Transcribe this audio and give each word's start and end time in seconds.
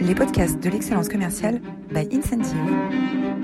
les 0.00 0.14
podcasts 0.14 0.58
de 0.58 0.70
l'excellence 0.70 1.08
commerciale 1.08 1.60
by 1.90 2.08
Incentive. 2.12 3.39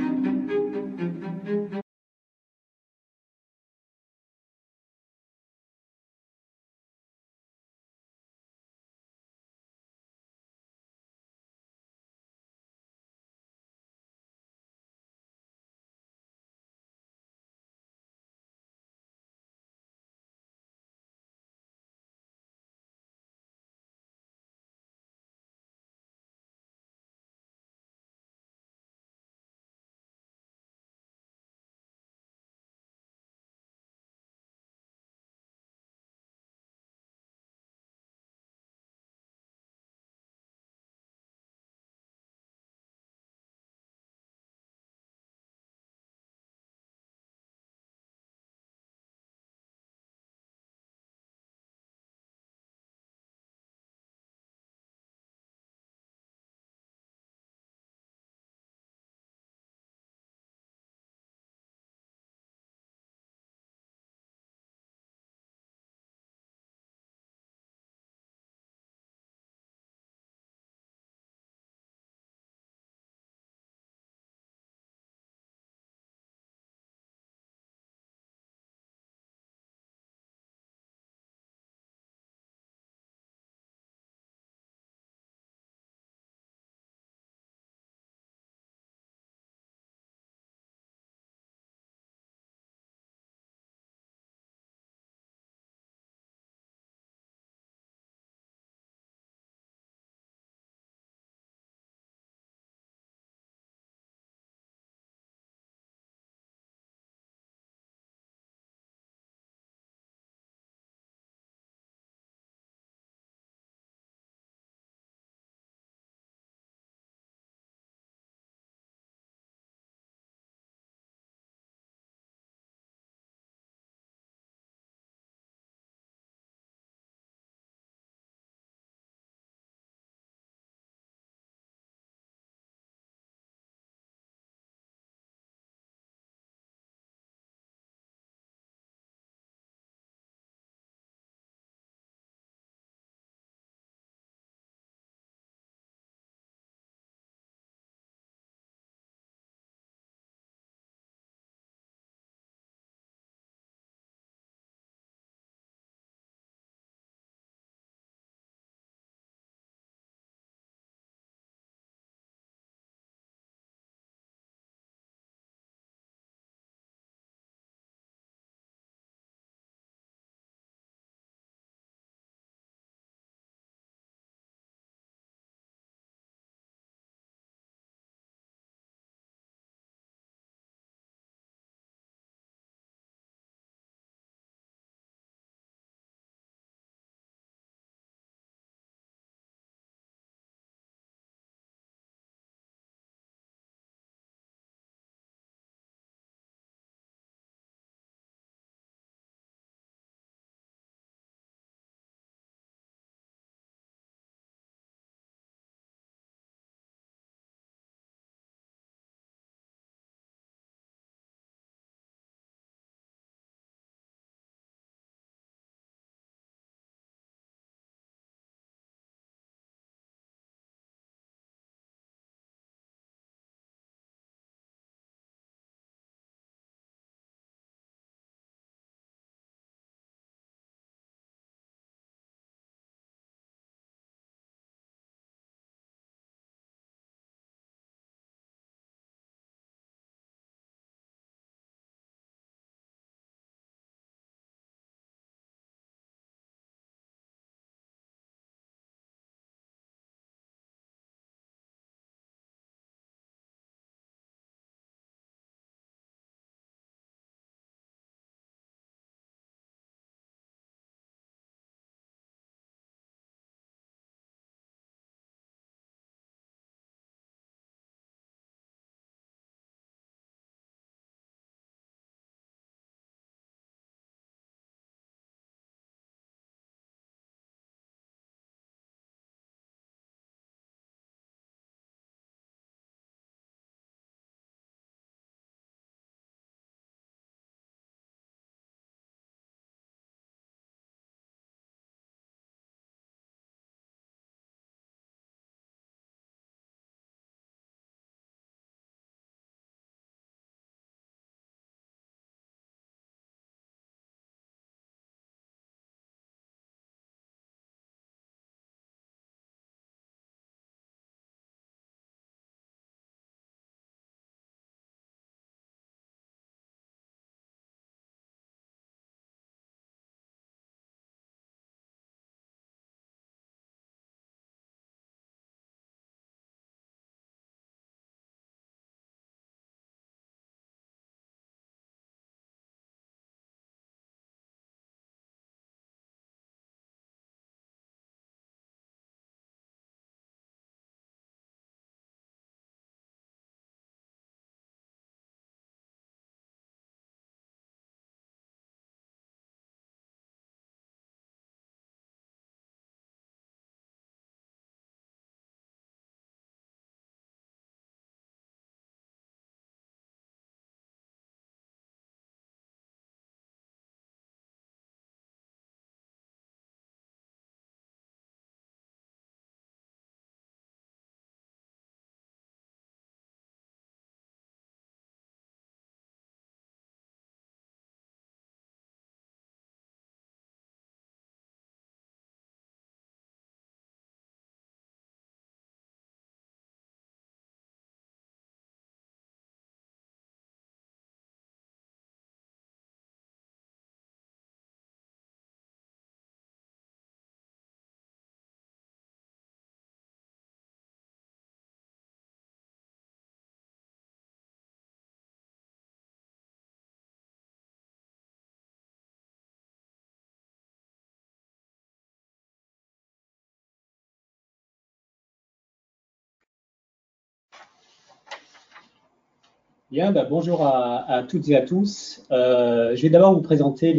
Bien, 419.89 420.11
bah, 420.11 420.27
bonjour 420.29 420.67
à, 420.67 421.23
toutes 421.29 421.49
et 421.49 421.55
à 421.55 421.63
tous. 421.63 422.21
Euh, 422.33 422.97
je 422.97 423.03
vais 423.03 423.09
d'abord 423.09 423.35
vous 423.35 423.41
présenter 423.41 423.93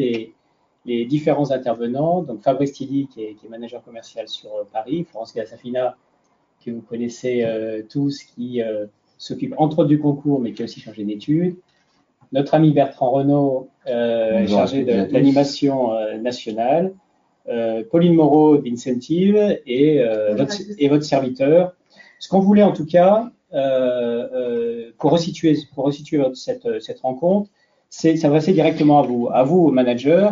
les, 0.85 1.05
différents 1.05 1.51
intervenants. 1.51 2.23
Donc 2.23 2.41
Fabrice 2.41 2.73
Tilly, 2.73 3.07
qui 3.07 3.23
est, 3.23 3.37
manager 3.49 3.81
commercial 3.81 4.27
sur 4.27 4.49
euh, 4.53 4.63
Paris, 4.69 5.05
Florence 5.09 5.33
Gassafina, 5.33 5.95
que 6.65 6.71
vous 6.71 6.81
connaissez 6.81 7.43
euh, 7.43 7.83
tous, 7.89 8.21
qui 8.23 8.59
s'occupe 9.17 9.53
entre 9.57 9.79
autres 9.79 9.87
du 9.87 9.97
concours, 9.97 10.41
mais 10.41 10.51
qui 10.51 10.61
a 10.61 10.65
aussi 10.65 10.81
changé 10.81 11.05
d'études. 11.05 11.55
Notre 12.33 12.55
ami 12.55 12.73
Bertrand 12.73 13.11
Renault, 13.11 13.69
chargé 13.85 14.83
de, 14.83 15.09
l'animation 15.13 15.91
nationale. 16.19 16.93
Pauline 17.91 18.13
Moreau 18.13 18.57
d'Incentive 18.57 19.37
et, 19.65 20.03
et 20.79 20.89
votre 20.89 21.05
serviteur. 21.05 21.75
Ce 22.19 22.27
qu'on 22.27 22.41
voulait 22.41 22.63
en 22.63 22.73
tout 22.73 22.85
cas, 22.85 23.31
euh, 23.53 24.27
euh, 24.33 24.91
pour 24.97 25.11
resituer, 25.11 25.55
cette, 26.33 26.81
cette 26.81 26.99
rencontre, 26.99 27.49
c'est 27.89 28.17
s'adresser 28.17 28.51
directement 28.51 28.99
à 28.99 29.03
vous, 29.03 29.29
à 29.31 29.43
vous, 29.43 29.71
managers, 29.71 30.29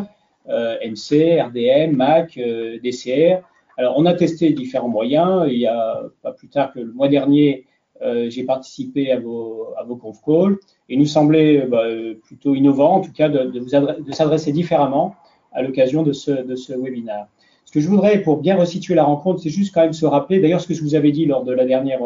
euh, 0.50 0.76
MC, 0.86 1.40
RDM, 1.42 1.96
MAC, 1.96 2.38
DCR. 2.84 3.42
Alors, 3.78 3.96
on 3.98 4.06
a 4.06 4.14
testé 4.14 4.52
différents 4.52 4.90
moyens. 4.90 5.46
Il 5.48 5.58
y 5.58 5.68
a 5.68 6.02
pas 6.22 6.32
plus 6.32 6.50
tard 6.50 6.74
que 6.74 6.80
le 6.80 6.92
mois 6.92 7.08
dernier, 7.08 7.66
j'ai 8.02 8.44
participé 8.44 9.12
à 9.12 9.20
vos, 9.20 9.74
conf 10.02 10.22
calls. 10.26 10.58
Et 10.88 10.98
nous 10.98 11.06
semblait 11.06 11.66
bah, 11.66 11.84
plutôt 12.24 12.56
innovant, 12.56 12.96
en 12.96 13.02
tout 13.02 13.12
cas, 13.12 13.30
de, 13.30 14.14
s'adresser 14.14 14.52
différemment 14.52 15.16
à 15.52 15.62
l'occasion 15.62 16.04
de 16.04 16.14
ce, 16.14 16.32
de 16.32 16.56
webinaire. 16.82 17.28
Ce 17.66 17.72
que 17.72 17.80
je 17.80 17.90
voudrais, 17.90 18.22
pour 18.22 18.38
bien 18.38 18.56
resituer 18.56 18.96
la 18.96 19.04
rencontre, 19.04 19.42
c'est 19.42 19.50
juste 19.50 19.74
quand 19.74 19.82
même 19.82 19.94
se 19.94 20.06
rappeler, 20.06 20.40
d'ailleurs, 20.40 20.62
ce 20.62 20.68
que 20.68 20.74
je 20.74 20.84
vous 20.84 20.96
avais 20.96 21.12
dit 21.12 21.26
lors 21.26 21.44
de 21.44 21.52
la 21.52 21.66
dernière 21.66 22.00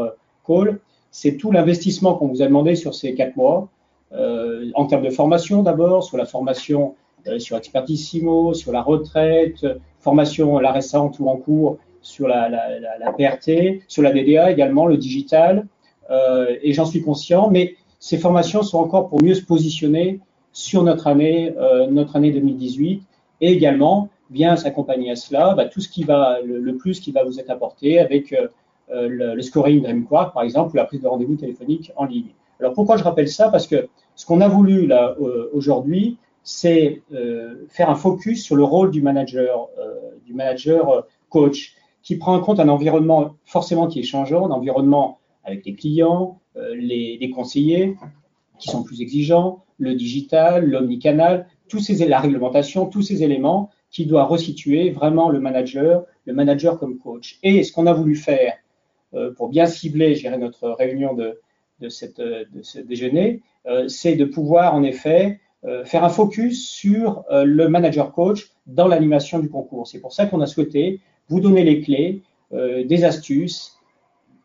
call, 0.47 0.79
c'est 1.11 1.37
tout 1.37 1.51
l'investissement 1.51 2.15
qu'on 2.15 2.27
vous 2.27 2.41
a 2.41 2.45
demandé 2.45 2.75
sur 2.75 2.93
ces 2.93 3.13
quatre 3.13 3.35
mois, 3.35 3.69
euh, 4.13 4.71
en 4.75 4.85
termes 4.85 5.03
de 5.03 5.09
formation 5.09 5.63
d'abord, 5.63 6.03
sur 6.03 6.17
la 6.17 6.25
formation 6.25 6.95
euh, 7.27 7.37
sur 7.39 7.57
Expertissimo, 7.57 8.53
sur 8.53 8.71
la 8.71 8.81
retraite, 8.81 9.65
formation 9.99 10.59
la 10.59 10.71
récente 10.71 11.19
ou 11.19 11.27
en 11.27 11.37
cours 11.37 11.77
sur 12.01 12.27
la, 12.27 12.49
PRT, 13.17 13.81
sur 13.87 14.01
la 14.01 14.11
DDA 14.11 14.51
également, 14.51 14.85
le 14.85 14.97
digital, 14.97 15.67
euh, 16.09 16.55
et 16.63 16.71
j'en 16.73 16.85
suis 16.85 17.01
conscient, 17.01 17.49
mais 17.49 17.75
ces 17.99 18.17
formations 18.17 18.63
sont 18.63 18.79
encore 18.79 19.09
pour 19.09 19.21
mieux 19.21 19.35
se 19.35 19.43
positionner 19.43 20.21
sur 20.53 20.83
notre 20.83 21.07
année, 21.07 21.53
notre 21.91 22.15
année 22.15 22.31
2018, 22.31 23.03
et 23.41 23.51
également 23.51 24.09
vient 24.31 24.55
s'accompagner 24.55 25.11
à 25.11 25.15
cela 25.15 25.53
bah, 25.53 25.65
tout 25.65 25.81
ce 25.81 25.89
qui 25.89 26.05
va, 26.05 26.39
le, 26.41 26.75
plus 26.77 27.01
qui 27.01 27.11
va 27.11 27.23
vous 27.25 27.39
être 27.39 27.49
apporté 27.49 27.99
avec 27.99 28.33
euh, 28.91 29.35
le, 29.35 29.41
scoring 29.41 29.83
DreamQuark, 29.83 30.33
par 30.33 30.43
exemple, 30.43 30.73
ou 30.73 30.77
la 30.77 30.85
prise 30.85 31.01
de 31.01 31.07
rendez-vous 31.07 31.35
téléphonique 31.35 31.91
en 31.95 32.05
ligne. 32.05 32.33
Alors 32.59 32.73
pourquoi 32.73 32.97
je 32.97 33.03
rappelle 33.03 33.29
ça? 33.29 33.49
Parce 33.49 33.67
que 33.67 33.87
ce 34.15 34.25
qu'on 34.25 34.41
a 34.41 34.47
voulu 34.47 34.87
là 34.87 35.15
euh, 35.21 35.49
aujourd'hui, 35.53 36.17
c'est 36.43 37.03
euh, 37.13 37.65
faire 37.69 37.89
un 37.89 37.95
focus 37.95 38.43
sur 38.43 38.55
le 38.55 38.63
rôle 38.63 38.91
du 38.91 39.01
manager, 39.01 39.67
du 40.25 40.33
manager 40.33 41.05
coach, 41.29 41.75
qui 42.01 42.15
prend 42.15 42.35
en 42.35 42.39
compte 42.39 42.59
un 42.59 42.69
environnement 42.69 43.35
forcément 43.45 43.87
qui 43.87 43.99
est 43.99 44.03
changeant, 44.03 44.47
un 44.47 44.51
environnement 44.51 45.19
avec 45.43 45.65
les 45.65 45.75
clients, 45.75 46.39
les, 46.55 47.31
conseillers 47.35 47.95
qui 48.57 48.69
sont 48.69 48.83
plus 48.83 49.01
exigeants, 49.01 49.63
le 49.77 49.95
digital, 49.95 50.65
l'omnicanal, 50.65 51.47
tous 51.67 51.89
la 51.89 52.19
réglementation, 52.19 52.87
tous 52.87 53.03
ces 53.03 53.23
éléments 53.23 53.69
qui 53.91 54.05
doivent 54.05 54.29
resituer 54.29 54.91
vraiment 54.91 55.29
le 55.29 55.39
manager, 55.39 56.05
le 56.25 56.33
manager 56.33 56.79
comme 56.79 56.97
coach. 56.97 57.39
Et 57.43 57.63
ce 57.63 57.71
qu'on 57.71 57.87
a 57.87 57.93
voulu 57.93 58.15
faire 58.15 58.53
euh, 58.53 58.57
pour 59.37 59.49
bien 59.49 59.65
cibler, 59.65 60.15
je 60.15 60.27
notre 60.29 60.69
réunion 60.69 61.13
de, 61.13 61.39
de 61.79 61.89
ce 61.89 62.79
déjeuner, 62.79 63.41
euh, 63.67 63.87
c'est 63.87 64.15
de 64.15 64.25
pouvoir 64.25 64.75
en 64.75 64.83
effet 64.83 65.39
euh, 65.65 65.83
faire 65.85 66.03
un 66.03 66.09
focus 66.09 66.69
sur 66.69 67.23
le 67.29 67.67
manager 67.67 68.11
coach 68.11 68.51
dans 68.67 68.87
l'animation 68.87 69.39
du 69.39 69.49
concours. 69.49 69.87
C'est 69.87 69.99
pour 69.99 70.13
ça 70.13 70.25
qu'on 70.25 70.41
a 70.41 70.47
souhaité 70.47 70.99
vous 71.27 71.39
donner 71.39 71.63
les 71.63 71.81
clés, 71.81 72.23
des 72.51 73.03
astuces, 73.03 73.77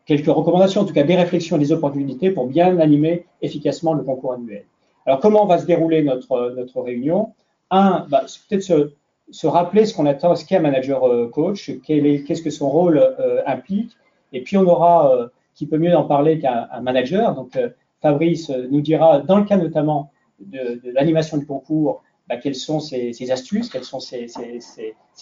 quelques 0.05 0.27
recommandations, 0.27 0.81
en 0.81 0.85
tout 0.85 0.93
cas 0.93 1.01
des 1.01 1.15
réflexions, 1.15 1.57
des 1.57 1.71
opportunités 1.71 2.29
pour 2.29 2.45
bien 2.45 2.77
animer 2.79 3.25
efficacement 3.41 3.95
le 3.95 4.03
concours 4.03 4.33
annuel. 4.33 4.65
Alors, 5.07 5.19
comment 5.19 5.47
va 5.47 5.57
se 5.57 5.65
dérouler 5.65 6.03
notre, 6.03 6.81
réunion? 6.81 7.33
Un, 7.71 8.05
bah, 8.07 8.25
peut-être 8.47 8.91
se, 9.31 9.47
rappeler 9.47 9.87
ce 9.87 9.95
qu'on 9.95 10.05
attend, 10.05 10.35
ce 10.35 10.45
qu'est 10.45 10.57
un 10.57 10.59
manager 10.59 11.31
coach, 11.31 11.71
qu'est-ce 11.83 12.43
que 12.43 12.51
son 12.51 12.69
rôle 12.69 13.01
implique, 13.47 13.97
et 14.35 14.41
puis 14.41 14.57
on 14.57 14.67
aura, 14.67 15.15
euh, 15.15 15.27
qui 15.55 15.65
peut 15.65 15.77
mieux 15.77 15.95
en 15.95 16.03
parler 16.03 16.39
qu'un 16.39 16.67
manager, 16.81 17.33
donc 17.33 17.55
euh, 17.55 17.69
Fabrice 18.01 18.49
euh, 18.49 18.67
nous 18.69 18.81
dira, 18.81 19.21
dans 19.21 19.37
le 19.37 19.45
cas 19.45 19.55
notamment 19.55 20.11
de, 20.39 20.81
l'animation 20.91 21.37
du 21.37 21.45
concours, 21.45 22.03
bah, 22.27 22.35
quelles 22.35 22.55
sont 22.55 22.81
ses, 22.81 23.31
astuces, 23.31 23.69
quelles 23.69 23.85
sont 23.85 24.01
ses, 24.01 24.27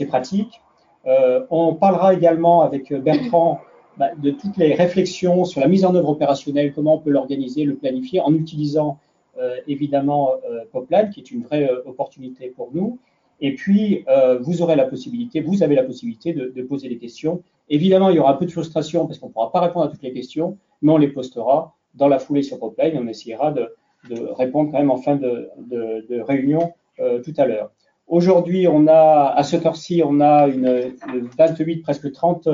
pratiques. 0.08 0.62
on 1.06 1.76
parlera 1.76 2.16
également 2.16 2.62
avec 2.64 2.92
Bertrand 2.92 3.60
bah, 3.98 4.10
de 4.18 4.32
toutes 4.32 4.58
les 4.58 4.74
réflexions 4.74 5.46
sur 5.46 5.62
la 5.62 5.68
mise 5.68 5.86
en 5.86 5.94
œuvre 5.94 6.10
opérationnelle, 6.10 6.74
comment 6.74 6.96
on 6.96 7.00
peut 7.00 7.12
l'organiser, 7.12 7.66
le 7.66 7.76
planifier, 7.76 8.20
en 8.22 8.34
utilisant 8.34 8.98
évidemment 9.68 10.32
Poplan, 10.72 11.10
qui 11.12 11.20
est 11.20 11.30
une 11.30 11.44
vraie 11.44 11.70
opportunité 11.86 12.48
pour 12.48 12.70
nous. 12.74 12.98
Et 13.42 13.56
puis, 13.56 14.06
vous 14.42 14.62
aurez 14.62 14.76
la 14.76 14.86
possibilité, 14.86 15.42
vous 15.42 15.64
avez 15.64 15.76
la 15.76 15.84
possibilité 15.84 16.34
de, 16.34 16.62
poser 16.64 16.88
des 16.88 16.98
questions 16.98 17.42
Évidemment, 17.70 18.10
il 18.10 18.18
y 18.18 18.20
aura 18.20 18.34
un 18.34 18.38
peu 18.38 18.46
de 18.46 18.52
frustration 18.52 19.08
parce 19.08 19.20
qu'on 19.20 19.28
ne 19.28 19.32
pourra 19.32 19.52
pas 19.52 19.62
répondre 19.62 19.86
à 19.86 19.90
toutes 19.90 20.04
les 20.04 20.14
questions, 20.14 20.58
mais 20.82 20.92
on 20.92 20.98
les 20.98 21.08
postera 21.08 21.76
dans 21.96 22.08
la 22.08 22.20
foulée 22.20 22.44
sur 22.44 22.60
Popline 22.60 22.98
on 22.98 23.08
essayera 23.08 23.52
de, 23.52 23.74
répondre 24.38 24.72
quand 24.72 24.80
même 24.80 24.92
en 24.92 24.98
fin 24.98 25.16
de, 25.16 25.50
réunion 26.24 26.74
euh, 27.00 27.22
tout 27.22 27.34
à 27.38 27.46
l'heure. 27.46 27.72
Aujourd'hui, 28.08 28.68
à 28.68 29.44
cette 29.44 29.66
heure-ci, 29.66 30.02
on 30.06 30.20
a 30.20 30.48
une, 30.48 30.94
28, 31.38 31.78
presque 31.78 32.12
30 32.12 32.48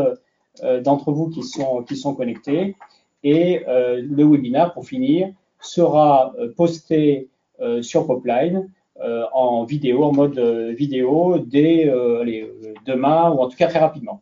euh, 0.64 0.82
d'entre 0.82 1.12
vous 1.12 1.30
qui 1.30 1.42
sont, 1.42 1.84
qui 1.84 1.96
sont 1.96 2.14
connectés. 2.14 2.76
Et 3.24 3.64
euh, 3.68 4.02
le 4.02 4.24
webinaire, 4.24 4.74
pour 4.74 4.86
finir, 4.86 5.32
sera 5.60 6.34
posté 6.56 7.30
sur 7.82 8.08
Popline 8.08 8.70
en 9.34 9.64
vidéo, 9.64 10.04
en 10.04 10.12
mode 10.12 10.40
vidéo, 10.40 11.40
dès 11.40 11.86
demain 12.86 13.30
ou 13.32 13.40
en 13.40 13.48
tout 13.48 13.58
cas 13.58 13.68
très 13.68 13.80
rapidement. 13.80 14.22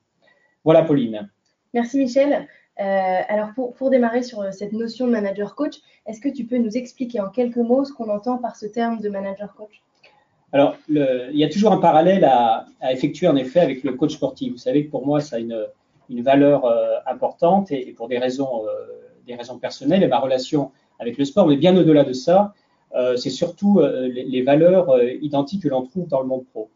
Voilà, 0.63 0.83
Pauline. 0.83 1.29
Merci, 1.73 1.97
Michel. 1.97 2.47
Euh, 2.79 3.19
alors, 3.27 3.49
pour, 3.55 3.89
démarrer 3.89 4.21
sur 4.21 4.41
euh, 4.41 4.51
cette 4.51 4.73
notion 4.73 5.07
de 5.07 5.11
manager 5.11 5.55
coach, 5.55 5.75
est-ce 6.05 6.21
que 6.21 6.29
tu 6.29 6.45
peux 6.45 6.57
nous 6.57 6.77
expliquer 6.77 7.19
en 7.19 7.29
quelques 7.29 7.57
mots 7.57 7.85
ce 7.85 7.93
qu'on 7.93 8.09
entend 8.09 8.37
par 8.37 8.55
ce 8.55 8.67
terme 8.67 8.99
de 8.99 9.09
manager 9.09 9.55
coach? 9.55 9.81
Alors, 10.53 10.77
il 10.87 11.27
y 11.33 11.43
a 11.43 11.49
toujours 11.49 11.73
un 11.73 11.77
parallèle 11.77 12.23
à, 12.23 12.65
effectuer 12.89 13.27
en 13.27 13.35
effet 13.35 13.59
avec 13.59 13.83
le 13.83 13.93
coach 13.93 14.13
sportif. 14.13 14.53
Vous 14.53 14.57
savez 14.57 14.85
que 14.85 14.91
pour 14.91 15.05
moi, 15.05 15.19
ça 15.19 15.37
a 15.37 15.39
une, 15.39 16.21
valeur 16.21 16.65
euh, 16.65 16.95
importante 17.05 17.71
et, 17.71 17.93
pour 17.97 18.07
des 18.07 18.17
raisons, 18.17 18.63
des 19.25 19.35
raisons 19.35 19.57
personnelles 19.57 20.03
et 20.03 20.07
ma 20.07 20.19
relation 20.19 20.71
avec 20.99 21.17
le 21.17 21.25
sport, 21.25 21.47
mais 21.47 21.57
bien 21.57 21.75
au-delà 21.75 22.03
de 22.03 22.13
ça, 22.13 22.53
c'est 23.15 23.29
surtout 23.29 23.79
les, 23.79 24.23
les, 24.23 24.41
valeurs 24.41 24.89
identiques 25.21 25.63
que 25.63 25.67
l'on 25.67 25.85
trouve 25.85 26.07
dans 26.07 26.21
le 26.21 26.27
monde 26.27 26.45
pro 26.45 26.69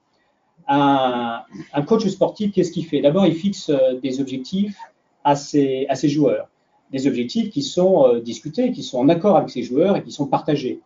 un, 0.68 1.82
coach 1.86 2.08
sportif, 2.08 2.52
qu'est-ce 2.54 2.72
qu'il 2.72 2.86
fait? 2.86 3.02
D'abord, 3.02 3.26
il 3.26 3.36
fixe 3.36 3.70
euh, 3.70 4.00
des 4.02 4.22
objectifs 4.22 4.78
à 5.24 5.36
ses, 5.36 5.88
joueurs, 6.04 6.50
des 6.92 7.08
objectifs 7.08 7.50
qui 7.52 7.62
sont 7.62 8.08
euh, 8.08 8.20
discutés, 8.20 8.72
qui 8.72 8.84
sont 8.84 8.98
en 8.98 9.10
accord 9.10 9.38
avec 9.38 9.50
ses 9.50 9.64
joueurs 9.64 9.98
et 9.98 10.04
qui 10.04 10.12
sont 10.12 10.28
partagés. 10.28 10.80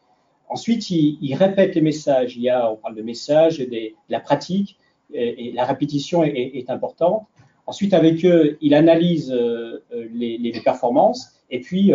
Ensuite, 0.49 0.89
il, 0.89 1.35
répète 1.35 1.75
les 1.75 1.81
messages. 1.81 2.35
Il 2.35 2.43
y 2.43 2.49
a, 2.49 2.71
on 2.71 2.75
parle 2.75 2.95
de 2.95 3.01
messages, 3.01 3.59
de 3.59 3.91
la 4.09 4.19
pratique, 4.19 4.77
et, 5.13 5.51
la 5.53 5.65
répétition 5.65 6.23
est, 6.23 6.69
importante. 6.69 7.25
Ensuite, 7.65 7.93
avec 7.93 8.23
eux, 8.25 8.57
il 8.61 8.75
analyse 8.75 9.31
euh, 9.31 9.79
les, 10.13 10.61
performances 10.63 11.31
et 11.49 11.61
puis 11.61 11.93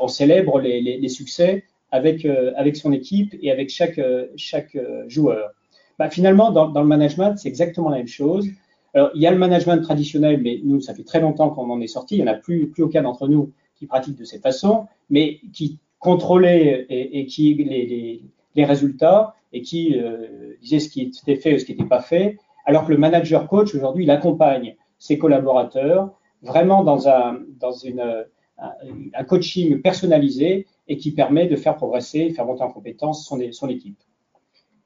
on 0.00 0.08
célèbre 0.08 0.60
les 0.60 1.08
succès 1.08 1.64
avec, 1.90 2.24
avec 2.56 2.76
son 2.76 2.92
équipe 2.92 3.34
et 3.42 3.50
avec 3.50 3.70
chaque, 3.70 4.00
chaque 4.36 4.76
joueur. 5.08 5.50
Bah, 5.98 6.08
finalement, 6.08 6.50
dans, 6.50 6.80
le 6.80 6.86
management, 6.86 7.36
c'est 7.36 7.48
exactement 7.48 7.90
la 7.90 7.98
même 7.98 8.06
chose. 8.06 8.48
Alors, 8.94 9.10
il 9.14 9.20
y 9.20 9.26
a 9.26 9.30
le 9.30 9.36
management 9.36 9.82
traditionnel, 9.82 10.40
mais 10.42 10.60
nous, 10.64 10.80
ça 10.80 10.94
fait 10.94 11.04
très 11.04 11.20
longtemps 11.20 11.50
qu'on 11.50 11.68
en 11.68 11.80
est 11.80 11.86
sorti. 11.86 12.16
Il 12.16 12.22
n'y 12.22 12.28
en 12.28 12.32
a 12.32 12.36
plus, 12.36 12.70
plus 12.70 12.82
aucun 12.82 13.02
d'entre 13.02 13.28
nous 13.28 13.52
qui 13.76 13.86
pratique 13.86 14.16
de 14.16 14.24
cette 14.24 14.42
façon, 14.42 14.86
mais 15.10 15.40
qui 15.52 15.78
contrôlait 15.98 16.86
et, 16.88 17.26
qui 17.26 17.54
les, 17.54 18.22
les, 18.54 18.64
résultats 18.64 19.34
et 19.52 19.60
qui 19.60 19.98
euh, 19.98 20.56
disait 20.62 20.80
ce 20.80 20.88
qui 20.88 21.02
était 21.02 21.36
fait 21.36 21.54
ou 21.54 21.58
ce 21.58 21.66
qui 21.66 21.72
n'était 21.72 21.84
pas 21.84 22.00
fait. 22.00 22.38
Alors 22.64 22.86
que 22.86 22.92
le 22.92 22.98
manager 22.98 23.46
coach, 23.46 23.74
aujourd'hui, 23.74 24.04
il 24.04 24.10
accompagne 24.10 24.76
ses 24.98 25.18
collaborateurs 25.18 26.12
vraiment 26.42 26.82
dans 26.82 27.08
un, 27.08 27.40
dans 27.58 27.72
une, 27.72 28.24
un, 28.58 29.24
coaching 29.24 29.80
personnalisé 29.80 30.66
et 30.90 30.96
qui 30.96 31.12
permet 31.12 31.46
de 31.46 31.56
faire 31.56 31.76
progresser, 31.76 32.30
faire 32.30 32.44
monter 32.44 32.62
en 32.62 32.70
compétence 32.70 33.24
son, 33.26 33.68
équipe. 33.68 33.98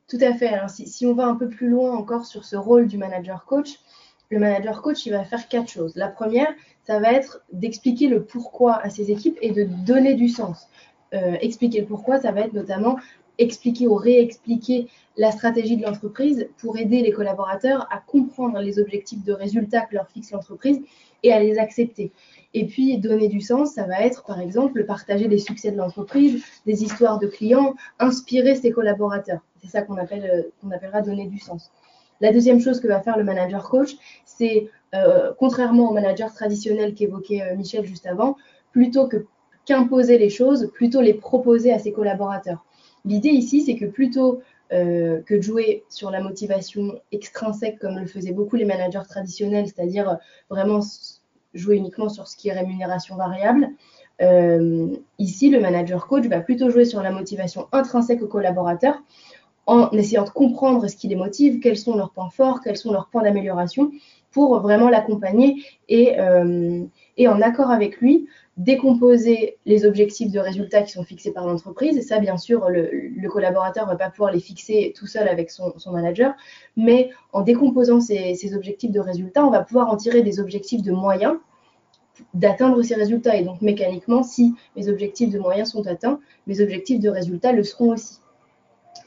Tout 0.07 0.19
à 0.21 0.35
fait. 0.35 0.49
Alors, 0.49 0.69
si, 0.69 1.07
on 1.07 1.15
va 1.15 1.27
un 1.27 1.35
peu 1.35 1.49
plus 1.49 1.69
loin 1.69 1.97
encore 1.97 2.27
sur 2.27 2.45
ce 2.45 2.57
rôle 2.57 2.87
du 2.87 2.99
manager 2.99 3.47
coach, 3.47 3.81
le 4.29 4.39
manager 4.39 4.83
coach, 4.83 5.07
il 5.07 5.13
va 5.13 5.25
faire 5.25 5.49
quatre 5.49 5.69
choses. 5.69 5.97
La 5.97 6.09
première, 6.09 6.53
ça 6.87 7.01
va 7.01 7.13
être 7.13 7.43
d'expliquer 7.53 8.09
le 8.09 8.23
pourquoi 8.23 8.75
à 8.77 8.91
ses 8.91 9.11
équipes 9.11 9.39
et 9.41 9.51
de 9.51 9.65
donner 9.65 10.15
du 10.15 10.29
sens. 10.29 10.69
expliquer 11.41 11.81
le 11.81 11.87
pourquoi, 11.87 12.21
ça 12.21 12.33
va 12.33 12.43
être 12.43 12.53
notamment 12.53 12.97
expliquer 13.39 13.87
ou 13.87 13.95
réexpliquer 13.95 14.89
la 15.17 15.31
stratégie 15.31 15.77
de 15.77 15.83
l'entreprise 15.83 16.49
pour 16.59 16.77
aider 16.79 17.03
les 17.03 17.13
collaborateurs 17.13 17.87
à 17.91 17.99
comprendre 17.99 18.59
les 18.61 18.79
objectifs 18.79 19.25
de 19.25 19.33
résultats 19.33 19.83
que 19.83 19.95
leur 19.95 20.09
fixe 20.09 20.33
l'entreprise 20.33 20.81
et 21.23 21.33
à 21.33 21.41
les 21.41 21.59
accepter. 21.59 22.13
Et 22.55 22.67
puis, 22.67 22.99
donner 22.99 23.29
du 23.29 23.41
sens, 23.41 23.75
ça 23.75 23.83
va 23.83 24.01
être, 24.01 24.25
par 24.25 24.41
exemple, 24.41 24.85
partager 24.85 25.27
les 25.27 25.39
succès 25.39 25.73
de 25.73 25.77
l'entreprise, 25.77 26.45
des 26.67 26.85
histoires 26.85 27.19
de 27.19 27.27
clients, 27.27 27.75
inspirer 27.99 28.55
ses 28.55 28.71
collaborateurs. 28.71 29.41
C'est 29.61 29.69
ça 29.69 29.83
qu'on 29.83 29.97
qu'on 29.97 30.71
appellera 30.71 31.03
donner 31.03 31.27
du 31.27 31.39
sens. 31.41 31.73
La 32.21 32.33
deuxième 32.33 32.61
chose 32.61 32.81
que 32.81 32.87
va 32.87 33.01
faire 33.01 33.19
le 33.19 33.25
manager 33.25 33.69
coach, 33.69 33.97
c'est, 34.25 34.71
euh, 34.95 35.33
contrairement 35.39 35.91
au 35.91 35.93
manager 35.93 36.33
traditionnel 36.33 36.95
qu'évoquait 36.95 37.43
euh, 37.43 37.57
Michel 37.57 37.85
juste 37.85 38.07
avant, 38.07 38.37
plutôt 38.71 39.09
qu'imposer 39.67 40.17
les 40.17 40.31
choses, 40.31 40.71
plutôt 40.73 41.01
les 41.01 41.15
proposer 41.15 41.73
à 41.73 41.81
ses 41.81 41.93
collaborateurs. 41.93 42.65
L'idée 43.05 43.31
ici, 43.31 43.63
c'est 43.63 43.77
que 43.77 43.87
plutôt 43.87 44.43
euh, 44.73 45.21
que 45.23 45.35
de 45.35 45.41
jouer 45.41 45.85
sur 45.89 46.11
la 46.11 46.21
motivation 46.21 47.01
extrinsèque 47.11 47.79
comme 47.81 47.99
le 47.99 48.07
faisaient 48.07 48.33
beaucoup 48.33 48.57
les 48.57 48.65
managers 48.65 49.07
traditionnels, 49.09 49.67
c'est-à-dire 49.67 50.19
vraiment 50.49 50.81
jouer 51.55 51.77
uniquement 51.77 52.09
sur 52.09 52.29
ce 52.29 52.37
qui 52.37 52.49
est 52.49 52.53
rémunération 52.53 53.17
variable, 53.17 53.69
euh, 54.23 54.89
ici, 55.19 55.51
le 55.51 55.61
manager 55.61 56.07
coach 56.07 56.27
va 56.27 56.41
plutôt 56.41 56.71
jouer 56.71 56.85
sur 56.85 57.03
la 57.03 57.11
motivation 57.11 57.69
intrinsèque 57.73 58.23
aux 58.23 58.29
collaborateurs 58.29 59.03
en 59.67 59.91
essayant 59.91 60.25
de 60.25 60.31
comprendre 60.31 60.87
ce 60.89 60.97
qui 60.97 61.09
les 61.09 61.17
motive, 61.17 61.59
quels 61.61 61.79
sont 61.79 61.97
leurs 61.97 62.11
points 62.11 62.31
forts, 62.31 62.61
quels 62.61 62.77
sont 62.77 62.93
leurs 62.93 63.09
points 63.09 63.23
d'amélioration, 63.23 63.91
pour 64.35 64.61
vraiment 64.61 64.91
l'accompagner 64.91 65.65
et, 65.89 66.19
euh, 66.19 66.83
et, 67.17 67.29
en 67.29 67.41
accord 67.41 67.71
avec 67.71 68.01
lui, 68.01 68.29
décomposer 68.57 69.59
les 69.65 69.87
objectifs 69.87 70.31
de 70.31 70.41
résultats 70.41 70.83
qui 70.83 70.93
sont 70.93 71.05
fixés 71.05 71.33
par 71.33 71.47
l'entreprise. 71.47 71.97
Et 71.97 72.03
ça, 72.03 72.19
bien 72.19 72.37
sûr, 72.37 72.69
le, 72.69 73.29
collaborateur 73.29 73.87
ne 73.87 73.93
va 73.93 73.97
pas 73.97 74.11
pouvoir 74.11 74.33
les 74.33 74.41
fixer 74.41 74.93
tout 74.97 75.07
seul 75.07 75.29
avec 75.29 75.51
son, 75.51 75.73
manager, 75.93 76.35
mais 76.77 77.11
en 77.33 77.43
décomposant 77.43 78.01
ces, 78.01 78.55
objectifs 78.55 78.91
de 78.91 79.01
résultats, 79.01 79.47
on 79.47 79.51
va 79.51 79.63
pouvoir 79.63 79.89
en 79.89 79.97
tirer 79.97 80.23
des 80.23 80.41
objectifs 80.41 80.83
de 80.83 80.93
moyens 80.93 81.37
d'atteindre 82.33 82.83
ces 82.83 82.95
résultats. 82.95 83.37
Et 83.37 83.45
donc, 83.45 83.63
mécaniquement, 83.63 84.25
si 84.25 84.55
mes 84.77 84.89
objectifs 84.89 85.31
de 85.31 85.39
moyens 85.39 85.71
sont 85.71 85.87
atteints, 85.87 86.21
mes 86.49 86.61
objectifs 86.61 87.01
de 87.01 87.09
résultats 87.09 87.53
le 87.53 87.63
seront 87.63 87.93
aussi. 87.93 88.19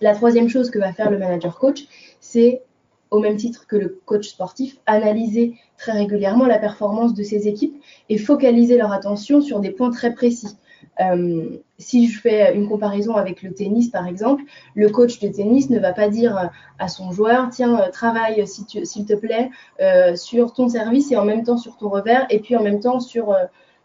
La 0.02 0.14
troisième 0.14 0.50
chose 0.50 0.70
que 0.70 0.80
va 0.80 0.94
faire 0.94 1.10
le 1.10 1.18
manager 1.18 1.58
coach, 1.58 1.86
c'est 2.20 2.64
au 3.12 3.20
même 3.20 3.38
titre 3.38 3.68
que 3.68 3.76
le 3.76 4.00
coach 4.06 4.30
sportif, 4.30 4.78
analyser 4.86 5.56
très 5.78 5.94
régulièrement 5.94 6.46
la 6.46 6.60
performance 6.60 7.14
de 7.14 7.24
ses 7.24 7.48
équipes 7.48 7.82
et 8.10 8.18
focaliser 8.18 8.78
leur 8.78 8.92
attention 8.92 9.42
sur 9.42 9.60
des 9.60 9.72
points 9.72 9.92
très 9.92 10.14
précis. 10.14 10.58
Euh, 11.00 11.58
si 11.78 12.08
je 12.08 12.20
fais 12.20 12.56
une 12.56 12.68
comparaison 12.68 13.16
avec 13.16 13.44
le 13.44 13.54
tennis, 13.54 13.90
par 13.90 14.08
exemple, 14.08 14.44
le 14.74 14.90
coach 14.90 15.20
de 15.20 15.28
tennis 15.28 15.70
ne 15.70 15.80
va 15.80 15.94
pas 15.94 16.10
dire 16.10 16.50
à 16.80 16.88
son 16.88 17.12
joueur, 17.12 17.50
tiens, 17.52 17.80
euh, 17.80 17.90
travaille 17.92 18.46
s'il 18.48 19.06
te 19.06 19.14
plaît 19.14 19.52
euh, 19.80 20.16
sur 20.16 20.54
ton 20.54 20.70
service 20.70 21.12
et 21.12 21.18
en 21.18 21.26
même 21.26 21.44
temps 21.44 21.58
sur 21.58 21.78
ton 21.78 21.90
revers 21.90 22.26
et 22.30 22.40
puis 22.40 22.56
en 22.56 22.64
même 22.64 22.80
temps 22.80 23.00
sur, 23.00 23.36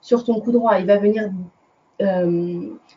sur 0.01 0.25
ton 0.25 0.41
coup 0.41 0.53
droit. 0.53 0.79
Il 0.79 0.87
va 0.87 0.97
venir 0.97 1.31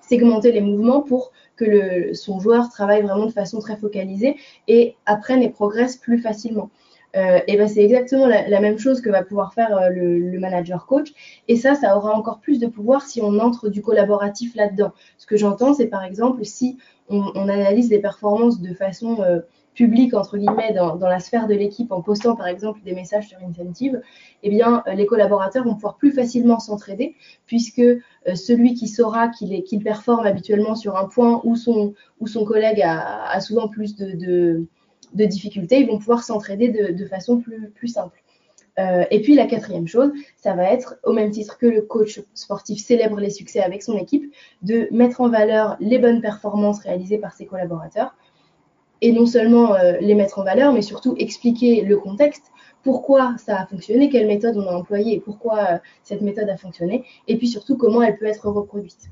segmenter 0.01 0.51
les 0.51 0.61
mouvements 0.61 1.01
pour 1.01 1.31
que 1.55 2.13
son 2.13 2.39
joueur 2.39 2.69
travaille 2.69 3.01
vraiment 3.01 3.25
de 3.25 3.31
façon 3.31 3.59
très 3.59 3.77
focalisée 3.77 4.35
et 4.67 4.95
apprenne 5.05 5.41
et 5.41 5.49
progresse 5.49 5.97
plus 5.97 6.19
facilement. 6.19 6.69
Euh, 7.15 7.39
et 7.47 7.55
ben 7.55 7.67
c'est 7.67 7.83
exactement 7.83 8.27
la, 8.27 8.59
même 8.59 8.77
chose 8.77 8.99
que 8.99 9.09
va 9.09 9.23
pouvoir 9.23 9.53
faire 9.53 9.77
euh, 9.77 9.89
le, 9.89 10.37
manager 10.39 10.85
coach. 10.85 11.13
Et 11.47 11.55
ça, 11.55 11.75
ça 11.75 11.95
aura 11.95 12.11
encore 12.11 12.39
plus 12.39 12.59
de 12.59 12.67
pouvoir 12.67 13.03
si 13.03 13.21
on 13.21 13.39
entre 13.39 13.69
du 13.69 13.81
collaboratif 13.81 14.53
là-dedans. 14.55 14.91
Ce 15.17 15.25
que 15.25 15.37
j'entends, 15.37 15.73
c'est 15.73 15.87
par 15.87 16.03
exemple 16.03 16.43
si 16.43 16.77
on, 17.07 17.47
analyse 17.47 17.89
les 17.89 17.99
performances 17.99 18.59
de 18.59 18.73
façon 18.73 19.21
euh, 19.21 19.39
public, 19.75 20.13
entre 20.13 20.37
guillemets, 20.37 20.73
dans, 20.73 20.97
la 20.97 21.19
sphère 21.19 21.47
de 21.47 21.53
l'équipe 21.53 21.91
en 21.91 22.01
postant 22.01 22.35
par 22.35 22.47
exemple 22.47 22.79
des 22.83 22.93
messages 22.93 23.27
sur 23.27 23.37
Incentive, 23.47 24.01
eh 24.41 24.49
bien, 24.49 24.83
euh, 24.87 24.93
les 24.93 25.05
collaborateurs 25.05 25.63
vont 25.65 25.75
pouvoir 25.75 25.97
plus 25.97 26.11
facilement 26.11 26.59
s'entraider 26.59 27.15
puisque 27.45 27.79
euh, 27.79 27.99
celui 28.33 28.73
qui 28.73 28.87
saura 28.87 29.27
qu'il 29.27 29.83
performe 29.83 30.25
habituellement 30.25 30.75
sur 30.75 30.97
un 30.97 31.05
point 31.05 31.41
où 31.43 31.55
son, 31.55 31.93
collègue 32.45 32.81
a, 32.81 33.39
souvent 33.41 33.67
plus 33.67 33.95
de, 33.95 34.65
difficultés, 35.13 35.79
ils 35.79 35.87
vont 35.87 35.99
pouvoir 35.99 36.23
s'entraider 36.23 36.69
de, 36.69 37.05
façon 37.05 37.39
plus, 37.39 37.69
plus 37.69 37.89
simple. 37.89 38.23
Euh, 38.77 39.05
et 39.09 39.21
puis 39.21 39.35
la 39.35 39.45
quatrième 39.45 39.87
chose, 39.87 40.11
ça 40.35 40.53
va 40.53 40.69
être, 40.71 40.97
au 41.03 41.13
même 41.13 41.31
titre 41.31 41.57
que 41.57 41.65
le 41.65 41.81
coach 41.81 42.21
sportif 42.33 42.83
célèbre 42.83 43.19
les 43.19 43.29
succès 43.29 43.61
avec 43.61 43.83
son 43.83 43.97
équipe, 43.97 44.33
de 44.63 44.87
mettre 44.91 45.21
en 45.21 45.29
valeur 45.29 45.77
les 45.79 45.97
bonnes 45.97 46.21
performances 46.21 46.79
réalisées 46.79 47.17
par 47.17 47.33
ses 47.33 47.45
collaborateurs, 47.45 48.15
et 49.01 49.11
non 49.11 49.25
seulement 49.25 49.75
euh, 49.75 49.97
les 49.99 50.15
mettre 50.15 50.39
en 50.39 50.43
valeur, 50.43 50.73
mais 50.73 50.81
surtout 50.81 51.15
expliquer 51.17 51.81
le 51.81 51.97
contexte, 51.97 52.51
pourquoi 52.83 53.35
ça 53.37 53.61
a 53.61 53.65
fonctionné, 53.65 54.09
quelle 54.09 54.27
méthode 54.27 54.57
on 54.57 54.67
a 54.67 54.75
employée 54.75 55.15
et 55.15 55.19
pourquoi 55.19 55.57
euh, 55.59 55.77
cette 56.03 56.21
méthode 56.21 56.49
a 56.49 56.57
fonctionné, 56.57 57.03
et 57.27 57.37
puis 57.37 57.47
surtout 57.47 57.77
comment 57.77 58.01
elle 58.01 58.17
peut 58.17 58.25
être 58.25 58.47
reproduite. 58.49 59.09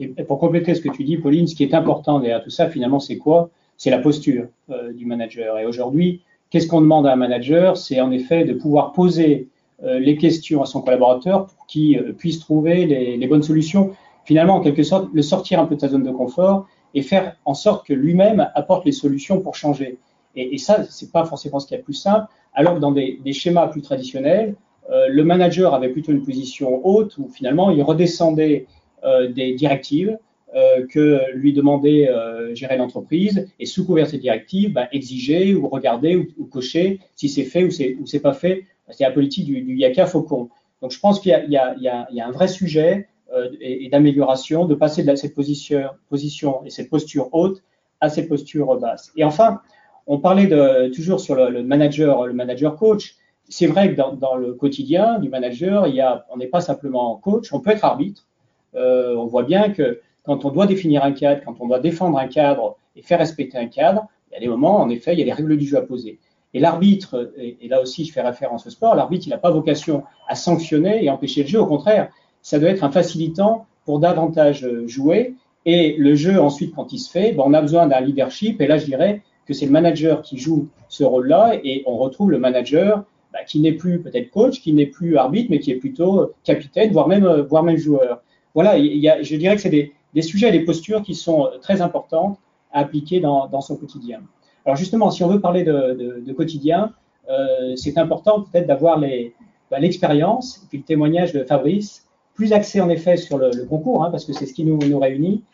Et 0.00 0.08
pour 0.08 0.38
compléter 0.38 0.74
ce 0.74 0.80
que 0.80 0.88
tu 0.88 1.04
dis, 1.04 1.16
Pauline, 1.16 1.46
ce 1.46 1.54
qui 1.54 1.62
est 1.62 1.74
important 1.74 2.18
derrière 2.18 2.42
tout 2.42 2.50
ça, 2.50 2.68
finalement, 2.68 2.98
c'est 2.98 3.18
quoi? 3.18 3.50
C'est 3.76 3.90
la 3.90 3.98
posture 3.98 4.46
euh, 4.70 4.92
du 4.92 5.06
manager. 5.06 5.58
Et 5.58 5.66
aujourd'hui, 5.66 6.22
qu'est-ce 6.50 6.66
qu'on 6.66 6.80
demande 6.80 7.06
à 7.06 7.12
un 7.12 7.16
manager? 7.16 7.76
C'est 7.76 8.00
en 8.00 8.10
effet 8.10 8.44
de 8.44 8.54
pouvoir 8.54 8.92
poser 8.92 9.48
les 9.84 10.16
questions 10.16 10.62
à 10.62 10.66
son 10.66 10.80
collaborateur 10.80 11.46
pour 11.46 11.66
qu'il 11.66 12.14
puisse 12.16 12.38
trouver 12.38 12.86
les, 12.86 13.16
les 13.16 13.26
bonnes 13.26 13.42
solutions. 13.42 13.90
Finalement, 14.24 14.54
en 14.54 14.60
quelque 14.60 14.84
sorte, 14.84 15.08
le 15.12 15.22
sortir 15.22 15.58
un 15.58 15.66
peu 15.66 15.74
de 15.74 15.80
sa 15.80 15.88
zone 15.88 16.04
de 16.04 16.12
confort 16.12 16.68
et 16.94 17.02
faire 17.02 17.36
en 17.44 17.54
sorte 17.54 17.86
que 17.86 17.92
lui-même 17.92 18.50
apporte 18.54 18.84
les 18.84 18.92
solutions 18.92 19.40
pour 19.40 19.54
changer. 19.54 19.98
Et, 20.36 20.54
et 20.54 20.58
ça, 20.58 20.84
c'est 20.88 21.12
pas 21.12 21.24
forcément 21.24 21.60
ce 21.60 21.66
qui 21.66 21.74
est 21.74 21.78
le 21.78 21.82
plus 21.82 21.94
simple. 21.94 22.26
Alors 22.54 22.74
que 22.74 22.80
dans 22.80 22.92
des, 22.92 23.20
schémas 23.32 23.68
plus 23.68 23.82
traditionnels, 23.82 24.54
euh, 24.90 25.06
le 25.08 25.24
manager 25.24 25.74
avait 25.74 25.88
plutôt 25.88 26.12
une 26.12 26.22
position 26.22 26.84
haute 26.86 27.16
où 27.18 27.28
finalement 27.28 27.70
il 27.70 27.82
redescendait 27.82 28.66
euh, 29.04 29.28
des 29.28 29.54
directives 29.54 30.18
euh, 30.54 30.86
que 30.86 31.20
lui 31.34 31.52
demandait 31.52 32.10
gérer 32.52 32.76
l'entreprise 32.76 33.48
et 33.58 33.66
sous 33.66 33.86
couvert 33.86 34.06
de 34.06 34.10
ces 34.10 34.18
directives, 34.18 34.72
bah, 34.72 34.88
exiger 34.92 35.54
ou 35.54 35.68
regarder 35.68 36.16
ou, 36.16 36.44
cocher 36.44 37.00
si 37.16 37.28
c'est 37.28 37.44
fait 37.44 37.64
ou 37.64 37.70
c'est 37.70 37.96
ou 38.00 38.06
c'est 38.06 38.20
pas 38.20 38.34
fait. 38.34 38.64
C'est 38.90 39.04
la 39.04 39.12
politique 39.12 39.46
du, 39.46 39.62
du 39.62 39.76
yaka 39.76 40.04
faucon. 40.04 40.50
Donc 40.82 40.90
je 40.90 40.98
pense 40.98 41.20
qu'il 41.20 41.32
y, 41.32 41.52
y, 41.52 41.56
y, 41.56 42.14
y 42.14 42.20
a, 42.20 42.26
un 42.26 42.30
vrai 42.30 42.48
sujet 42.48 43.08
euh, 43.32 43.48
et, 43.60 43.88
d'amélioration, 43.88 44.66
de 44.66 44.74
passer 44.74 45.02
de 45.02 45.14
cette 45.14 45.34
position, 45.34 46.64
et 46.64 46.70
cette 46.70 46.90
posture 46.90 47.28
haute 47.32 47.62
à 48.00 48.08
cette 48.08 48.28
posture 48.28 48.78
basse. 48.78 49.12
Et 49.16 49.24
enfin, 49.24 49.60
on 50.06 50.18
parlait 50.18 50.48
toujours 50.90 51.20
sur 51.20 51.36
le, 51.36 51.62
manager, 51.62 52.26
le 52.26 52.32
manager 52.32 52.76
coach. 52.76 53.16
C'est 53.48 53.68
vrai 53.68 53.90
que 53.90 53.96
dans, 53.96 54.12
dans, 54.12 54.34
le 54.34 54.54
quotidien 54.54 55.18
du 55.18 55.28
manager, 55.28 55.86
il 55.86 55.94
y 55.94 56.00
a, 56.00 56.26
on 56.30 56.36
n'est 56.36 56.48
pas 56.48 56.60
simplement 56.60 57.16
coach, 57.16 57.52
on 57.52 57.60
peut 57.60 57.70
être 57.70 57.84
arbitre. 57.84 58.26
Euh, 58.74 59.14
on 59.16 59.26
voit 59.26 59.42
bien 59.42 59.70
que 59.70 60.00
quand 60.24 60.44
on 60.44 60.50
doit 60.50 60.66
définir 60.66 61.04
un 61.04 61.12
cadre, 61.12 61.42
quand 61.44 61.56
on 61.60 61.68
doit 61.68 61.80
défendre 61.80 62.18
un 62.18 62.28
cadre 62.28 62.76
et 62.96 63.02
faire 63.02 63.18
respecter 63.18 63.58
un 63.58 63.66
cadre, 63.66 64.06
il 64.30 64.34
y 64.34 64.36
a 64.36 64.40
des 64.40 64.48
moments, 64.48 64.80
en 64.80 64.88
effet, 64.88 65.12
il 65.12 65.18
y 65.18 65.22
a 65.22 65.24
des 65.24 65.32
règles 65.32 65.56
du 65.56 65.66
jeu 65.66 65.76
à 65.76 65.82
poser. 65.82 66.18
Et 66.54 66.60
l'arbitre, 66.60 67.32
et, 67.36 67.58
et, 67.62 67.68
là 67.68 67.80
aussi 67.80 68.04
je 68.04 68.12
fais 68.12 68.20
référence 68.20 68.66
au 68.66 68.70
sport, 68.70 68.94
l'arbitre, 68.94 69.26
il 69.26 69.30
n'a 69.30 69.38
pas 69.38 69.50
vocation 69.50 70.04
à 70.28 70.34
sanctionner 70.34 71.04
et 71.04 71.10
empêcher 71.10 71.42
le 71.42 71.48
jeu, 71.48 71.60
au 71.60 71.66
contraire, 71.66 72.10
ça 72.42 72.58
doit 72.58 72.70
être 72.70 72.84
un 72.84 72.90
facilitant 72.90 73.66
pour 73.84 73.98
davantage 73.98 74.68
jouer. 74.86 75.34
Et 75.64 75.96
le 75.96 76.14
jeu, 76.14 76.40
ensuite, 76.40 76.74
quand 76.74 76.92
il 76.92 76.98
se 76.98 77.10
fait, 77.10 77.32
ben, 77.32 77.44
on 77.46 77.54
a 77.54 77.60
besoin 77.60 77.86
d'un 77.86 78.00
leadership. 78.00 78.60
Et 78.60 78.66
là, 78.66 78.78
je 78.78 78.84
dirais 78.84 79.22
que 79.46 79.54
c'est 79.54 79.66
le 79.66 79.72
manager 79.72 80.22
qui 80.22 80.38
joue 80.38 80.68
ce 80.88 81.04
rôle-là. 81.04 81.54
Et 81.62 81.82
on 81.86 81.96
retrouve 81.96 82.30
le 82.30 82.38
manager 82.38 83.04
ben, 83.32 83.40
qui 83.46 83.60
n'est 83.60 83.72
plus 83.72 84.00
peut-être 84.00 84.30
coach, 84.30 84.60
qui 84.60 84.72
n'est 84.72 84.86
plus 84.86 85.16
arbitre, 85.16 85.48
mais 85.50 85.60
qui 85.60 85.70
est 85.70 85.76
plutôt 85.76 86.32
capitaine, 86.44 86.92
voire 86.92 87.08
même, 87.08 87.26
voire 87.48 87.62
même 87.62 87.76
joueur. 87.76 88.22
Voilà, 88.54 88.76
il 88.76 88.98
y 88.98 89.08
a, 89.08 89.22
je 89.22 89.36
dirais 89.36 89.56
que 89.56 89.62
c'est 89.62 89.70
des, 89.70 89.92
des, 90.14 90.22
sujets 90.22 90.48
et 90.48 90.52
des 90.52 90.64
postures 90.64 91.02
qui 91.02 91.14
sont 91.14 91.48
très 91.62 91.80
importantes 91.80 92.38
à 92.72 92.80
appliquer 92.80 93.20
dans, 93.20 93.46
dans 93.46 93.62
son 93.62 93.76
quotidien. 93.76 94.20
Alors 94.66 94.76
justement, 94.76 95.10
si 95.10 95.24
on 95.24 95.28
veut 95.28 95.40
parler 95.40 95.64
de, 95.64 95.72
de, 95.72 96.22
de 96.24 96.32
quotidien, 96.32 96.92
euh, 97.30 97.74
c'est 97.76 97.96
important 97.98 98.42
peut-être 98.42 98.66
d'avoir 98.66 98.98
ben, 98.98 99.30
l'expérience, 99.78 100.58
ben, 100.58 100.64
et 100.64 100.68
puis 100.68 100.78
le 100.78 100.84
témoignage 100.84 101.32
de 101.32 101.44
Fabrice, 101.44 102.06
plus 102.34 102.52
axé 102.52 102.80
en 102.80 102.88
effet 102.88 103.16
sur 103.16 103.38
le, 103.38 103.64
concours, 103.66 104.04
hein, 104.04 104.10
parce 104.10 104.24
que 104.24 104.32
c'est 104.32 104.46
ce 104.46 104.54
qui 104.54 104.64
nous, 104.64 104.78
nous, 104.78 104.98
réunit. 104.98 105.44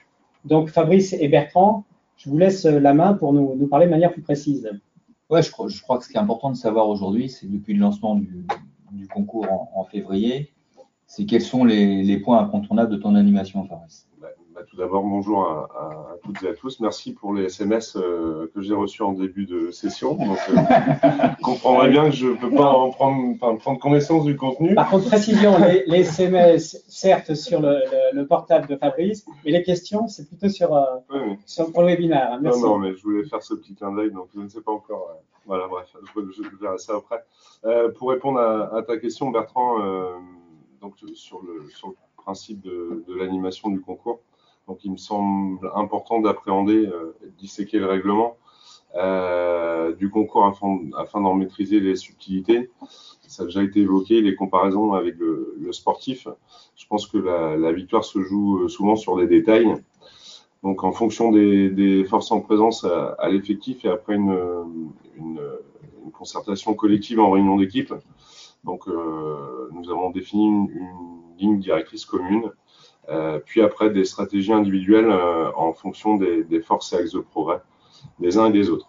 Donc 0.44 0.68
Fabrice 0.68 1.12
et 1.12 1.28
Bertrand, 1.28 1.84
je 2.16 2.30
vous 2.30 2.38
laisse 2.38 2.64
la 2.64 2.94
main 2.94 3.14
pour 3.14 3.32
nous, 3.32 3.54
nous 3.56 3.66
parler 3.66 3.86
de 3.86 3.90
manière 3.90 4.12
plus 4.12 4.22
précise. 4.22 4.70
Ouais, 5.30 5.42
je 5.42 5.50
crois, 5.50 5.68
je 5.68 5.82
crois, 5.82 5.98
que 5.98 6.04
ce 6.04 6.08
qui 6.08 6.16
est 6.16 6.20
important 6.20 6.50
de 6.50 6.56
savoir 6.56 6.88
aujourd'hui, 6.88 7.28
c'est 7.28 7.50
depuis 7.50 7.74
le 7.74 7.80
lancement 7.80 8.14
du, 8.14 8.46
du 8.92 9.06
concours 9.08 9.50
en, 9.50 9.70
en 9.74 9.84
février, 9.84 10.52
c'est 11.06 11.26
quels 11.26 11.42
sont 11.42 11.64
les, 11.64 12.02
les, 12.02 12.18
points 12.18 12.38
incontournables 12.38 12.90
de 12.90 12.96
ton 12.96 13.14
animation, 13.14 13.64
Fabrice? 13.64 14.08
Bah, 14.58 14.64
tout 14.68 14.76
d'abord, 14.76 15.02
bonjour 15.04 15.44
à, 15.48 15.68
à, 15.78 16.16
toutes 16.24 16.42
et 16.42 16.48
à 16.48 16.54
tous. 16.54 16.80
Merci 16.80 17.12
pour 17.12 17.32
les 17.34 17.44
SMS 17.44 17.96
euh, 17.96 18.50
que 18.54 18.60
j'ai 18.60 18.74
reçus 18.74 19.02
en 19.02 19.12
début 19.12 19.46
de 19.46 19.70
session. 19.70 20.14
Donc, 20.14 20.38
euh, 20.50 20.54
vous 20.54 21.44
comprendrez 21.44 21.88
bien 21.90 22.04
que 22.06 22.16
je 22.16 22.28
ne 22.28 22.34
peux 22.34 22.50
pas 22.50 22.70
en 22.72 22.90
prendre, 22.90 23.34
enfin, 23.40 23.56
prendre 23.56 23.78
connaissance 23.78 24.24
du 24.24 24.36
contenu. 24.36 24.74
Par 24.74 24.90
contre, 24.90 25.06
précision, 25.06 25.56
les, 25.58 25.84
les 25.86 26.00
SMS, 26.00 26.82
certes, 26.88 27.34
sur 27.34 27.60
le, 27.60 27.68
le, 28.12 28.16
le, 28.20 28.26
portable 28.26 28.66
de 28.66 28.76
Fabrice, 28.76 29.24
mais 29.44 29.52
les 29.52 29.62
questions, 29.62 30.08
c'est 30.08 30.26
plutôt 30.26 30.48
sur, 30.48 30.74
euh, 30.74 30.82
Oui, 31.10 31.18
oui. 31.28 31.36
sur, 31.46 31.70
pour 31.72 31.82
le 31.82 31.88
webinaire. 31.88 32.32
hein. 32.32 32.38
Merci. 32.42 32.60
Non, 32.62 32.70
non, 32.70 32.78
mais 32.78 32.94
je 32.96 33.02
voulais 33.02 33.24
faire 33.24 33.42
ce 33.42 33.54
petit 33.54 33.74
clin 33.74 33.92
d'œil, 33.92 34.10
donc 34.10 34.28
je 34.34 34.40
ne 34.40 34.48
sais 34.48 34.60
pas 34.60 34.72
encore. 34.72 35.14
voilà, 35.46 35.68
bref, 35.68 35.94
je, 36.16 36.42
je 36.42 36.56
verrai 36.60 36.78
ça 36.78 36.94
après. 36.96 37.22
Pour 37.96 38.10
répondre 38.10 38.40
à, 38.40 38.76
à 38.76 38.82
ta 38.82 38.96
question, 38.98 39.30
Bertrand, 39.30 39.76
donc 40.80 40.94
sur 41.14 41.42
le, 41.42 41.68
sur 41.70 41.88
le 41.88 41.94
principe 42.16 42.60
de, 42.60 43.04
de 43.06 43.14
l'animation 43.14 43.68
du 43.70 43.80
concours, 43.80 44.20
donc 44.68 44.84
il 44.84 44.92
me 44.92 44.96
semble 44.96 45.70
important 45.74 46.20
d'appréhender 46.20 46.86
euh, 46.86 47.16
et 47.24 47.30
disséquer 47.38 47.78
le 47.78 47.86
règlement 47.86 48.36
euh, 48.96 49.94
du 49.94 50.10
concours 50.10 50.46
afin, 50.46 51.20
d'en 51.20 51.34
maîtriser 51.34 51.80
les 51.80 51.96
subtilités. 51.96 52.70
Ça 53.26 53.42
a 53.42 53.46
déjà 53.46 53.62
été 53.62 53.80
évoqué, 53.80 54.20
les 54.20 54.34
comparaisons 54.34 54.92
avec 54.92 55.16
le, 55.18 55.56
sportif. 55.72 56.28
Je 56.76 56.86
pense 56.86 57.06
que 57.06 57.18
la, 57.18 57.72
victoire 57.72 58.04
se 58.04 58.22
joue 58.22 58.60
euh, 58.60 58.68
souvent 58.68 58.96
sur 58.96 59.16
des 59.16 59.26
détails. 59.26 59.74
Donc, 60.62 60.82
en 60.82 60.92
fonction 60.92 61.30
des, 61.30 62.04
forces 62.08 62.30
en 62.30 62.40
présence 62.40 62.84
à, 62.84 63.28
l'effectif 63.28 63.84
et 63.84 63.88
après 63.88 64.14
une, 64.14 64.36
concertation 66.12 66.74
collective 66.74 67.20
en 67.20 67.30
réunion 67.30 67.56
d'équipe, 67.56 67.94
donc 68.64 68.88
nous 68.88 69.90
avons 69.90 70.10
défini 70.10 70.46
une, 70.46 70.68
ligne 71.38 71.60
directrice 71.60 72.04
commune, 72.04 72.50
puis 73.46 73.62
après 73.62 73.90
des 73.90 74.04
stratégies 74.04 74.52
individuelles 74.52 75.10
euh, 75.10 75.50
en 75.56 75.72
fonction 75.72 76.16
des, 76.16 76.60
forces 76.60 76.92
et 76.92 76.96
axes 76.96 77.12
de 77.12 77.20
progrès 77.20 77.60
des 78.18 78.38
uns 78.38 78.46
et 78.46 78.52
des 78.52 78.70
autres. 78.70 78.88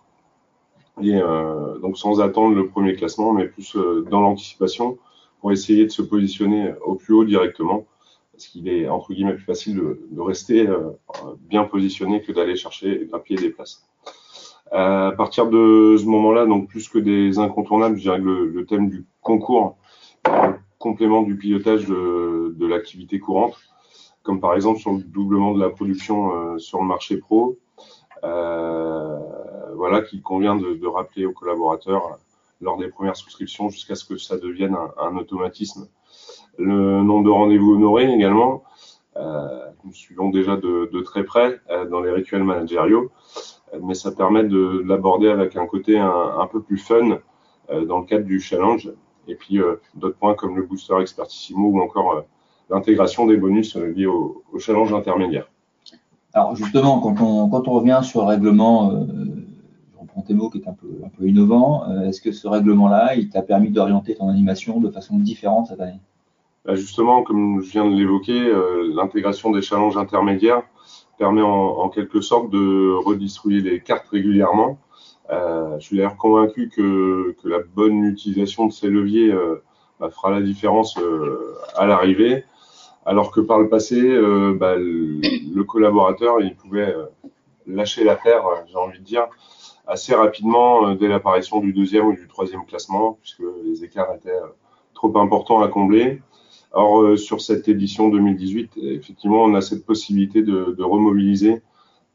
Et 1.01 1.15
euh, 1.15 1.77
donc 1.79 1.97
sans 1.97 2.19
attendre 2.19 2.55
le 2.55 2.67
premier 2.67 2.95
classement, 2.95 3.31
mais 3.31 3.47
plus 3.47 3.75
euh, 3.75 4.05
dans 4.09 4.21
l'anticipation 4.21 4.97
pour 5.39 5.51
essayer 5.51 5.85
de 5.85 5.91
se 5.91 6.01
positionner 6.01 6.73
au 6.83 6.95
plus 6.95 7.13
haut 7.13 7.23
directement 7.23 7.85
parce 8.39 8.47
qu'il 8.47 8.69
est 8.69 8.87
entre 8.87 9.13
guillemets 9.13 9.33
plus 9.33 9.43
facile 9.43 9.75
de, 9.75 10.21
rester 10.21 10.65
euh, 10.65 10.91
bien 11.41 11.65
positionné 11.65 12.21
que 12.21 12.31
d'aller 12.31 12.55
chercher 12.55 13.01
et 13.01 13.05
grappiller 13.05 13.37
des 13.37 13.49
places. 13.49 13.85
Euh, 14.71 15.09
à 15.09 15.11
partir 15.11 15.47
de 15.47 15.97
ce 15.99 16.05
moment-là, 16.05 16.45
donc 16.45 16.69
plus 16.69 16.87
que 16.87 16.99
des 16.99 17.37
incontournables, 17.37 17.97
je 17.97 18.03
dirais 18.03 18.19
que 18.19 18.23
le, 18.23 18.65
thème 18.65 18.89
du 18.89 19.05
concours, 19.21 19.77
euh, 20.29 20.53
complément 20.77 21.21
du 21.21 21.35
pilotage 21.35 21.85
de 21.85 22.65
l'activité 22.65 23.19
courante, 23.19 23.57
comme 24.29 24.39
par 24.39 24.53
exemple 24.53 24.79
sur 24.79 24.91
le 24.91 25.01
doublement 25.01 25.55
de 25.55 25.59
la 25.59 25.71
production 25.71 26.35
euh, 26.35 26.59
sur 26.59 26.79
le 26.81 26.85
marché 26.85 27.17
pro, 27.17 27.57
voilà, 28.21 30.01
qu'il 30.01 30.21
convient 30.21 30.55
de, 30.55 30.85
rappeler 30.85 31.25
aux 31.25 31.31
collaborateurs 31.31 32.19
lors 32.61 32.77
des 32.77 32.89
premières 32.89 33.15
souscriptions 33.15 33.69
jusqu'à 33.69 33.95
ce 33.95 34.05
que 34.05 34.17
ça 34.17 34.37
devienne 34.37 34.77
un, 34.97 35.17
automatisme 35.17 35.87
le 36.59 37.01
nombre 37.01 37.23
de 37.23 37.31
rendez-vous 37.31 37.73
honorés 37.73 38.13
également. 38.13 38.63
Euh, 39.15 39.65
nous 39.83 39.93
suivons 39.93 40.29
déjà 40.29 40.57
de, 40.57 41.01
très 41.01 41.23
près 41.23 41.59
euh, 41.71 41.85
dans 41.89 42.01
les 42.01 42.11
rituels 42.11 42.43
managériaux, 42.43 43.09
euh, 43.73 43.79
mais 43.81 43.95
ça 43.95 44.11
permet 44.11 44.43
de, 44.43 44.83
de 44.83 44.83
l'aborder 44.85 45.29
avec 45.29 45.55
un 45.55 45.65
côté 45.65 45.97
un, 45.97 46.35
un, 46.37 46.45
peu 46.45 46.61
plus 46.61 46.77
fun 46.77 47.19
euh, 47.71 47.85
dans 47.85 47.99
le 47.99 48.05
cadre 48.05 48.25
du 48.25 48.39
challenge. 48.39 48.91
Et 49.27 49.35
puis 49.35 49.59
euh, 49.59 49.75
d'autres 49.95 50.17
points 50.17 50.35
comme 50.35 50.55
le 50.55 50.63
booster 50.63 50.95
expertissimo 50.99 51.69
ou 51.69 51.81
encore 51.81 52.11
euh, 52.13 52.21
l'intégration 52.69 53.25
des 53.25 53.37
bonus 53.37 53.75
liés 53.75 54.05
au, 54.05 54.43
au, 54.51 54.59
challenge 54.59 54.93
intermédiaire. 54.93 55.49
Alors 56.33 56.55
justement, 56.55 56.99
quand 56.99 57.19
on, 57.21 57.49
quand 57.49 57.67
on 57.67 57.71
revient 57.71 58.01
sur 58.03 58.21
le 58.21 58.27
règlement, 58.27 58.91
je 58.91 59.99
reprends 59.99 60.21
tes 60.21 60.33
mots 60.33 60.49
qui 60.49 60.59
est 60.59 60.67
un 60.67 60.73
peu, 60.73 60.87
un 61.03 61.09
peu 61.09 61.27
innovant, 61.27 61.83
est-ce 62.03 62.21
que 62.21 62.31
ce 62.31 62.47
règlement-là, 62.47 63.15
il 63.15 63.29
t'a 63.29 63.41
permis 63.41 63.71
d'orienter 63.71 64.15
ton 64.15 64.29
animation 64.29 64.79
de 64.79 64.89
façon 64.89 65.17
différente 65.17 65.67
cette 65.67 65.81
année? 65.81 65.99
Bah, 66.65 66.75
justement, 66.75 67.23
comme 67.23 67.61
je 67.61 67.71
viens 67.71 67.89
de 67.89 67.95
l'évoquer, 67.95 68.39
euh, 68.39 68.91
l'intégration 68.93 69.49
des 69.49 69.61
challenges 69.61 69.97
intermédiaires 69.97 70.61
permet 71.17 71.41
en, 71.41 71.49
en, 71.49 71.89
quelque 71.89 72.21
sorte 72.21 72.51
de 72.51 72.93
redistribuer 73.03 73.61
les 73.61 73.79
cartes 73.81 74.07
régulièrement. 74.09 74.77
Euh, 75.31 75.77
je 75.79 75.85
suis 75.85 75.97
d'ailleurs 75.97 76.17
convaincu 76.17 76.69
que, 76.69 77.35
que, 77.41 77.47
la 77.47 77.59
bonne 77.59 78.03
utilisation 78.03 78.65
de 78.65 78.71
ces 78.71 78.87
leviers 78.87 79.31
euh, 79.31 79.63
bah, 79.99 80.09
fera 80.09 80.31
la 80.31 80.41
différence 80.41 80.97
euh, 80.97 81.55
à 81.75 81.85
l'arrivée, 81.85 82.45
alors 83.05 83.31
que 83.31 83.41
par 83.41 83.59
le 83.59 83.69
passé, 83.69 83.99
euh, 84.01 84.55
bah, 84.57 84.75
le, 84.77 85.63
collaborateur 85.63 86.41
il 86.41 86.55
pouvait 86.55 86.93
euh, 86.93 87.05
lâcher 87.67 88.03
l'affaire, 88.03 88.43
j'ai 88.67 88.77
envie 88.77 88.99
de 88.99 89.03
dire, 89.03 89.27
assez 89.87 90.13
rapidement 90.13 90.93
dès 90.93 91.07
l'apparition 91.07 91.59
du 91.59 91.73
deuxième 91.73 92.07
ou 92.07 92.13
du 92.13 92.27
troisième 92.27 92.65
classement, 92.65 93.17
puisque 93.21 93.43
les 93.65 93.83
écarts 93.83 94.13
étaient 94.15 94.39
trop 94.93 95.17
importants 95.17 95.61
à 95.61 95.67
combler. 95.67 96.21
Or, 96.71 97.01
euh, 97.01 97.17
sur 97.17 97.41
cette 97.41 97.67
édition 97.67 98.09
2018, 98.09 98.73
effectivement, 98.83 99.43
on 99.43 99.55
a 99.55 99.61
cette 99.61 99.85
possibilité 99.85 100.43
de, 100.43 100.83
remobiliser 100.83 101.61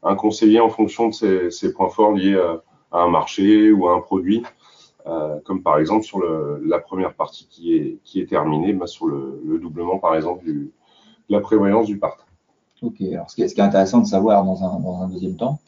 un 0.03 0.15
conseiller 0.15 0.59
en 0.59 0.69
fonction 0.69 1.09
de 1.09 1.49
ses, 1.49 1.73
points 1.73 1.89
forts 1.89 2.13
liés 2.13 2.39
à, 2.39 2.61
un 2.97 3.09
marché 3.09 3.71
ou 3.71 3.87
à 3.87 3.95
un 3.95 3.99
produit, 3.99 4.43
euh, 5.07 5.39
comme 5.43 5.61
par 5.61 5.77
exemple 5.77 6.03
sur 6.03 6.19
le, 6.19 6.61
la 6.65 6.79
première 6.79 7.13
partie 7.13 7.47
qui 7.47 7.75
est, 7.75 7.97
qui 8.03 8.19
est 8.19 8.25
terminée, 8.25 8.73
bah, 8.73 8.87
sur 8.87 9.05
le, 9.05 9.39
le, 9.45 9.59
doublement, 9.59 9.99
par 9.99 10.15
exemple, 10.15 10.43
du, 10.43 10.71
de 11.29 11.35
la 11.35 11.41
prévoyance 11.41 11.85
du 11.85 11.99
part. 11.99 12.25
Ok, 12.81 13.01
alors 13.01 13.29
ce 13.29 13.35
qui, 13.35 13.43
est, 13.43 13.47
ce 13.47 13.53
qui 13.55 13.61
est 13.61 13.63
intéressant 13.63 13.99
de 13.99 14.07
savoir 14.07 14.43
dans 14.43 14.63
un, 14.63 14.79
dans 14.79 15.01
un 15.01 15.07
deuxième 15.07 15.35
temps, 15.35 15.59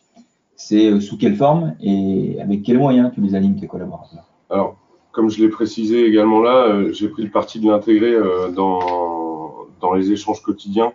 c'est 0.55 0.91
euh, 0.91 0.99
sous 0.99 1.17
quelle 1.17 1.35
forme 1.35 1.75
et 1.79 2.37
avec 2.41 2.63
quels 2.63 2.79
moyens 2.79 3.11
tu 3.13 3.21
les 3.21 3.35
alignes 3.35 3.59
tes 3.59 3.67
collaborateurs? 3.67 4.25
Alors, 4.49 4.75
comme 5.11 5.29
je 5.29 5.41
l'ai 5.41 5.49
précisé 5.49 6.05
également 6.05 6.41
là, 6.41 6.65
euh, 6.67 6.91
j'ai 6.91 7.07
pris 7.07 7.23
le 7.23 7.29
parti 7.29 7.59
de 7.59 7.69
l'intégrer 7.69 8.13
euh, 8.13 8.49
dans, 8.49 9.67
dans 9.79 9.93
les 9.93 10.11
échanges 10.11 10.41
quotidiens, 10.41 10.93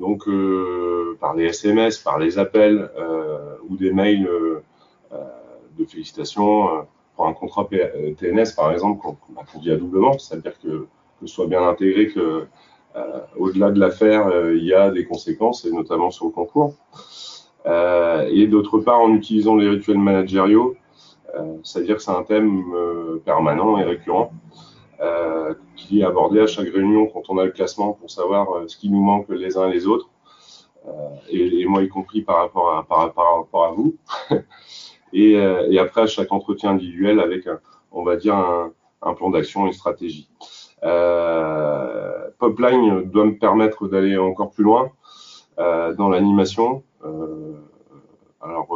donc 0.00 0.28
par 1.20 1.34
les 1.34 1.44
SMS, 1.44 1.98
par 1.98 2.18
les 2.18 2.38
appels 2.38 2.90
ou 3.68 3.76
des 3.76 3.92
mails 3.92 4.28
de 5.12 5.84
félicitations 5.84 6.84
pour 7.16 7.26
un 7.26 7.32
contrat 7.32 7.68
TNS 7.68 8.54
par 8.56 8.72
exemple 8.72 9.00
qu'on 9.02 9.14
qu 9.44 9.58
dit 9.58 9.70
à 9.70 9.76
doublement, 9.76 10.18
c'est-à-dire 10.18 10.58
que, 10.60 10.86
que 11.20 11.26
soit 11.26 11.46
bien 11.46 11.66
intégré 11.66 12.08
que 12.08 12.46
au-delà 13.36 13.72
de 13.72 13.80
l'affaire, 13.80 14.30
il 14.52 14.64
y 14.64 14.72
a 14.72 14.90
des 14.90 15.04
conséquences 15.04 15.64
et 15.64 15.72
notamment 15.72 16.12
sur 16.12 16.26
le 16.26 16.30
concours. 16.30 16.74
et 17.66 18.46
d'autre 18.46 18.78
part, 18.78 19.00
en 19.00 19.12
utilisant 19.14 19.56
les 19.56 19.68
rituels 19.68 19.98
managériaux, 19.98 20.76
euh, 21.36 21.56
c'est-à-dire 21.62 21.96
que 21.96 22.02
c'est 22.02 22.10
un 22.10 22.22
thème 22.22 22.72
euh, 22.74 23.22
permanent 23.24 23.78
et 23.78 23.84
récurrent 23.84 24.32
euh, 25.00 25.54
qui 25.76 26.00
est 26.00 26.04
abordé 26.04 26.40
à 26.40 26.46
chaque 26.46 26.68
réunion 26.68 27.06
quand 27.06 27.22
on 27.28 27.38
a 27.38 27.44
le 27.44 27.50
classement 27.50 27.92
pour 27.92 28.10
savoir 28.10 28.46
ce 28.66 28.76
qui 28.76 28.90
nous 28.90 29.02
manque 29.02 29.28
les 29.28 29.56
uns 29.56 29.68
et 29.68 29.72
les 29.72 29.86
autres, 29.86 30.08
et, 31.30 31.64
moi 31.66 31.82
y 31.82 31.88
compris 31.88 32.22
par 32.22 32.36
rapport 32.36 32.76
à, 32.76 32.84
par 32.86 33.36
rapport 33.38 33.64
à 33.64 33.70
vous. 33.72 33.96
et, 35.14 35.32
et, 35.32 35.78
après 35.78 36.02
à 36.02 36.06
chaque 36.06 36.32
entretien 36.32 36.70
individuel 36.70 37.20
avec, 37.20 37.46
un, 37.46 37.60
on 37.92 38.02
va 38.02 38.16
dire, 38.16 38.34
un, 38.34 38.72
un 39.02 39.14
plan 39.14 39.30
d'action, 39.30 39.66
une 39.66 39.72
stratégie. 39.72 40.28
Euh, 40.82 42.28
Popline 42.38 43.02
doit 43.04 43.24
me 43.24 43.38
permettre 43.38 43.88
d'aller 43.88 44.18
encore 44.18 44.50
plus 44.50 44.64
loin 44.64 44.90
euh, 45.58 45.94
dans 45.94 46.08
l'animation. 46.08 46.82
Euh, 47.04 47.54
alors, 48.42 48.68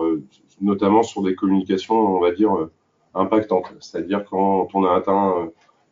notamment 0.61 1.03
sur 1.03 1.22
des 1.22 1.35
communications, 1.35 2.16
on 2.16 2.20
va 2.20 2.33
dire, 2.33 2.55
euh, 2.57 2.70
impactantes. 3.14 3.74
C'est-à-dire 3.81 4.24
quand 4.24 4.68
on 4.74 4.85
a 4.85 4.94
atteint 4.94 5.51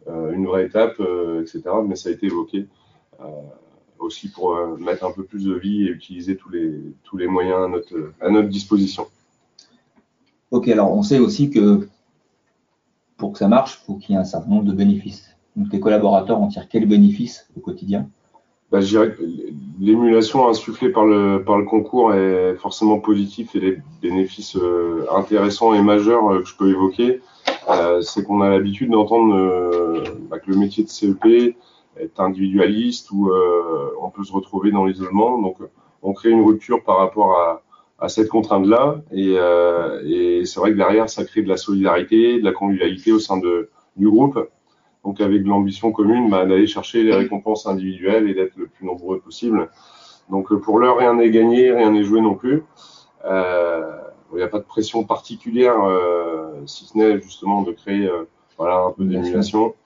euh, 0.09 0.32
une 0.32 0.46
vraie 0.46 0.66
étape, 0.66 0.96
euh, 1.00 1.42
etc. 1.42 1.62
Mais 1.87 1.96
ça 1.96 2.09
a 2.09 2.12
été 2.12 2.26
évoqué 2.26 2.66
aussi 3.98 4.30
pour 4.30 4.54
mettre 4.78 5.04
un 5.04 5.11
peu 5.11 5.24
plus 5.24 5.46
de 5.46 5.54
vie 5.54 5.87
et 5.87 5.90
utiliser 5.90 6.37
tous 6.37 6.50
les, 6.50 6.70
tous 7.02 7.16
les 7.16 7.26
moyens 7.26 7.64
à 7.64 7.68
notre, 7.68 8.12
à 8.20 8.28
notre 8.28 8.48
disposition. 8.48 9.06
Ok, 10.50 10.68
alors 10.68 10.92
on 10.92 11.02
sait 11.02 11.18
aussi 11.18 11.50
que 11.50 11.88
pour 13.16 13.32
que 13.32 13.38
ça 13.38 13.48
marche, 13.48 13.80
il 13.82 13.87
faut 13.87 13.94
qu'il 13.94 14.14
y 14.14 14.18
ait 14.18 14.20
un 14.20 14.24
certain 14.24 14.50
nombre 14.50 14.64
de 14.64 14.72
bénéfices. 14.72 15.37
Donc 15.56 15.70
tes 15.70 15.80
collaborateurs 15.80 16.40
en 16.40 16.48
tirent 16.48 16.68
quels 16.68 16.87
bénéfices 16.87 17.48
au 17.56 17.61
quotidien? 17.61 18.09
Bah, 18.70 18.80
l'émulation 19.78 20.48
insufflée 20.48 20.90
par 20.90 21.04
le, 21.04 21.38
concours 21.68 22.12
est 22.14 22.56
forcément 22.56 22.98
positive 22.98 23.48
et 23.54 23.61
les 23.61 23.78
bénéfices 24.02 24.56
euh, 24.56 25.06
intéressants 25.14 25.72
et 25.72 25.82
majeurs 25.82 26.28
euh, 26.28 26.40
que 26.40 26.48
je 26.48 26.56
peux 26.56 26.68
évoquer, 26.68 27.20
euh, 27.70 28.00
c'est 28.00 28.24
qu'on 28.24 28.40
a 28.40 28.48
l'habitude 28.48 28.90
d'entendre 28.90 30.02
bah, 30.28 30.40
que 30.40 30.50
le 30.50 30.56
métier 30.56 30.82
de 30.82 30.88
CEP 30.88 31.24
est 31.96 32.18
individualiste 32.18 33.12
ou 33.12 33.30
on 34.02 34.11
peut 34.11 34.24
se 34.24 34.32
retrouver 34.32 34.72
dans 34.72 34.85
l'isolement. 34.85 35.40
Donc, 35.40 35.59
on 36.02 36.12
crée 36.12 36.30
une 36.30 36.44
rupture 36.44 36.82
par 36.82 36.98
rapport 36.98 37.38
à, 37.38 37.62
à 37.98 38.09
cette 38.09 38.28
contrainte-là 38.28 39.00
et, 39.11 39.35
euh, 39.38 40.02
et 40.04 40.44
c'est 40.44 40.61
vrai 40.61 40.72
que 40.72 40.76
derrière, 40.76 41.09
ça 41.09 41.24
crée 41.24 41.42
de 41.42 41.48
la 41.48 41.56
solidarité, 41.56 42.38
de 42.38 42.44
la 42.44 42.52
convivialité 42.52 43.12
au 43.12 43.18
sein 43.18 43.38
de, 43.38 43.70
du 43.96 44.09
groupe 44.09 44.38
donc 45.04 45.20
avec 45.20 45.46
l'ambition 45.46 45.92
commune 45.92 46.30
bah, 46.30 46.44
d'aller 46.44 46.66
chercher 46.66 47.02
les 47.04 47.14
récompenses 47.14 47.66
individuelles 47.66 48.28
et 48.28 48.35
d'être 48.35 48.56
le 48.56 48.66
plus 48.66 48.85
nombreux 48.85 49.20
possible. 49.20 49.70
Donc 50.30 50.52
pour 50.52 50.80
l'heure, 50.80 50.98
rien 50.98 51.14
n'est 51.14 51.30
gagné, 51.30 51.70
rien 51.72 51.92
n'est 51.92 52.02
joué 52.02 52.20
non 52.20 52.35
plus. 52.35 52.64
Il 53.24 54.37
n'y 54.37 54.42
a 54.42 54.48
pas 54.48 54.59
de 54.59 54.64
pression 54.64 55.04
particulière, 55.04 55.76
si 56.66 56.87
ce 56.87 56.98
n'est 56.98 57.20
justement 57.20 57.62
de 57.62 57.70
créer 57.70 58.11
voilà, 58.59 58.78
un 58.78 58.90
peu 58.90 59.04
d'émulation. 59.04 59.76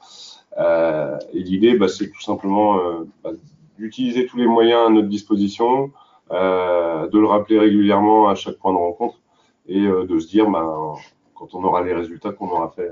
et 0.59 1.39
l'idée, 1.39 1.77
bah, 1.77 1.89
c'est 1.89 2.09
tout 2.09 2.23
simplement 2.23 2.79
bah, 3.23 3.33
d'utiliser 3.79 4.25
tous 4.25 4.39
les 4.39 4.47
moyens 4.47 4.89
à 4.89 4.91
notre 4.91 5.09
disposition, 5.09 5.93
de 6.31 7.19
le 7.19 7.27
rappeler 7.27 7.59
régulièrement 7.59 8.29
à 8.29 8.35
chaque 8.35 8.57
point 8.57 8.73
de 8.73 8.79
rencontre 8.79 9.21
et 9.67 9.81
de 9.83 10.19
se 10.19 10.29
dire, 10.29 10.49
ben, 10.49 10.95
quand 11.35 11.55
on 11.55 11.65
aura 11.65 11.83
les 11.83 11.95
résultats, 11.95 12.33
qu'on 12.33 12.49
aura 12.49 12.71
fait, 12.71 12.91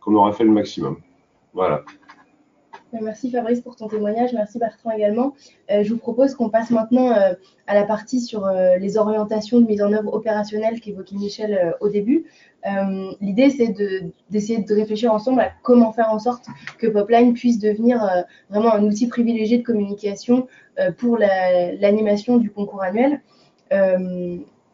qu'on 0.00 0.14
aura 0.14 0.32
fait 0.32 0.44
le 0.44 0.50
maximum. 0.50 0.96
Voilà. 1.54 1.82
Merci 2.92 3.30
Fabrice 3.30 3.60
pour 3.60 3.76
ton 3.76 3.86
témoignage, 3.86 4.32
merci 4.32 4.58
Bertrand 4.58 4.90
également. 4.90 5.34
Euh, 5.70 5.82
je 5.82 5.92
vous 5.92 5.98
propose 5.98 6.34
qu'on 6.34 6.48
passe 6.48 6.70
maintenant 6.70 7.12
euh, 7.12 7.34
à 7.66 7.74
la 7.74 7.84
partie 7.84 8.20
sur 8.20 8.46
euh, 8.46 8.76
les 8.76 8.96
orientations 8.96 9.60
de 9.60 9.66
mise 9.66 9.82
en 9.82 9.92
œuvre 9.92 10.14
opérationnelle 10.14 10.80
qu'évoquait 10.80 11.16
Michel 11.16 11.76
au 11.80 11.88
début. 11.88 12.26
L'idée, 13.20 13.50
c'est 13.50 13.74
d'essayer 14.30 14.58
de, 14.58 14.74
réfléchir 14.74 15.12
ensemble 15.12 15.40
à 15.40 15.52
comment 15.62 15.92
faire 15.92 16.10
en 16.10 16.18
sorte 16.18 16.46
que 16.78 16.86
Popline 16.86 17.32
puisse 17.32 17.58
devenir 17.58 18.06
vraiment 18.50 18.74
un 18.74 18.82
outil 18.84 19.06
privilégié 19.06 19.58
de 19.58 19.62
communication 19.62 20.48
pour 20.98 21.16
l'animation 21.16 22.36
du 22.36 22.50
concours 22.50 22.82
annuel. 22.82 23.20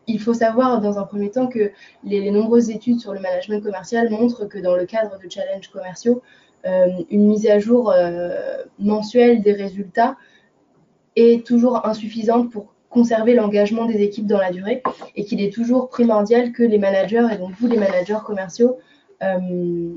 Il 0.06 0.20
faut 0.20 0.34
savoir 0.34 0.80
dans 0.80 0.98
un 0.98 1.04
premier 1.04 1.30
temps 1.30 1.46
que 1.46 1.70
les, 2.04 2.30
nombreuses 2.30 2.70
études 2.70 3.00
sur 3.00 3.12
le 3.12 3.20
management 3.20 3.62
commercial 3.62 4.10
montrent 4.10 4.46
que 4.46 4.58
dans 4.58 4.76
le 4.76 4.86
cadre 4.86 5.18
de 5.18 5.30
challenges 5.30 5.68
commerciaux, 5.68 6.22
une 6.64 7.26
mise 7.26 7.46
à 7.46 7.58
jour 7.58 7.90
euh, 7.90 8.62
mensuelle 8.78 9.42
des 9.42 9.52
résultats 9.52 10.16
est 11.16 11.46
toujours 11.46 11.86
insuffisante 11.86 12.50
pour 12.50 12.74
conserver 12.90 13.34
l'engagement 13.34 13.86
des 13.86 14.02
équipes 14.02 14.26
dans 14.26 14.38
la 14.38 14.50
durée 14.50 14.82
et 15.16 15.24
qu'il 15.24 15.42
est 15.42 15.52
toujours 15.52 15.88
primordial 15.88 16.52
que 16.52 16.62
les 16.62 16.78
managers, 16.78 17.26
et 17.32 17.38
donc 17.38 17.50
vous 17.58 17.66
les 17.66 17.76
managers 17.76 18.18
commerciaux, 18.24 18.78
euh, 19.22 19.92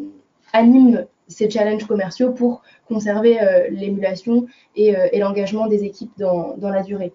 animent 0.53 1.05
ces 1.27 1.49
challenges 1.49 1.85
commerciaux 1.85 2.31
pour 2.31 2.61
conserver 2.87 3.37
l'émulation 3.69 4.47
et, 4.77 4.95
l'engagement 5.19 5.67
des 5.67 5.83
équipes 5.83 6.13
dans, 6.17 6.55
la 6.61 6.83
durée. 6.83 7.11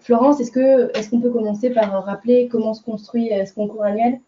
Florence, 0.00 0.40
est-ce 0.40 1.10
qu'on 1.10 1.20
peut 1.20 1.30
commencer 1.30 1.68
par 1.68 2.02
rappeler 2.06 2.48
comment 2.48 2.72
se 2.72 2.82
construit 2.82 3.30
ce 3.46 3.52
concours 3.52 3.84
annuel 3.84 4.20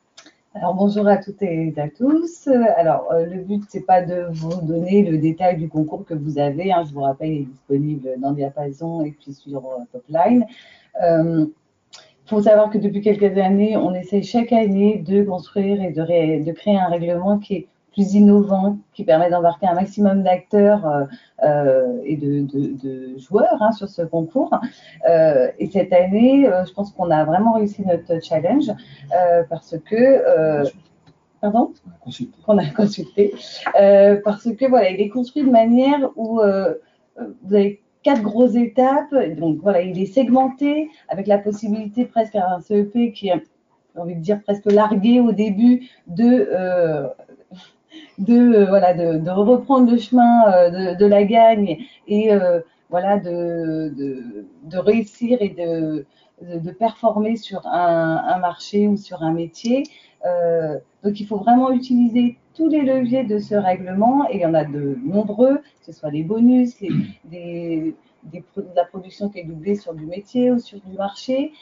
alors 0.53 0.75
bonjour 0.75 1.07
à 1.07 1.17
toutes 1.17 1.43
et 1.43 1.73
à 1.77 1.89
tous. 1.89 2.49
Alors 2.77 3.13
euh, 3.13 3.25
le 3.25 3.41
but 3.43 3.63
c'est 3.69 3.87
pas 3.87 4.03
de 4.03 4.27
vous 4.33 4.61
donner 4.63 5.05
le 5.05 5.17
détail 5.19 5.57
du 5.57 5.69
concours 5.69 6.05
que 6.05 6.15
vous 6.15 6.39
avez. 6.41 6.73
Hein. 6.73 6.83
je 6.89 6.93
vous 6.93 7.03
rappelle, 7.03 7.31
il 7.31 7.43
est 7.43 7.45
disponible 7.45 8.09
dans 8.19 8.33
Diapason 8.33 9.05
et 9.05 9.13
puis 9.13 9.33
sur 9.33 9.65
euh, 9.65 9.85
Topline. 9.93 10.45
Il 10.97 11.05
euh, 11.05 11.47
faut 12.27 12.43
savoir 12.43 12.71
que 12.71 12.79
depuis 12.79 13.01
quelques 13.01 13.39
années, 13.39 13.77
on 13.77 13.95
essaye 13.95 14.25
chaque 14.25 14.53
année 14.53 14.99
de 14.99 15.23
construire 15.23 15.81
et 15.83 15.93
de, 15.93 16.45
de 16.45 16.53
créer 16.53 16.77
un 16.77 16.89
règlement 16.89 17.39
qui 17.39 17.55
est 17.55 17.69
plus 17.93 18.15
innovant, 18.15 18.79
qui 18.93 19.05
permet 19.05 19.31
d'embarquer 19.31 19.67
un 19.67 19.75
maximum 19.75 20.23
d'acteurs 20.23 20.87
euh, 20.87 21.05
euh, 21.45 22.01
et 22.05 22.17
de, 22.17 23.19
joueurs 23.19 23.61
hein, 23.61 23.73
sur 23.73 23.89
ce 23.89 24.03
concours. 24.03 24.55
Euh, 25.09 25.49
et 25.59 25.67
cette 25.67 25.93
année, 25.93 26.49
je 26.67 26.73
pense 26.73 26.93
qu'on 26.93 27.11
a 27.11 27.25
vraiment 27.25 27.55
réussi 27.55 27.85
notre 27.85 28.23
challenge 28.23 28.71
parce 29.49 29.77
que 29.79 30.65
pardon? 31.41 31.73
Qu'on 32.45 32.59
a 32.59 32.67
consulté 32.67 33.35
parce 34.25 34.45
que 34.45 34.69
voilà, 34.69 34.91
il 34.91 35.01
est 35.01 35.09
construit 35.09 35.43
de 35.43 35.51
manière 35.51 36.11
où 36.17 36.41
vous 36.41 37.55
avez 37.55 37.83
quatre 38.03 38.23
grosses 38.23 38.57
étapes. 38.57 39.15
Donc 39.37 39.59
voilà, 39.63 39.83
il 39.83 40.01
est 40.01 40.07
segmenté 40.07 40.91
avec 41.09 41.27
la 41.27 41.39
possibilité 41.39 42.05
presque 42.05 42.37
à 42.37 42.55
un 42.55 42.61
CEP 42.61 43.13
qui 43.13 43.29
est, 43.29 43.43
j'ai 43.95 44.01
envie 44.01 44.15
de 44.15 44.21
dire, 44.21 44.41
presque 44.43 44.71
largué 44.71 45.21
au 45.21 45.33
début 45.33 45.89
de 46.07 46.49
de, 48.19 48.35
euh, 48.35 48.67
voilà, 48.67 48.95
de, 48.95 49.31
reprendre 49.31 49.91
le 49.91 49.99
chemin 49.99 50.53
euh, 50.53 50.95
de, 50.95 51.07
la 51.07 51.25
gagne 51.25 51.79
et 52.07 52.33
euh, 52.33 52.61
voilà, 52.89 53.19
de, 53.19 53.93
de, 54.65 54.79
réussir 54.79 55.39
et 55.41 55.51
de, 55.51 56.07
de, 56.43 56.71
performer 56.71 57.37
sur 57.37 57.67
un, 57.67 58.39
marché 58.39 58.89
ou 58.89 58.97
sur 58.97 59.23
un 59.23 59.33
métier. 59.33 59.85
donc 61.05 61.21
il 61.21 61.27
faut 61.27 61.39
vraiment 61.39 61.71
utiliser 61.71 62.37
tous 62.55 62.69
les 62.69 62.83
leviers 62.83 63.25
de 63.25 63.39
ce 63.39 63.55
règlement 63.55 64.29
et 64.29 64.37
il 64.37 64.41
y 64.41 64.47
en 64.47 64.55
a 64.55 64.65
de 64.65 64.99
nombreux, 65.05 65.59
que 65.59 65.87
ce 65.87 65.93
soit 65.93 66.11
les 66.11 66.25
bonus, 66.25 66.77
des, 67.25 67.95
la 68.75 68.85
production 68.85 69.29
qui 69.29 69.39
est 69.39 69.45
doublée 69.45 69.77
sur 69.77 69.95
du 69.95 70.05
métier 70.05 70.51
ou 70.51 70.59
sur 70.59 70.81
du 70.81 70.97
marché 70.97 71.53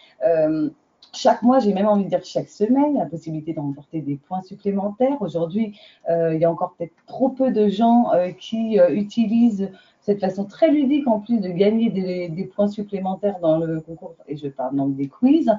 chaque 1.13 1.43
mois, 1.43 1.59
j'ai 1.59 1.73
même 1.73 1.87
envie 1.87 2.05
de 2.05 2.09
dire 2.09 2.25
chaque 2.25 2.49
semaine, 2.49 2.95
la 2.97 3.07
possibilité 3.07 3.53
de 3.55 3.61
remporter 3.61 4.01
des 4.01 4.17
points 4.17 4.43
supplémentaires. 4.43 5.21
Aujourd'hui, 5.21 5.79
euh, 6.11 6.35
il 6.35 6.41
y 6.41 6.45
a 6.45 6.51
encore 6.51 6.75
peut-être 6.77 6.93
trop 7.07 7.31
peu 7.31 7.51
de 7.51 7.69
gens 7.69 8.13
euh, 8.13 8.31
qui 8.31 8.79
euh, 8.79 8.91
utilisent 8.91 9.71
cette 10.01 10.21
façon 10.21 10.45
très 10.45 10.71
ludique 10.71 11.07
en 11.07 11.21
plus 11.21 11.41
de 11.41 11.49
gagner 11.49 11.91
des, 11.91 12.45
points 12.55 12.69
supplémentaires 12.69 13.41
dans 13.41 13.59
le 13.59 13.81
concours, 13.81 14.15
et 14.27 14.37
je 14.37 14.49
parle 14.49 14.75
donc 14.75 14.97
des 14.97 15.07
quiz. 15.07 15.53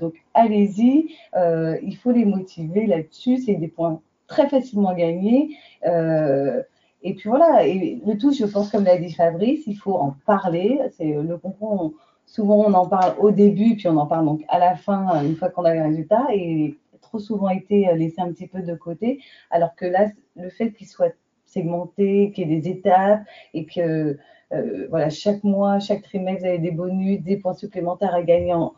donc 0.00 0.14
allez-y, 0.34 1.16
il 1.34 1.96
faut 1.96 2.12
les 2.12 2.24
motiver 2.24 2.86
là-dessus, 2.86 3.38
c'est 3.38 3.56
des 3.56 3.66
points 3.66 4.00
très 4.28 4.48
facilement 4.48 4.94
gagnés. 4.94 5.56
et 5.84 7.14
puis 7.14 7.28
voilà, 7.28 7.66
et 7.66 8.00
le 8.06 8.16
tout, 8.16 8.30
je 8.30 8.44
pense, 8.44 8.70
comme 8.70 8.84
l'a 8.84 8.98
dit 8.98 9.12
Fabrice, 9.12 9.66
il 9.66 9.74
faut 9.74 9.96
en 9.96 10.14
parler. 10.26 10.78
C'est 10.96 11.14
le 11.14 11.36
concours. 11.36 11.94
Souvent, 12.28 12.66
on 12.66 12.74
en 12.74 12.86
parle 12.86 13.14
au 13.18 13.30
début, 13.30 13.74
puis 13.76 13.88
on 13.88 13.96
en 13.96 14.06
parle 14.06 14.26
donc 14.26 14.44
à 14.48 14.58
la 14.58 14.76
fin, 14.76 15.24
une 15.24 15.34
fois 15.34 15.48
qu'on 15.48 15.64
a 15.64 15.72
les 15.72 15.80
résultats, 15.80 16.26
et 16.30 16.76
trop 17.00 17.18
souvent 17.18 17.48
été 17.48 17.88
laissé 17.94 18.20
un 18.20 18.30
petit 18.32 18.46
peu 18.46 18.60
de 18.60 18.74
côté, 18.74 19.20
alors 19.50 19.74
que 19.74 19.86
là, 19.86 20.08
le 20.36 20.50
fait 20.50 20.72
qu'il 20.72 20.86
soit 20.86 21.14
segmenté, 21.46 22.30
qu'il 22.34 22.50
y 22.50 22.54
ait 22.54 22.60
des 22.60 22.68
étapes, 22.68 23.22
et 23.54 23.64
que 23.64 24.18
euh, 24.52 24.86
voilà, 24.90 25.08
chaque 25.08 25.42
mois, 25.42 25.78
chaque 25.78 26.02
trimestre, 26.02 26.42
vous 26.42 26.48
avez 26.48 26.58
des 26.58 26.70
bonus, 26.70 27.22
des 27.22 27.38
points 27.38 27.54
supplémentaires 27.54 28.14
à 28.14 28.22
gagner 28.22 28.52
en, 28.52 28.74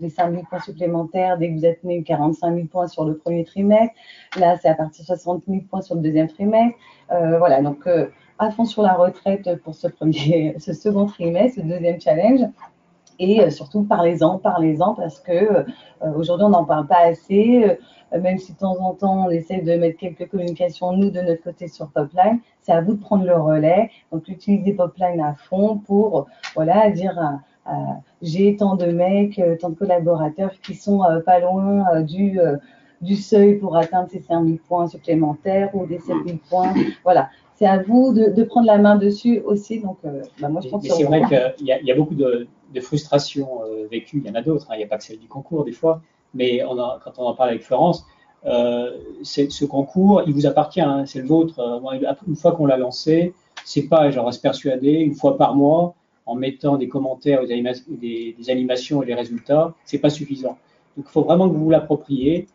les 0.00 0.10
5 0.10 0.32
000 0.32 0.42
points 0.50 0.60
supplémentaires 0.60 1.38
dès 1.38 1.50
que 1.50 1.54
vous 1.54 1.64
êtes 1.64 1.82
mis 1.82 2.04
45 2.04 2.54
000 2.54 2.66
points 2.66 2.88
sur 2.88 3.06
le 3.06 3.16
premier 3.16 3.44
trimestre. 3.44 3.94
Là, 4.38 4.58
c'est 4.60 4.68
à 4.68 4.74
partir 4.74 5.02
de 5.02 5.06
60 5.06 5.44
000 5.48 5.60
points 5.70 5.80
sur 5.80 5.94
le 5.94 6.02
deuxième 6.02 6.28
trimestre. 6.28 6.76
Euh, 7.10 7.38
voilà, 7.38 7.62
donc 7.62 7.86
euh, 7.86 8.08
à 8.38 8.50
fond 8.50 8.64
sur 8.64 8.82
la 8.82 8.94
retraite 8.94 9.62
pour 9.62 9.74
ce, 9.74 9.88
premier, 9.88 10.54
ce 10.58 10.72
second 10.72 11.06
trimestre, 11.06 11.60
ce 11.60 11.66
deuxième 11.66 12.00
challenge. 12.00 12.40
Et 13.18 13.40
euh, 13.40 13.50
surtout, 13.50 13.82
parlez-en, 13.82 14.38
parlez-en, 14.38 14.94
parce 14.94 15.20
que 15.20 15.32
euh, 15.32 15.64
aujourd'hui, 16.16 16.46
on 16.46 16.50
n'en 16.50 16.64
parle 16.64 16.86
pas 16.86 17.00
assez. 17.06 17.64
Euh, 18.12 18.20
même 18.20 18.38
si 18.38 18.52
de 18.52 18.58
temps 18.58 18.78
en 18.80 18.94
temps, 18.94 19.26
on 19.26 19.30
essaie 19.30 19.62
de 19.62 19.74
mettre 19.74 19.98
quelques 19.98 20.28
communications, 20.28 20.92
nous, 20.92 21.10
de 21.10 21.20
notre 21.20 21.42
côté, 21.42 21.66
sur 21.68 21.88
Popline, 21.90 22.40
c'est 22.60 22.72
à 22.72 22.80
vous 22.80 22.94
de 22.94 23.00
prendre 23.00 23.24
le 23.24 23.36
relais. 23.36 23.90
Donc, 24.12 24.28
utilisez 24.28 24.74
Popline 24.74 25.20
à 25.20 25.34
fond 25.34 25.78
pour, 25.78 26.26
voilà, 26.54 26.90
dire 26.90 27.18
j'ai 28.22 28.54
tant 28.54 28.76
de 28.76 28.86
mecs, 28.86 29.40
tant 29.60 29.70
de 29.70 29.74
collaborateurs 29.74 30.52
qui 30.62 30.74
sont 30.74 31.02
pas 31.26 31.40
loin 31.40 32.02
du 32.02 32.38
du 33.00 33.16
seuil 33.16 33.56
pour 33.56 33.76
atteindre 33.76 34.08
ces 34.10 34.20
5000 34.20 34.58
points 34.58 34.86
supplémentaires 34.88 35.74
ou 35.74 35.86
des 35.86 35.98
7000 35.98 36.38
points. 36.38 36.74
Voilà, 37.04 37.30
c'est 37.56 37.66
à 37.66 37.82
vous 37.82 38.12
de, 38.12 38.42
prendre 38.44 38.66
la 38.66 38.78
main 38.78 38.96
dessus 38.96 39.40
aussi. 39.44 39.80
Donc, 39.80 39.98
euh, 40.04 40.22
bah, 40.40 40.48
moi, 40.48 40.60
je 40.60 40.68
pense 40.68 40.86
C'est 40.86 41.04
vrai 41.04 41.22
qu'il 41.26 41.66
y, 41.66 41.90
a 41.90 41.94
beaucoup 41.94 42.14
de, 42.14 42.46
frustrations 42.80 43.62
euh, 43.64 43.86
vécues. 43.90 44.20
Il 44.22 44.28
y 44.28 44.30
en 44.30 44.34
a 44.34 44.42
d'autres. 44.42 44.66
Hein. 44.70 44.74
Il 44.74 44.78
n'y 44.78 44.84
a 44.84 44.88
pas 44.88 44.98
que 44.98 45.04
celle 45.04 45.18
du 45.18 45.28
concours, 45.28 45.64
des 45.64 45.72
fois. 45.72 46.02
Mais 46.34 46.62
on 46.64 46.78
a, 46.78 47.00
quand 47.02 47.18
on 47.18 47.24
en 47.24 47.34
parle 47.34 47.50
avec 47.50 47.62
Florence, 47.62 48.04
euh, 48.44 48.90
ce 49.22 49.64
concours, 49.64 50.22
il 50.26 50.34
vous 50.34 50.46
appartient. 50.46 50.82
Hein. 50.82 51.04
c'est 51.06 51.20
le 51.20 51.26
vôtre. 51.26 51.58
une 52.28 52.36
fois 52.36 52.52
qu'on 52.52 52.66
l'a 52.66 52.76
lancé, 52.76 53.32
c'est 53.64 53.88
pas, 53.88 54.10
j'en 54.10 54.26
reste 54.26 54.42
persuadé, 54.42 54.90
une 54.92 55.14
fois 55.14 55.38
par 55.38 55.54
mois, 55.54 55.94
en 56.26 56.34
mettant 56.34 56.76
des 56.76 56.88
commentaires, 56.88 57.46
des, 57.46 58.34
des, 58.38 58.50
animations 58.50 59.02
et 59.02 59.06
les 59.06 59.14
résultats, 59.14 59.74
c'est 59.84 59.98
pas 59.98 60.10
suffisant. 60.10 60.58
Donc, 60.96 61.06
il 61.08 61.12
faut 61.12 61.22
vraiment 61.22 61.48
que 61.48 61.54
vous 61.54 61.64
vous 61.64 61.70
l'appropriez 61.70 62.48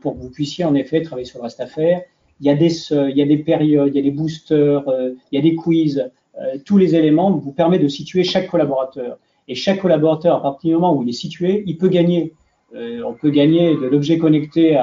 pour 0.00 0.14
que 0.14 0.20
vous 0.20 0.30
puissiez 0.30 0.64
en 0.64 0.74
effet 0.74 1.02
travailler 1.02 1.26
sur 1.26 1.38
le 1.38 1.44
reste 1.44 1.60
à 1.60 1.66
faire 1.66 2.02
il 2.40 2.46
y 2.46 3.22
a 3.22 3.26
des 3.26 3.38
périodes, 3.38 3.88
il 3.94 3.96
y 3.96 3.98
a 3.98 4.02
des 4.02 4.10
boosters, 4.10 4.88
euh, 4.88 5.14
il 5.32 5.36
y 5.36 5.38
a 5.38 5.42
des 5.42 5.54
quiz. 5.54 6.10
Euh, 6.38 6.58
tous 6.64 6.76
les 6.76 6.94
éléments 6.94 7.30
vous 7.30 7.52
permettent 7.52 7.82
de 7.82 7.88
situer 7.88 8.24
chaque 8.24 8.48
collaborateur. 8.48 9.18
Et 9.48 9.54
chaque 9.54 9.80
collaborateur, 9.80 10.36
à 10.36 10.42
partir 10.42 10.70
du 10.70 10.74
moment 10.74 10.94
où 10.94 11.02
il 11.02 11.08
est 11.08 11.12
situé, 11.12 11.62
il 11.66 11.78
peut 11.78 11.88
gagner. 11.88 12.34
Euh, 12.74 13.02
on 13.06 13.14
peut 13.14 13.30
gagner 13.30 13.74
de 13.74 13.86
l'objet 13.86 14.18
connecté 14.18 14.78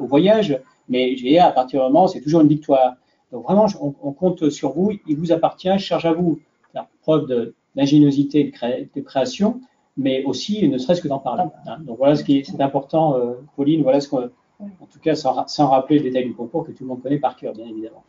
au 0.00 0.06
voyage, 0.06 0.58
mais 0.88 1.38
à 1.38 1.52
partir 1.52 1.80
du 1.80 1.86
moment, 1.86 2.08
c'est 2.08 2.20
toujours 2.20 2.40
une 2.40 2.48
victoire. 2.48 2.96
Donc 3.32 3.44
vraiment, 3.44 3.66
on, 3.80 4.12
compte 4.12 4.48
sur 4.50 4.72
vous, 4.72 4.92
il 5.06 5.16
vous 5.16 5.32
appartient, 5.32 5.78
charge 5.78 6.06
à 6.06 6.12
vous. 6.12 6.40
La 6.74 6.88
preuve 7.02 7.52
d'ingéniosité 7.76 8.44
de, 8.44 8.88
de, 8.94 9.00
création, 9.00 9.60
mais 9.98 10.24
aussi 10.24 10.66
ne 10.68 10.78
serait-ce 10.78 11.02
que 11.02 11.08
d'en 11.08 11.18
parler. 11.18 11.44
Hein. 11.66 11.78
Donc 11.80 11.98
voilà 11.98 12.14
ce 12.16 12.24
qui 12.24 12.38
est, 12.38 12.60
important, 12.60 13.20
Pauline, 13.56 13.82
voilà 13.82 14.00
ce 14.00 14.08
qu'on 14.08 14.30
en 14.60 14.86
tout 14.90 14.98
cas, 14.98 15.14
sans, 15.14 15.68
rappeler 15.68 15.98
le 15.98 16.04
détail 16.04 16.24
du 16.24 16.34
concours 16.34 16.66
que 16.66 16.72
tout 16.72 16.84
le 16.84 16.88
monde 16.88 17.02
connaît 17.02 17.18
par 17.18 17.36
cœur, 17.36 17.52
bien 17.52 17.66
évidemment. 17.66 18.02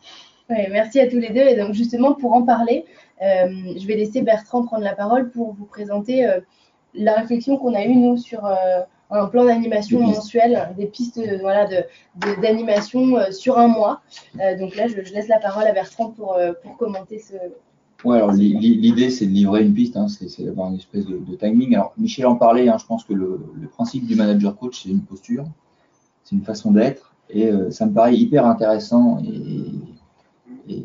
Ouais, 0.49 0.67
merci 0.71 0.99
à 0.99 1.07
tous 1.07 1.19
les 1.19 1.29
deux. 1.29 1.41
Et 1.41 1.55
donc 1.55 1.73
justement, 1.73 2.13
pour 2.13 2.33
en 2.33 2.41
parler, 2.43 2.85
euh, 3.21 3.47
je 3.77 3.85
vais 3.85 3.95
laisser 3.95 4.21
Bertrand 4.21 4.63
prendre 4.65 4.83
la 4.83 4.95
parole 4.95 5.29
pour 5.29 5.53
vous 5.53 5.65
présenter 5.65 6.25
euh, 6.25 6.39
la 6.95 7.13
réflexion 7.13 7.57
qu'on 7.57 7.75
a 7.75 7.83
eue, 7.85 7.95
nous, 7.95 8.17
sur 8.17 8.45
euh, 8.45 8.79
un 9.11 9.27
plan 9.27 9.45
d'animation 9.45 9.99
mensuel, 9.99 10.73
des 10.75 10.87
pistes 10.87 11.19
euh, 11.19 11.37
voilà, 11.39 11.67
de- 11.67 11.83
de- 12.15 12.41
d'animation 12.41 13.17
euh, 13.17 13.31
sur 13.31 13.59
un 13.59 13.67
mois. 13.67 14.01
Euh, 14.39 14.57
donc 14.57 14.75
là, 14.75 14.87
je, 14.87 15.03
je 15.03 15.13
laisse 15.13 15.27
la 15.27 15.39
parole 15.39 15.65
à 15.67 15.71
Bertrand 15.71 16.09
pour, 16.09 16.33
euh, 16.35 16.53
pour 16.63 16.77
commenter 16.77 17.19
ce... 17.19 17.35
Ouais, 18.05 18.15
alors 18.17 18.31
l'i- 18.31 18.53
l'i- 18.57 18.75
l'idée 18.77 19.09
c'est 19.09 19.25
de 19.25 19.31
livrer 19.31 19.65
une 19.65 19.73
piste, 19.73 19.97
hein, 19.97 20.07
c'est 20.07 20.43
d'avoir 20.45 20.69
une 20.69 20.75
espèce 20.77 21.05
de, 21.05 21.17
timing. 21.35 21.75
Alors 21.75 21.93
Michel 21.97 22.25
en 22.27 22.35
parlait, 22.35 22.69
hein, 22.69 22.77
je 22.79 22.85
pense 22.85 23.03
que 23.03 23.13
le, 23.13 23.39
le 23.59 23.67
principe 23.67 24.05
du 24.05 24.15
manager 24.15 24.55
coach 24.57 24.83
c'est 24.83 24.89
une 24.89 25.01
posture, 25.01 25.45
c'est 26.23 26.35
une 26.35 26.43
façon 26.43 26.71
d'être, 26.71 27.15
et 27.29 27.47
euh, 27.47 27.71
ça 27.71 27.85
me 27.87 27.93
paraît 27.93 28.15
hyper 28.17 28.45
intéressant 28.45 29.19
et, 29.23 29.71
et, 30.69 30.77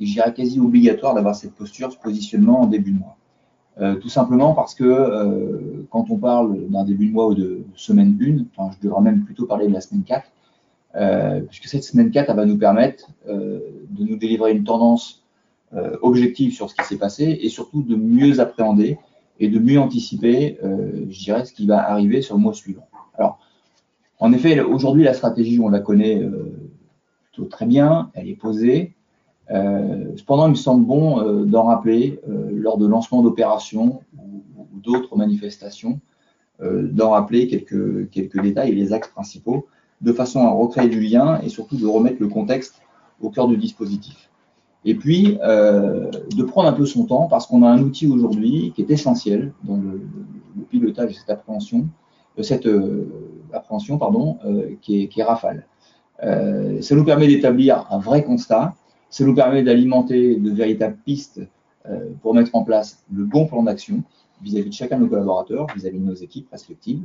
et 0.00 0.06
je 0.06 0.12
dirais 0.12 0.32
quasi 0.34 0.60
obligatoire 0.60 1.14
d'avoir 1.14 1.34
cette 1.34 1.54
posture, 1.54 1.92
ce 1.92 1.98
positionnement 1.98 2.62
en 2.62 2.66
début 2.66 2.92
de 2.92 2.98
mois. 3.00 3.16
Euh, 3.80 3.96
tout 3.96 4.08
simplement 4.08 4.54
parce 4.54 4.74
que 4.74 4.84
euh, 4.84 5.86
quand 5.90 6.10
on 6.10 6.18
parle 6.18 6.68
d'un 6.68 6.84
début 6.84 7.08
de 7.08 7.12
mois 7.12 7.26
ou 7.28 7.34
de 7.34 7.64
semaine 7.74 8.16
1, 8.20 8.44
enfin, 8.56 8.76
je 8.76 8.86
devrais 8.86 9.02
même 9.02 9.24
plutôt 9.24 9.46
parler 9.46 9.66
de 9.66 9.72
la 9.72 9.80
semaine 9.80 10.04
4, 10.04 10.30
euh, 10.96 11.40
puisque 11.42 11.66
cette 11.66 11.84
semaine 11.84 12.10
4 12.12 12.30
elle 12.30 12.36
va 12.36 12.46
nous 12.46 12.58
permettre 12.58 13.08
euh, 13.28 13.58
de 13.90 14.04
nous 14.04 14.16
délivrer 14.16 14.52
une 14.52 14.62
tendance 14.64 15.23
euh, 15.74 15.96
objective 16.02 16.52
sur 16.52 16.70
ce 16.70 16.74
qui 16.74 16.84
s'est 16.84 16.98
passé 16.98 17.38
et 17.40 17.48
surtout 17.48 17.82
de 17.82 17.96
mieux 17.96 18.40
appréhender 18.40 18.98
et 19.40 19.48
de 19.48 19.58
mieux 19.58 19.80
anticiper, 19.80 20.58
euh, 20.62 21.06
je 21.08 21.18
dirais, 21.18 21.44
ce 21.44 21.52
qui 21.52 21.66
va 21.66 21.90
arriver 21.90 22.22
sur 22.22 22.36
le 22.36 22.42
mois 22.42 22.54
suivant. 22.54 22.86
Alors, 23.14 23.38
en 24.20 24.32
effet, 24.32 24.60
aujourd'hui, 24.60 25.04
la 25.04 25.14
stratégie, 25.14 25.58
on 25.60 25.68
la 25.68 25.80
connaît 25.80 26.22
euh, 26.22 26.70
plutôt 27.32 27.48
très 27.48 27.66
bien, 27.66 28.10
elle 28.14 28.28
est 28.28 28.36
posée. 28.36 28.94
Euh, 29.50 30.16
cependant, 30.16 30.46
il 30.46 30.50
me 30.50 30.54
semble 30.54 30.86
bon 30.86 31.44
d'en 31.44 31.64
rappeler 31.64 32.20
lors 32.26 32.78
de 32.78 32.86
lancement 32.86 33.22
d'opérations 33.22 34.00
ou, 34.16 34.42
d'autres 34.72 35.16
manifestations, 35.16 35.98
d'en 36.62 37.10
rappeler 37.10 37.46
quelques, 37.48 38.10
quelques 38.10 38.40
détails 38.40 38.70
et 38.70 38.74
les 38.74 38.92
axes 38.92 39.08
principaux, 39.08 39.66
de 40.02 40.12
façon 40.12 40.40
à 40.46 40.50
recréer 40.50 40.88
du 40.88 41.00
lien 41.00 41.40
et 41.42 41.48
surtout 41.48 41.76
de 41.76 41.86
remettre 41.86 42.18
le 42.20 42.28
contexte 42.28 42.82
au 43.20 43.30
cœur 43.30 43.48
du 43.48 43.56
dispositif. 43.56 44.30
Et 44.84 44.94
puis, 44.94 45.38
euh, 45.42 46.10
de 46.36 46.42
prendre 46.42 46.68
un 46.68 46.72
peu 46.72 46.84
son 46.84 47.06
temps 47.06 47.26
parce 47.26 47.46
qu'on 47.46 47.62
a 47.62 47.68
un 47.68 47.80
outil 47.80 48.06
aujourd'hui 48.06 48.72
qui 48.74 48.82
est 48.82 48.90
essentiel 48.90 49.52
dans 49.64 49.76
le, 49.76 50.00
pilotage 50.70 51.10
de 51.10 51.14
cette 51.14 51.30
appréhension, 51.30 51.88
cette 52.40 52.66
euh, 52.66 53.06
appréhension, 53.52 53.98
pardon, 53.98 54.38
euh, 54.44 54.74
qui, 54.82 55.08
est, 55.16 55.22
Rafale. 55.22 55.66
Ça 56.20 56.94
nous 56.94 57.04
permet 57.04 57.26
d'établir 57.26 57.86
un 57.90 57.98
vrai 57.98 58.24
constat, 58.24 58.74
ça 59.10 59.24
nous 59.24 59.34
permet 59.34 59.62
d'alimenter 59.62 60.36
de 60.36 60.50
véritables 60.50 60.96
pistes 61.04 61.40
pour 62.22 62.34
mettre 62.34 62.54
en 62.54 62.62
place 62.62 63.04
le 63.12 63.24
bon 63.24 63.46
plan 63.46 63.62
d'action 63.62 64.02
vis-à-vis 64.42 64.70
de 64.70 64.74
chacun 64.74 64.96
de 64.96 65.02
nos 65.02 65.08
collaborateurs, 65.08 65.66
vis-à-vis 65.74 65.98
de 65.98 66.04
nos 66.04 66.14
équipes 66.14 66.48
respectives. 66.50 67.02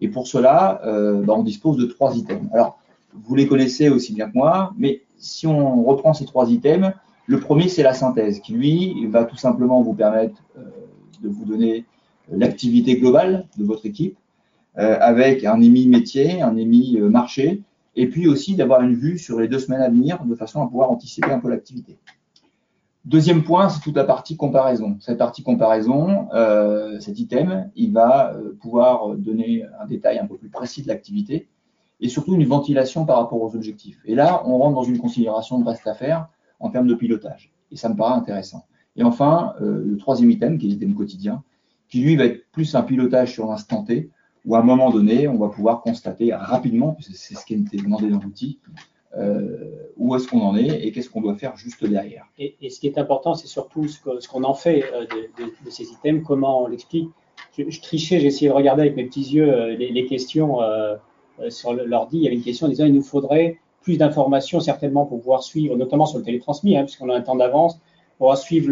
Et 0.00 0.08
pour 0.08 0.28
cela, 0.28 0.80
bah, 0.84 1.34
on 1.36 1.42
dispose 1.42 1.76
de 1.76 1.86
trois 1.86 2.16
items. 2.16 2.48
Alors, 2.52 2.78
vous 3.12 3.34
les 3.34 3.48
connaissez 3.48 3.88
aussi 3.88 4.14
bien 4.14 4.30
que 4.30 4.36
moi, 4.36 4.72
mais 4.78 5.02
si 5.18 5.46
on 5.46 5.82
reprend 5.82 6.12
ces 6.12 6.24
trois 6.24 6.48
items, 6.50 6.92
le 7.26 7.40
premier, 7.40 7.68
c'est 7.68 7.82
la 7.82 7.94
synthèse, 7.94 8.40
qui 8.40 8.52
lui 8.52 9.06
va 9.06 9.24
tout 9.24 9.36
simplement 9.36 9.82
vous 9.82 9.94
permettre 9.94 10.42
euh, 10.58 10.62
de 11.22 11.28
vous 11.28 11.44
donner 11.44 11.84
l'activité 12.30 12.96
globale 12.96 13.46
de 13.56 13.64
votre 13.64 13.86
équipe, 13.86 14.16
euh, 14.78 14.96
avec 15.00 15.44
un 15.44 15.60
émis 15.60 15.86
métier, 15.86 16.40
un 16.42 16.56
émis 16.56 16.98
euh, 16.98 17.08
marché, 17.08 17.62
et 17.94 18.08
puis 18.08 18.26
aussi 18.26 18.56
d'avoir 18.56 18.80
une 18.82 18.94
vue 18.94 19.18
sur 19.18 19.38
les 19.38 19.48
deux 19.48 19.58
semaines 19.58 19.82
à 19.82 19.90
venir, 19.90 20.24
de 20.24 20.34
façon 20.34 20.62
à 20.62 20.66
pouvoir 20.66 20.90
anticiper 20.90 21.30
un 21.30 21.38
peu 21.38 21.50
l'activité. 21.50 21.98
Deuxième 23.04 23.42
point, 23.42 23.68
c'est 23.68 23.80
toute 23.80 23.96
la 23.96 24.04
partie 24.04 24.36
comparaison. 24.36 24.96
Cette 25.00 25.18
partie 25.18 25.42
comparaison, 25.42 26.28
euh, 26.34 27.00
cet 27.00 27.18
item, 27.18 27.68
il 27.74 27.92
va 27.92 28.32
euh, 28.32 28.56
pouvoir 28.60 29.16
donner 29.16 29.64
un 29.80 29.86
détail 29.86 30.20
un 30.20 30.26
peu 30.26 30.36
plus 30.36 30.48
précis 30.48 30.82
de 30.82 30.88
l'activité 30.88 31.48
et 32.00 32.08
surtout 32.08 32.34
une 32.34 32.46
ventilation 32.46 33.04
par 33.04 33.18
rapport 33.18 33.42
aux 33.42 33.56
objectifs. 33.56 33.98
Et 34.04 34.14
là, 34.14 34.42
on 34.46 34.56
rentre 34.58 34.76
dans 34.76 34.84
une 34.84 34.98
considération 34.98 35.58
de 35.58 35.64
reste 35.64 35.86
à 35.86 35.94
faire 35.94 36.28
en 36.62 36.70
termes 36.70 36.86
de 36.86 36.94
pilotage. 36.94 37.52
Et 37.70 37.76
ça 37.76 37.88
me 37.90 37.96
paraît 37.96 38.14
intéressant. 38.14 38.64
Et 38.96 39.02
enfin, 39.02 39.54
euh, 39.60 39.82
le 39.84 39.96
troisième 39.96 40.30
item, 40.30 40.58
qui 40.58 40.66
est 40.66 40.70
l'item 40.70 40.94
quotidien, 40.94 41.42
qui 41.88 42.00
lui 42.00 42.16
va 42.16 42.24
être 42.24 42.50
plus 42.52 42.74
un 42.74 42.82
pilotage 42.82 43.32
sur 43.32 43.46
l'instant 43.46 43.84
T, 43.84 44.10
où 44.44 44.54
à 44.54 44.60
un 44.60 44.62
moment 44.62 44.90
donné, 44.90 45.28
on 45.28 45.38
va 45.38 45.48
pouvoir 45.48 45.82
constater 45.82 46.32
rapidement, 46.32 46.92
puisque 46.92 47.14
c'est 47.14 47.34
ce 47.34 47.44
qui 47.44 47.54
était 47.54 47.76
demandé 47.76 48.08
dans 48.08 48.20
l'outil, 48.20 48.58
euh, 49.16 49.90
où 49.96 50.14
est-ce 50.16 50.26
qu'on 50.26 50.40
en 50.40 50.56
est 50.56 50.86
et 50.86 50.92
qu'est-ce 50.92 51.10
qu'on 51.10 51.20
doit 51.20 51.36
faire 51.36 51.56
juste 51.56 51.84
derrière. 51.84 52.26
Et, 52.38 52.56
ce 52.70 52.80
qui 52.80 52.86
est 52.86 52.98
important, 52.98 53.34
c'est 53.34 53.46
surtout 53.46 53.86
ce 53.88 54.28
qu'on 54.28 54.44
en 54.44 54.54
fait 54.54 54.84
euh, 54.92 55.04
de, 55.38 55.70
ces 55.70 55.84
items, 55.84 56.24
comment 56.26 56.64
on 56.64 56.66
l'explique. 56.68 57.08
Je, 57.56 57.68
je 57.68 57.80
trichais, 57.80 58.22
essayé 58.24 58.48
de 58.48 58.54
regarder 58.54 58.82
avec 58.82 58.96
mes 58.96 59.04
petits 59.04 59.34
yeux 59.34 59.74
les, 59.74 59.90
les 59.90 60.06
questions 60.06 60.58
sur 61.48 61.74
l'ordi. 61.74 62.18
Il 62.18 62.22
y 62.22 62.26
avait 62.26 62.36
une 62.36 62.42
question 62.42 62.68
disant 62.68 62.86
il 62.86 62.94
nous 62.94 63.02
faudrait 63.02 63.58
plus 63.82 63.98
d'informations 63.98 64.60
certainement 64.60 65.06
pour 65.06 65.18
pouvoir 65.18 65.42
suivre, 65.42 65.76
notamment 65.76 66.06
sur 66.06 66.18
le 66.18 66.24
télétransmis, 66.24 66.76
hein, 66.76 66.84
puisqu'on 66.84 67.10
a 67.10 67.16
un 67.16 67.20
temps 67.20 67.36
d'avance, 67.36 67.78
pour 68.18 68.36
suivre 68.36 68.70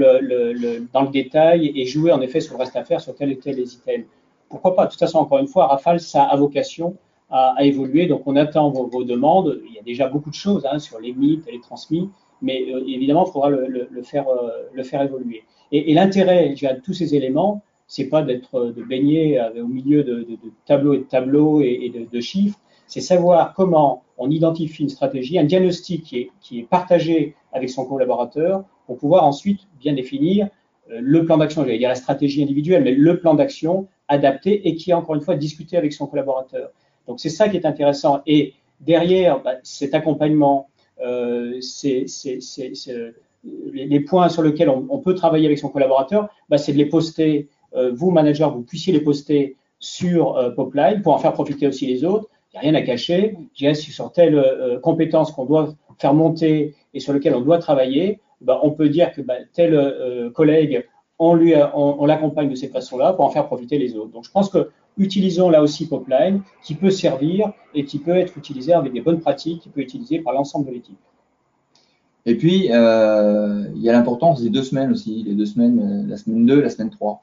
dans 0.92 1.03
le 1.03 1.09
détail 1.09 1.73
et 1.75 1.85
jouer 1.85 2.12
en 2.12 2.20
effet 2.20 2.40
sur 2.40 2.55
le 2.55 2.61
reste 2.61 2.77
à 2.77 2.85
faire 2.85 3.01
sur 3.01 3.14
tel 3.14 3.33
et 3.33 3.38
tel 3.38 3.57
les 3.57 3.75
items. 3.75 4.07
Pourquoi 4.49 4.77
pas? 4.77 4.87
De 4.87 4.90
toute 4.90 5.01
façon, 5.01 5.18
encore 5.18 5.38
une 5.38 5.49
fois, 5.49 5.66
Rafale, 5.66 6.01
ça 6.01 6.25
a 6.25 6.37
vocation 6.37 6.96
à, 7.31 7.55
évoluer. 7.61 8.07
Donc, 8.07 8.23
on 8.27 8.37
attend 8.37 8.70
vos, 8.70 9.05
demandes. 9.05 9.61
Il 9.68 9.75
y 9.75 9.79
a 9.79 9.83
déjà 9.83 10.09
beaucoup 10.09 10.31
de 10.31 10.35
choses 10.35 10.66
hein, 10.70 10.79
sur 10.79 11.01
les 11.01 11.12
mythes, 11.12 11.46
les 11.51 11.61
transmis, 11.61 12.11
mais 12.42 12.73
euh, 12.73 12.85
évidemment, 12.87 13.25
il 13.27 13.33
faudra 13.33 13.51
euh, 13.51 13.87
le 13.90 14.83
faire 14.83 15.03
évoluer. 15.03 15.44
Et, 15.73 15.90
et 15.90 15.94
l'intérêt 15.94 16.51
de 16.51 16.81
tous 16.81 16.92
ces 16.92 17.14
éléments, 17.14 17.62
c'est 17.87 18.09
pas 18.09 18.23
d'être 18.23 18.55
euh, 18.57 18.73
de 18.73 18.83
baigner 18.83 19.40
au 19.61 19.66
milieu 19.66 20.03
de, 20.03 20.27
tableaux 20.66 20.94
et 20.94 20.99
de 20.99 21.05
tableaux 21.05 21.61
et, 21.61 21.92
de 22.11 22.20
chiffres. 22.20 22.59
C'est 22.87 23.01
savoir 23.01 23.55
comment 23.55 24.03
on 24.20 24.30
identifie 24.30 24.83
une 24.83 24.90
stratégie, 24.90 25.38
un 25.38 25.44
diagnostic 25.44 26.30
qui 26.40 26.59
est, 26.59 26.62
partagé 26.62 27.35
avec 27.52 27.70
son 27.70 27.87
collaborateur 27.87 28.64
pour 28.87 28.98
pouvoir 28.98 29.24
ensuite 29.24 29.61
bien 29.80 29.94
définir 29.94 30.48
euh, 30.90 31.00
le 31.02 31.24
plan 31.24 31.38
d'action, 31.38 31.64
j'allais 31.64 31.78
dire 31.78 31.88
la 31.88 31.94
stratégie 31.94 32.42
individuelle, 32.42 32.85
mais 32.85 32.92
le 32.92 33.18
plan 33.18 33.35
d'action 33.35 33.88
adapté 34.09 34.68
et 34.68 34.76
qui 34.76 34.90
est 34.90 34.94
encore 34.94 35.14
une 35.14 35.22
fois 35.22 35.37
discuté 35.37 35.76
avec 35.78 35.94
son 35.94 36.06
collaborateur. 36.06 36.70
Donc 37.09 37.18
c'est 37.18 37.30
ça 37.30 37.48
qui 37.48 37.56
est 37.56 37.64
intéressant. 37.64 38.20
Et 38.26 38.52
derrière 38.80 39.42
bah, 39.42 39.54
cet 39.62 39.94
accompagnement, 39.94 40.68
euh, 41.02 41.59
c'est- 41.62 42.04
les, 43.72 44.00
points 44.00 44.28
sur 44.28 44.42
lesquels 44.42 44.68
on, 44.68 44.98
peut 44.98 45.14
travailler 45.14 45.46
avec 45.46 45.59
son 45.59 45.70
collaborateur, 45.70 46.28
bah, 46.50 46.59
c'est 46.59 46.72
de 46.72 46.78
les 46.78 46.87
poster, 46.87 47.48
euh, 47.74 47.90
vous, 47.94 48.11
manager, 48.11 48.54
vous 48.54 48.62
puissiez 48.62 48.92
les 48.92 49.00
poster 49.00 49.56
sur 49.78 50.37
euh, 50.37 50.50
Popline 50.50 51.00
pour 51.02 51.14
en 51.14 51.18
faire 51.18 51.33
profiter 51.33 51.66
aussi 51.66 51.87
les 51.87 52.04
autres. 52.04 52.28
Il 52.52 52.56
n'y 52.56 52.58
a 52.58 52.60
rien 52.62 52.74
à 52.74 52.82
cacher. 52.82 53.36
Je 53.54 53.58
dirais, 53.58 53.74
si 53.74 53.92
sur 53.92 54.10
telle 54.12 54.36
euh, 54.36 54.80
compétence 54.80 55.30
qu'on 55.30 55.44
doit 55.44 55.74
faire 55.98 56.14
monter 56.14 56.74
et 56.94 57.00
sur 57.00 57.12
lequel 57.12 57.34
on 57.34 57.40
doit 57.40 57.58
travailler, 57.58 58.20
bah, 58.40 58.58
on 58.62 58.72
peut 58.72 58.88
dire 58.88 59.12
que 59.12 59.20
bah, 59.20 59.34
tel 59.52 59.74
euh, 59.74 60.30
collègue, 60.30 60.84
on, 61.20 62.06
l'accompagne 62.06 62.48
de 62.48 62.54
cette 62.54 62.72
façon-là 62.72 63.12
pour 63.12 63.24
en 63.24 63.30
faire 63.30 63.46
profiter 63.46 63.78
les 63.78 63.94
autres. 63.94 64.10
Donc 64.10 64.24
je 64.24 64.30
pense 64.30 64.48
que 64.48 64.70
utilisons 64.96 65.50
là 65.50 65.62
aussi 65.62 65.86
Popline, 65.86 66.42
qui 66.62 66.74
peut 66.74 66.90
servir 66.90 67.52
et 67.74 67.84
qui 67.84 67.98
peut 67.98 68.16
être 68.16 68.36
utilisé 68.36 68.72
avec 68.72 68.92
des 68.92 69.00
bonnes 69.00 69.20
pratiques, 69.20 69.62
qui 69.62 69.68
peut 69.68 69.82
être 69.82 69.88
utilisé 69.88 70.18
par 70.20 70.32
l'ensemble 70.32 70.66
de 70.66 70.72
l'équipe. 70.72 70.98
Et 72.26 72.36
puis, 72.36 72.68
euh, 72.70 73.64
il 73.74 73.82
y 73.82 73.88
a 73.88 73.92
l'importance 73.92 74.42
des 74.42 74.50
deux 74.50 74.62
semaines 74.62 74.92
aussi, 74.92 75.22
les 75.22 75.34
deux 75.34 75.46
semaines, 75.46 76.06
la 76.08 76.16
semaine 76.16 76.46
2 76.46 76.60
la 76.60 76.70
semaine 76.70 76.90
3. 76.90 77.22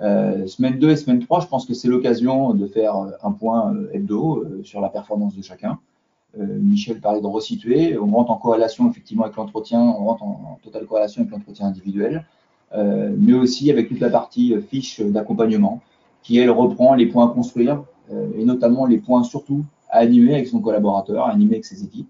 Euh, 0.00 0.46
semaine 0.46 0.78
2 0.78 0.90
et 0.90 0.96
semaine 0.96 1.18
3, 1.20 1.40
je 1.40 1.46
pense 1.46 1.66
que 1.66 1.74
c'est 1.74 1.88
l'occasion 1.88 2.54
de 2.54 2.66
faire 2.66 2.96
euh, 2.96 3.10
un 3.22 3.32
point 3.32 3.74
euh, 3.74 3.90
hebdo 3.92 4.44
euh, 4.44 4.62
sur 4.62 4.80
la 4.80 4.88
performance 4.88 5.34
de 5.34 5.42
chacun. 5.42 5.78
Euh, 6.38 6.46
Michel 6.46 7.00
parlait 7.00 7.20
de 7.20 7.26
resituer, 7.26 7.98
on 7.98 8.06
rentre 8.06 8.30
en 8.30 8.36
corrélation 8.36 8.88
effectivement 8.88 9.24
avec 9.24 9.36
l'entretien, 9.36 9.80
on 9.80 10.04
rentre 10.04 10.22
en, 10.22 10.58
totale 10.62 10.86
corrélation 10.86 11.22
avec 11.22 11.32
l'entretien 11.32 11.66
individuel, 11.66 12.24
euh, 12.74 13.12
mais 13.18 13.32
aussi 13.32 13.70
avec 13.70 13.88
toute 13.88 13.98
la 13.98 14.10
partie 14.10 14.54
fiche 14.70 15.00
d'accompagnement 15.00 15.80
qui, 16.22 16.38
elle, 16.38 16.50
reprend 16.50 16.94
les 16.94 17.06
points 17.06 17.26
à 17.26 17.32
construire 17.32 17.82
et 18.36 18.44
notamment 18.44 18.86
les 18.86 18.98
points 18.98 19.22
surtout 19.22 19.64
à 19.90 19.98
animer 19.98 20.34
avec 20.34 20.48
son 20.48 20.60
collaborateur, 20.60 21.26
à 21.26 21.30
animer 21.30 21.56
avec 21.56 21.64
ses 21.66 21.84
équipes. 21.84 22.08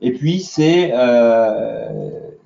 Et 0.00 0.12
puis, 0.12 0.40
c'est 0.40 0.88
là 0.88 1.90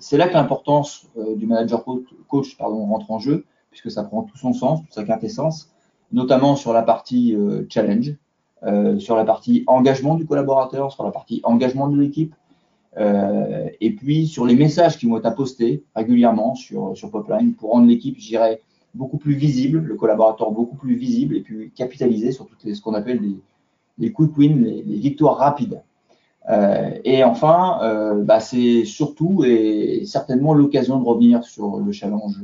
que 0.00 0.34
l'importance 0.34 1.06
du 1.36 1.46
manager 1.46 1.84
coach, 1.84 2.04
coach 2.28 2.56
pardon, 2.56 2.86
rentre 2.86 3.10
en 3.10 3.18
jeu, 3.18 3.44
puisque 3.70 3.90
ça 3.90 4.04
prend 4.04 4.22
tout 4.22 4.36
son 4.36 4.52
sens, 4.52 4.82
toute 4.82 4.92
sa 4.92 5.04
quintessence, 5.04 5.70
notamment 6.12 6.56
sur 6.56 6.72
la 6.72 6.82
partie 6.82 7.34
euh, 7.34 7.64
challenge, 7.68 8.14
euh, 8.64 8.98
sur 8.98 9.16
la 9.16 9.24
partie 9.24 9.64
engagement 9.66 10.16
du 10.16 10.26
collaborateur, 10.26 10.92
sur 10.92 11.04
la 11.04 11.10
partie 11.10 11.40
engagement 11.44 11.88
de 11.88 11.98
l'équipe, 11.98 12.34
euh, 12.98 13.68
et 13.80 13.92
puis 13.94 14.26
sur 14.26 14.44
les 14.44 14.56
messages 14.56 14.98
qui 14.98 15.06
vont 15.06 15.16
être 15.16 15.26
à 15.26 15.30
poster 15.30 15.84
régulièrement 15.94 16.54
sur, 16.54 16.92
Popline 17.10 17.54
pour 17.54 17.70
rendre 17.70 17.86
l'équipe, 17.86 18.16
je 18.18 18.36
beaucoup 18.92 19.18
plus 19.18 19.34
visible, 19.34 19.78
le 19.78 19.94
collaborateur 19.94 20.50
beaucoup 20.50 20.76
plus 20.76 20.96
visible, 20.96 21.36
et 21.36 21.40
puis 21.40 21.70
capitaliser 21.70 22.32
sur 22.32 22.46
toutes 22.48 22.74
ce 22.74 22.82
qu'on 22.82 22.94
appelle 22.94 23.20
les, 23.98 24.12
quick 24.12 24.36
wins, 24.36 24.64
les, 24.64 24.98
victoires 24.98 25.36
rapides. 25.36 25.80
Et 27.04 27.22
enfin, 27.22 28.16
bah, 28.24 28.40
c'est 28.40 28.84
surtout 28.84 29.44
et 29.44 30.02
certainement 30.06 30.52
l'occasion 30.52 30.98
de 30.98 31.04
revenir 31.04 31.44
sur 31.44 31.78
le 31.78 31.92
challenge 31.92 32.40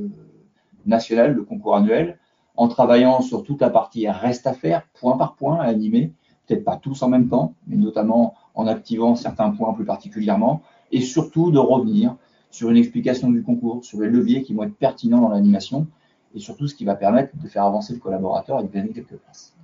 national, 0.87 1.35
le 1.35 1.43
concours 1.43 1.77
annuel, 1.77 2.19
en 2.57 2.69
travaillant 2.69 3.21
sur 3.21 3.43
toute 3.43 3.61
la 3.61 3.71
partie 3.71 4.09
reste 4.09 4.47
à 4.47 4.53
faire, 4.53 4.83
point 4.99 5.17
par 5.17 5.35
point, 5.35 5.61
à 5.61 5.65
animer, 5.65 6.13
peut-être 6.47 6.65
pas 6.65 6.77
tous 6.77 7.03
en 7.03 7.09
même 7.09 7.29
temps, 7.29 7.55
mais 7.67 7.77
notamment 7.77 8.35
en 8.55 8.67
activant 8.67 9.15
certains 9.15 9.51
points 9.51 9.73
plus 9.75 9.85
particulièrement, 9.85 10.63
et 10.93 11.01
surtout 11.01 11.51
de 11.51 11.59
revenir 11.59 12.17
sur 12.51 12.71
une 12.71 12.77
explication 12.77 13.31
du 13.31 13.43
concours, 13.43 13.85
sur 13.85 14.01
les 14.01 14.09
leviers 14.09 14.43
qui 14.43 14.55
vont 14.55 14.63
être 14.63 14.77
pertinents 14.77 15.21
dans 15.21 15.29
l'animation, 15.29 15.87
et 16.35 16.39
surtout 16.39 16.69
ce 16.69 16.75
qui 16.75 16.85
va 16.85 16.95
permettre 16.95 17.37
de 17.37 17.49
faire 17.49 17.65
avancer 17.65 17.93
le 17.93 17.99
collaborateur 17.99 18.61
et 18.61 18.63
de 18.65 18.73
gagner 18.73 18.91
quelques 18.91 19.17
places. 19.17 19.55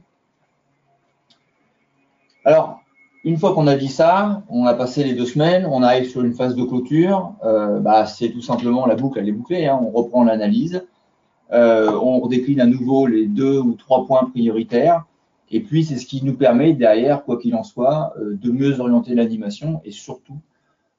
Alors, 2.44 2.80
une 3.24 3.36
fois 3.36 3.54
qu'on 3.54 3.68
a 3.68 3.76
dit 3.76 3.88
ça, 3.88 4.42
on 4.48 4.66
a 4.66 4.74
passé 4.74 5.04
les 5.04 5.14
deux 5.14 5.26
semaines, 5.26 5.64
on 5.64 5.82
arrive 5.82 6.08
sur 6.08 6.22
une 6.22 6.34
phase 6.34 6.56
de 6.56 6.64
clôture. 6.64 7.34
Euh, 7.44 7.78
bah, 7.78 8.04
c'est 8.06 8.30
tout 8.30 8.42
simplement 8.42 8.84
la 8.84 8.96
boucle, 8.96 9.20
elle 9.20 9.28
est 9.28 9.32
bouclée. 9.32 9.66
Hein. 9.66 9.78
on 9.80 9.90
reprend 9.90 10.24
l'analyse, 10.24 10.84
on 11.52 12.20
redécline 12.20 12.60
à 12.60 12.66
nouveau 12.66 13.06
les 13.06 13.26
deux 13.26 13.58
ou 13.58 13.74
trois 13.74 14.06
points 14.06 14.24
prioritaires. 14.30 15.04
Et 15.50 15.60
puis, 15.60 15.84
c'est 15.84 15.98
ce 15.98 16.06
qui 16.06 16.24
nous 16.24 16.34
permet 16.34 16.72
derrière, 16.72 17.24
quoi 17.24 17.38
qu'il 17.38 17.54
en 17.54 17.62
soit, 17.62 18.14
euh, 18.18 18.36
de 18.36 18.50
mieux 18.50 18.80
orienter 18.80 19.14
l'animation 19.14 19.82
et 19.84 19.90
surtout 19.90 20.38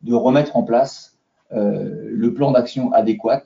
de 0.04 0.14
remettre 0.14 0.56
en 0.58 0.64
place 0.64 1.18
le 1.56 2.34
plan 2.34 2.50
d'action 2.52 2.92
adéquat, 2.94 3.44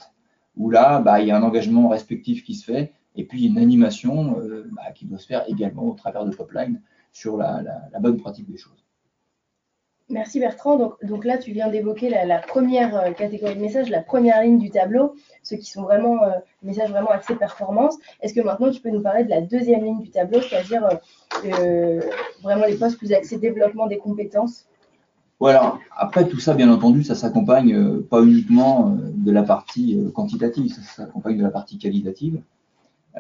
où 0.56 0.70
là, 0.70 1.02
bah, 1.02 1.20
il 1.20 1.28
y 1.28 1.32
a 1.32 1.36
un 1.36 1.44
engagement 1.44 1.90
respectif 1.90 2.42
qui 2.42 2.56
se 2.56 2.64
fait, 2.64 2.94
et 3.18 3.26
puis 3.26 3.46
une 3.48 3.58
animation 3.58 4.38
bah, 4.72 4.94
qui 4.96 5.06
doit 5.06 5.18
se 5.18 5.26
faire 5.26 5.44
également 5.50 5.84
au 5.84 5.94
travers 5.94 6.24
de 6.24 6.34
Popline 6.34 6.80
sur 7.12 7.36
la, 7.36 7.82
bonne 8.00 8.18
pratique 8.18 8.50
des 8.50 8.58
choses. 8.58 8.87
Merci 10.10 10.40
Bertrand. 10.40 10.94
Donc, 11.04 11.26
là, 11.26 11.38
tu 11.38 11.52
viens 11.52 11.70
d'évoquer 11.70 12.10
la, 12.10 12.40
première 12.40 12.96
euh, 12.96 13.12
catégorie 13.12 13.56
de 13.56 13.60
messages, 13.60 13.90
la 13.90 14.02
première 14.02 14.42
ligne 14.42 14.58
du 14.58 14.70
tableau, 14.70 15.16
ceux 15.44 15.58
qui 15.58 15.70
sont 15.70 15.82
vraiment 15.82 16.24
euh, 16.24 16.30
messages 16.64 16.90
vraiment 16.90 17.10
axés 17.10 17.36
performance. 17.36 17.98
Est-ce 18.22 18.34
que 18.34 18.40
maintenant 18.40 18.72
tu 18.72 18.80
peux 18.80 18.90
nous 18.90 19.02
parler 19.02 19.26
de 19.26 19.30
la 19.30 19.42
deuxième 19.42 19.84
ligne 19.84 20.00
du 20.00 20.10
tableau, 20.10 20.40
c'est-à-dire 20.42 20.88
euh, 21.44 22.00
vraiment 22.42 22.66
les 22.66 22.76
postes 22.76 22.98
plus 22.98 23.12
axés 23.12 23.38
développement 23.38 23.88
des 23.88 23.98
compétences? 23.98 24.66
Voilà. 25.42 25.78
Après 25.96 26.26
tout 26.26 26.40
ça, 26.40 26.54
bien 26.54 26.72
entendu, 26.72 27.04
ça 27.04 27.14
s'accompagne 27.14 28.02
pas 28.04 28.24
uniquement 28.24 28.96
de 29.14 29.32
la 29.32 29.44
partie 29.44 30.10
quantitative, 30.16 30.74
ça 30.74 30.82
s'accompagne 30.82 31.38
de 31.38 31.44
la 31.44 31.52
partie 31.52 31.78
qualitative, 31.78 32.42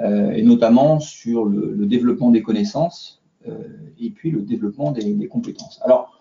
et 0.02 0.42
notamment 0.42 1.00
sur 1.00 1.46
le 1.46 1.86
développement 1.86 2.32
des 2.32 2.42
connaissances 2.42 3.22
et 4.00 4.10
puis 4.10 4.32
le 4.32 4.42
développement 4.42 4.92
des, 4.92 5.28
compétences. 5.28 5.80
Alors, 5.84 6.17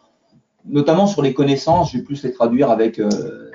notamment 0.69 1.07
sur 1.07 1.23
les 1.23 1.35
connaissances, 1.35 1.93
je 1.93 1.99
vais 1.99 2.05
plus 2.05 2.23
les 2.23 2.33
traduire 2.33 2.71
avec, 2.71 2.99
euh, 2.99 3.51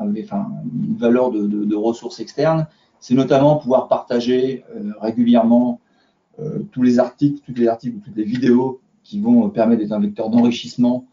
une 0.00 0.96
valeur 0.96 1.30
de, 1.30 1.74
ressources 1.74 2.20
externes. 2.20 2.66
C'est 3.00 3.14
notamment 3.14 3.56
pouvoir 3.56 3.88
partager 3.88 4.64
euh, 4.74 4.92
régulièrement 5.00 5.80
tous 6.70 6.84
les 6.84 7.00
articles, 7.00 7.40
toutes 7.44 7.58
les 7.58 7.66
articles, 7.66 7.98
toutes 7.98 8.16
les 8.16 8.22
vidéos 8.22 8.80
qui 9.02 9.20
vont 9.20 9.50
permettre 9.50 9.82
d'être 9.82 9.90
un 9.90 9.98
vecteur 9.98 10.30
d'enrichissement 10.30 11.04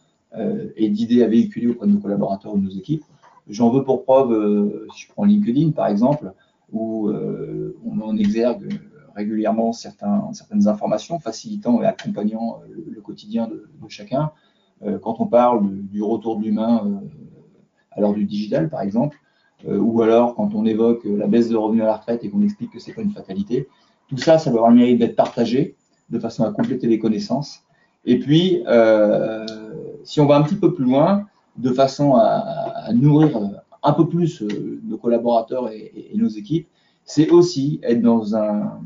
et 0.76 0.88
d'idées 0.88 1.24
à 1.24 1.28
véhiculer 1.28 1.66
auprès 1.66 1.88
de 1.88 1.94
nos 1.94 1.98
collaborateurs 1.98 2.54
ou 2.54 2.60
de 2.60 2.64
nos 2.66 2.70
équipes. 2.70 3.04
J'en 3.48 3.72
veux 3.72 3.84
pour 3.84 4.04
preuve, 4.04 4.86
si 4.94 5.02
je 5.02 5.12
prends 5.12 5.24
LinkedIn 5.24 5.72
par 5.72 5.88
exemple, 5.88 6.32
où 6.72 7.10
on 7.10 8.02
en 8.02 8.16
exergue 8.18 8.70
régulièrement 9.16 9.72
certaines 9.72 10.68
informations, 10.68 11.20
facilitant 11.20 11.82
et 11.82 11.86
accompagnant 11.86 12.60
euh, 12.62 12.84
le, 12.92 13.02
quotidien 13.02 13.48
de, 13.48 13.68
chacun. 13.88 14.32
Euh, 14.84 15.00
quand 15.00 15.18
on 15.20 15.28
parle 15.28 15.70
du 15.72 16.02
retour 16.02 16.38
de 16.38 16.44
l'humain 16.44 16.84
euh, 16.86 17.08
à 17.92 18.02
l'heure 18.02 18.14
du 18.14 18.26
digital, 18.26 18.70
par 18.70 18.82
exemple, 18.82 19.18
ou 19.68 20.04
alors 20.04 20.36
quand 20.36 20.54
on 20.54 20.64
évoque 20.66 21.06
la 21.06 21.26
baisse 21.26 21.50
de 21.50 21.56
revenus 21.56 21.82
à 21.82 21.88
la 21.88 21.96
retraite 21.96 22.24
et 22.24 22.30
qu'on 22.30 22.44
explique 22.44 22.72
que 22.72 22.78
c'est 22.78 22.94
pas 22.94 23.02
une 23.02 23.14
fatalité, 23.14 23.68
tout 24.10 24.18
ça, 24.18 24.38
ça 24.38 24.52
va 24.52 24.58
avoir 24.58 24.70
le 24.70 24.78
mérite 24.78 25.00
d'être 25.00 25.16
partagé 25.16 25.76
de 26.12 26.20
façon 26.20 26.44
à 26.44 26.52
compléter 26.52 26.86
les 26.86 27.00
connaissances. 27.00 27.64
Et 28.04 28.20
puis, 28.20 28.64
si 30.04 30.20
on 30.20 30.28
va 30.28 30.36
un 30.36 30.44
petit 30.44 30.56
peu 30.56 30.74
plus 30.74 30.84
loin, 30.84 31.26
de 31.58 31.72
façon 31.72 32.16
à, 32.16 32.92
nourrir 32.94 33.40
un 33.82 33.94
peu 33.94 34.08
plus 34.08 34.44
nos 34.84 34.98
collaborateurs 34.98 35.72
et 35.72 36.12
nos 36.14 36.28
équipes, 36.28 36.68
c'est 37.06 37.30
aussi 37.30 37.80
être 37.84 38.02
dans 38.02 38.36
un, 38.36 38.82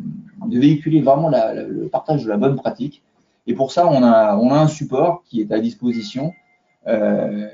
de 0.46 0.60
véhiculer 0.60 1.02
vraiment 1.02 1.30
le 1.30 1.88
partage 1.88 2.26
de 2.26 2.30
la 2.30 2.38
bonne 2.38 2.56
pratique. 2.56 3.02
Et 3.50 3.56
pour 3.56 3.72
ça, 3.72 3.88
on 3.88 4.04
a, 4.04 4.36
un 4.36 4.68
support 4.68 5.24
qui 5.24 5.42
est 5.42 5.52
à 5.52 5.60
disposition, 5.60 6.34
euh, 6.86 7.48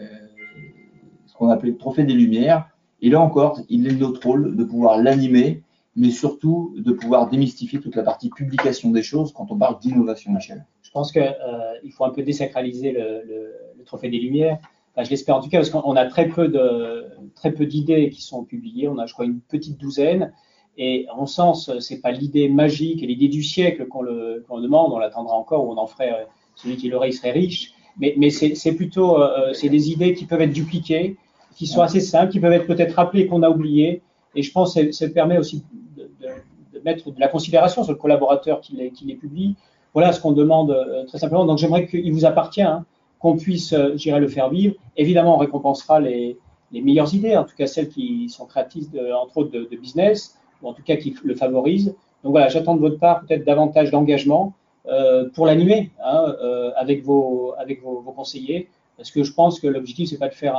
ce 1.26 1.34
qu'on 1.36 1.50
appelle 1.50 1.70
le 1.70 1.78
trophée 1.78 2.04
des 2.04 2.14
Lumières. 2.14 2.68
Et 3.02 3.10
là 3.10 3.22
encore, 3.22 3.62
il 3.70 3.88
est 3.88 3.96
notre 3.96 4.28
rôle 4.28 4.58
de 4.58 4.64
pouvoir 4.66 5.02
l'animer, 5.02 5.64
mais 5.96 6.12
surtout 6.12 6.76
de 6.78 6.92
pouvoir 6.92 7.30
démystifier 7.30 7.80
toute 7.80 7.96
la 7.96 8.04
partie 8.04 8.30
publication 8.30 8.92
des 8.92 9.04
choses 9.04 9.32
quand 9.32 9.52
on 9.52 9.58
parle 9.58 9.80
d'innovation, 9.80 10.34
Michel. 10.34 10.66
Je 10.82 10.92
pense 10.92 11.14
qu'il 11.14 11.22
euh, 11.22 11.90
faut 11.92 12.04
un 12.04 12.10
peu 12.10 12.24
désacraliser 12.24 12.92
le, 12.92 13.86
trophée 13.86 14.10
des 14.10 14.20
Lumières. 14.20 14.58
je 14.98 15.10
l'espère 15.10 15.38
en 15.38 15.40
tout 15.40 15.50
cas, 15.50 15.60
parce 15.60 15.70
qu'on 15.70 15.96
a 15.96 16.06
très 16.08 16.28
peu 16.28 16.50
de 16.50 17.06
très 17.36 17.54
peu 17.54 17.66
d'idées 17.66 18.10
qui 18.10 18.22
sont 18.22 18.44
publiées. 18.44 18.90
On 18.90 18.98
a, 18.98 19.06
je 19.06 19.14
crois, 19.14 19.24
une 19.24 19.40
petite 19.40 19.80
douzaine. 19.80 20.34
Et 20.78 21.08
en 21.14 21.26
sens, 21.26 21.72
c'est 21.80 22.02
pas 22.02 22.12
l'idée 22.12 22.50
magique 22.50 23.02
et 23.02 23.06
l'idée 23.06 23.30
du 23.30 23.44
siècle 23.44 23.88
qu'on 23.88 24.02
le 24.02 24.44
demande, 24.62 24.92
on 24.92 24.98
l'attendra 24.98 25.36
encore, 25.36 25.66
ou 25.66 25.72
on 25.72 25.78
en 25.78 25.88
ferait, 25.88 26.12
euh, 26.12 26.26
celui 26.56 26.76
qui 26.76 26.90
l'aurait, 26.90 27.10
il 27.10 27.14
serait 27.14 27.32
riche. 27.32 27.74
Mais, 27.98 28.14
mais 28.18 28.30
c'est 28.30 28.76
plutôt, 28.76 29.22
euh, 29.22 29.50
euh, 29.50 29.54
c'est 29.54 29.70
des 29.70 29.90
idées 29.90 30.14
qui 30.14 30.26
peuvent 30.26 30.42
être 30.42 30.52
dupliquées, 30.52 31.16
qui 31.56 31.66
sont 31.66 31.82
assez 31.82 32.02
simples, 32.02 32.34
qui 32.34 32.42
peuvent 32.42 32.52
être 32.52 32.68
peut-être 32.68 32.94
rappelées 32.94 33.28
qu'on 33.28 33.42
a 33.42 33.50
oubliées. 33.50 34.02
Et 34.36 34.44
je 34.44 34.52
pense 34.52 34.74
que 34.74 34.92
ça 34.92 35.08
permet 35.08 35.38
aussi 35.38 35.64
de, 35.96 36.04
de, 36.20 36.28
de, 36.74 36.84
mettre 36.84 37.10
de 37.10 37.20
la 37.22 37.30
considération 37.30 37.86
sur 37.86 37.94
le 37.94 37.98
collaborateur 37.98 38.60
qui 38.60 38.76
les, 38.76 38.92
qui 38.92 39.06
les 39.06 39.16
publie. 39.16 39.56
Voilà 39.94 40.12
ce 40.12 40.20
qu'on 40.20 40.34
demande 40.34 40.76
très 41.08 41.20
simplement. 41.20 41.46
Donc 41.46 41.58
j'aimerais 41.58 41.88
qu'il 41.88 42.12
vous 42.12 42.26
appartient, 42.26 42.62
hein, 42.62 42.84
qu'on 43.20 43.38
puisse, 43.38 43.74
j'irai 43.96 44.20
le 44.20 44.28
faire 44.28 44.50
vivre. 44.50 44.76
Évidemment, 44.98 45.36
on 45.36 45.38
récompensera 45.38 46.02
les, 46.02 46.38
les 46.74 46.82
meilleures 46.82 47.14
idées, 47.14 47.38
en 47.38 47.46
tout 47.46 47.56
cas 47.58 47.66
celles 47.66 47.88
qui 47.88 48.28
sont 48.28 48.46
créatrices, 48.46 48.92
de, 48.92 49.14
entre 49.14 49.38
autres, 49.38 49.52
de 49.52 49.78
business 49.78 50.38
en 50.66 50.74
tout 50.74 50.84
cas 50.84 50.96
qui 50.96 51.16
le 51.24 51.36
favorise. 51.36 51.96
Donc 52.24 52.32
voilà, 52.32 52.50
j'attends 52.50 52.76
de 52.76 52.82
votre 52.82 53.00
part 53.00 53.22
peut-être 53.22 53.46
davantage 53.46 53.92
d'engagement 53.92 54.54
euh, 54.88 55.30
pour 55.34 55.46
l'animer 55.46 55.92
hein, 56.04 56.36
euh, 56.44 56.72
avec, 56.76 57.04
vos, 57.04 57.54
avec 57.58 57.82
vos, 57.82 58.02
conseillers, 58.16 58.68
parce 58.98 59.12
que 59.12 59.24
je 59.24 59.34
pense 59.34 59.60
que 59.60 59.68
l'objectif, 59.68 60.10
c'est 60.10 60.18
pas 60.18 60.30
de 60.30 60.34
faire 60.34 60.56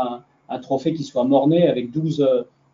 un, 0.49 0.59
trophée 0.61 0.95
qui 0.95 1.03
soit 1.03 1.25
morné 1.25 1.67
avec 1.69 1.91
12, 1.91 2.29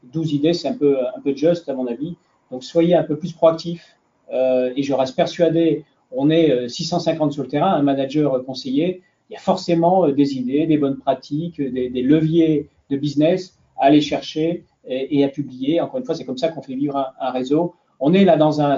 12 0.05 0.33
idées, 0.35 0.53
c'est 0.53 0.69
un 0.69 0.75
peu, 0.75 0.99
un 1.01 1.21
peu 1.21 1.35
juste 1.35 1.69
à 1.69 1.75
mon 1.75 1.87
avis. 1.87 2.17
Donc 2.51 2.65
soyez 2.65 2.95
un 2.95 3.03
peu 3.03 3.17
plus 3.17 3.33
proactifs 3.33 3.97
euh, 4.33 4.73
et 4.77 4.83
je 4.83 4.93
reste 4.93 5.17
persuadé, 5.17 5.85
on 6.11 6.29
est 6.29 6.69
650 6.69 7.33
sur 7.33 7.43
le 7.43 7.49
terrain, 7.49 7.73
un 7.73 7.83
manager 7.83 8.45
conseiller, 8.45 9.03
il 9.31 9.33
y 9.33 9.37
a 9.37 9.41
forcément 9.41 10.09
des 10.09 10.37
idées, 10.37 10.67
des 10.67 10.77
bonnes 10.77 10.99
pratiques, 10.99 11.61
des 11.63 12.03
leviers 12.03 12.69
de 12.91 12.97
business 12.99 13.59
à 13.79 13.87
aller 13.87 14.03
chercher 14.03 14.65
et, 14.87 15.25
à 15.25 15.29
publier. 15.29 15.81
Encore 15.81 15.99
une 15.99 16.05
fois, 16.05 16.15
c'est 16.15 16.25
comme 16.25 16.39
ça 16.39 16.49
qu'on 16.49 16.63
fait 16.63 16.75
vivre 16.75 17.13
un, 17.21 17.31
réseau. 17.31 17.75
On 18.01 18.13
est 18.15 18.25
là 18.25 18.37
dans 18.37 18.61
un, 18.61 18.77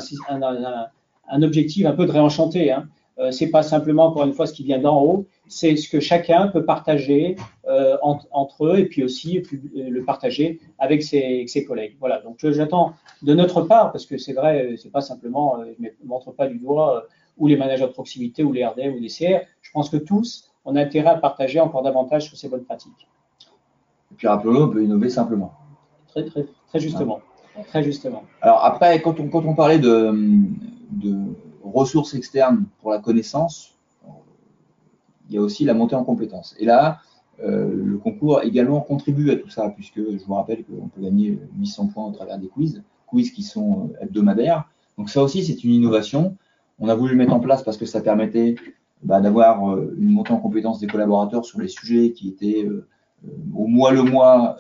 objectif 1.42 1.86
un 1.86 1.92
peu 1.92 2.07
de 2.07 2.12
réenchanter. 2.12 2.72
Hein. 2.72 2.88
Euh, 3.18 3.30
c'est 3.30 3.50
pas 3.50 3.62
simplement, 3.62 4.07
encore 4.07 4.24
une 4.24 4.32
fois, 4.32 4.46
ce 4.46 4.52
qui 4.52 4.64
vient 4.64 4.80
d'en 4.80 5.00
haut, 5.00 5.26
c'est 5.46 5.76
ce 5.76 5.88
que 5.88 6.00
chacun 6.00 6.48
peut 6.48 6.64
partager 6.64 7.36
euh, 7.68 7.96
entre 8.02 8.66
eux 8.66 8.78
et 8.78 8.86
puis 8.86 9.05
aussi 9.05 9.42
le 9.74 10.05
partager 10.05 10.61
avec 10.78 11.02
ses, 11.02 11.64
collègues. 11.66 11.96
Voilà, 12.00 12.20
donc 12.20 12.38
j'attends 12.42 12.94
de 13.22 13.34
notre 13.34 13.62
part, 13.62 13.92
parce 13.92 14.07
que 14.07 14.18
c'est 14.18 14.32
vrai, 14.32 14.74
c'est 14.76 14.90
pas 14.90 15.00
simplement, 15.00 15.61
euh, 15.61 15.72
je 15.78 15.84
ne 15.84 16.09
montre 16.09 16.32
pas 16.32 16.46
du 16.46 16.59
doigt, 16.59 16.96
euh, 16.96 17.00
ou 17.38 17.46
les 17.46 17.57
managers 17.57 17.86
de 17.86 17.92
proximité, 17.92 18.44
ou 18.44 18.52
les 18.52 18.64
RD, 18.64 18.92
ou 18.94 19.00
les 19.00 19.09
CR, 19.09 19.44
je 19.61 19.70
pense 19.72 19.90
que 19.90 19.96
tous, 19.96 20.50
on 20.64 20.76
a 20.76 20.80
intérêt 20.80 21.11
à 21.11 21.16
partager 21.16 21.61
encore 21.61 21.82
davantage 21.82 22.26
sur 22.26 22.36
ces 22.36 22.48
bonnes 22.48 22.64
pratiques. 22.64 23.09
Et 24.12 24.14
puis 24.16 24.28
rappelons 24.28 24.64
on 24.64 24.68
peut 24.68 24.82
innover 24.82 25.09
simplement. 25.09 25.52
Très, 26.14 26.80
justement. 26.80 27.20
Très 27.68 27.82
justement. 27.82 28.22
Alors 28.40 28.64
après, 28.64 29.00
quand 29.02 29.20
on, 29.20 29.28
quand 29.28 29.44
on 29.44 29.54
parlait 29.54 29.78
de, 29.78 30.12
de 30.90 31.14
ressources 31.62 32.14
externes 32.14 32.64
pour 32.80 32.90
la 32.90 32.98
connaissance, 32.98 33.74
il 35.28 35.34
y 35.34 35.38
a 35.38 35.40
aussi 35.40 35.64
la 35.64 35.74
montée 35.74 35.94
en 35.94 36.04
compétences. 36.04 36.54
Et 36.58 36.64
là, 36.64 37.00
euh, 37.42 37.70
le 37.74 37.98
concours 37.98 38.42
également 38.42 38.80
contribue 38.80 39.30
à 39.30 39.36
tout 39.36 39.48
ça, 39.48 39.68
puisque 39.70 39.98
je 39.98 40.24
vous 40.24 40.34
rappelle 40.34 40.64
qu'on 40.64 40.88
peut 40.88 41.02
gagner 41.02 41.38
800 41.58 41.88
points 41.88 42.06
au 42.06 42.12
travers 42.12 42.38
des 42.38 42.48
quiz, 42.48 42.82
quiz 43.06 43.30
qui 43.30 43.42
sont 43.42 43.90
euh, 43.94 44.04
hebdomadaires. 44.04 44.68
Donc 44.98 45.10
ça 45.10 45.22
aussi, 45.22 45.44
c'est 45.44 45.64
une 45.64 45.72
innovation. 45.72 46.36
On 46.78 46.88
a 46.88 46.94
voulu 46.94 47.12
le 47.12 47.18
mettre 47.18 47.32
en 47.32 47.40
place 47.40 47.62
parce 47.62 47.76
que 47.76 47.86
ça 47.86 48.00
permettait 48.00 48.56
bah, 49.02 49.20
d'avoir 49.20 49.72
euh, 49.72 49.94
une 49.98 50.10
montée 50.10 50.32
en 50.32 50.38
compétences 50.38 50.78
des 50.78 50.86
collaborateurs 50.86 51.44
sur 51.44 51.60
les 51.60 51.68
sujets 51.68 52.12
qui 52.12 52.28
étaient 52.28 52.68
au 53.54 53.66
mois 53.66 53.90
le 53.90 54.02
mois 54.02 54.58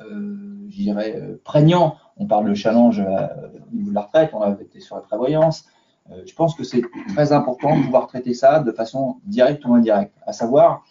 je 0.74 0.82
dirais, 0.82 1.14
euh, 1.16 1.40
prégnant. 1.44 1.96
On 2.16 2.26
parle 2.26 2.48
de 2.48 2.54
challenge 2.54 3.00
euh, 3.00 3.26
au 3.72 3.76
niveau 3.76 3.90
de 3.90 3.94
la 3.94 4.02
retraite, 4.02 4.30
on 4.34 4.40
a 4.40 4.50
été 4.60 4.80
sur 4.80 4.96
la 4.96 5.02
prévoyance. 5.02 5.64
Euh, 6.10 6.22
je 6.26 6.34
pense 6.34 6.54
que 6.54 6.64
c'est 6.64 6.82
très 7.08 7.32
important 7.32 7.76
de 7.78 7.84
pouvoir 7.84 8.06
traiter 8.06 8.34
ça 8.34 8.60
de 8.60 8.72
façon 8.72 9.16
directe 9.24 9.64
ou 9.64 9.74
indirecte, 9.74 10.14
à 10.26 10.32
savoir 10.32 10.84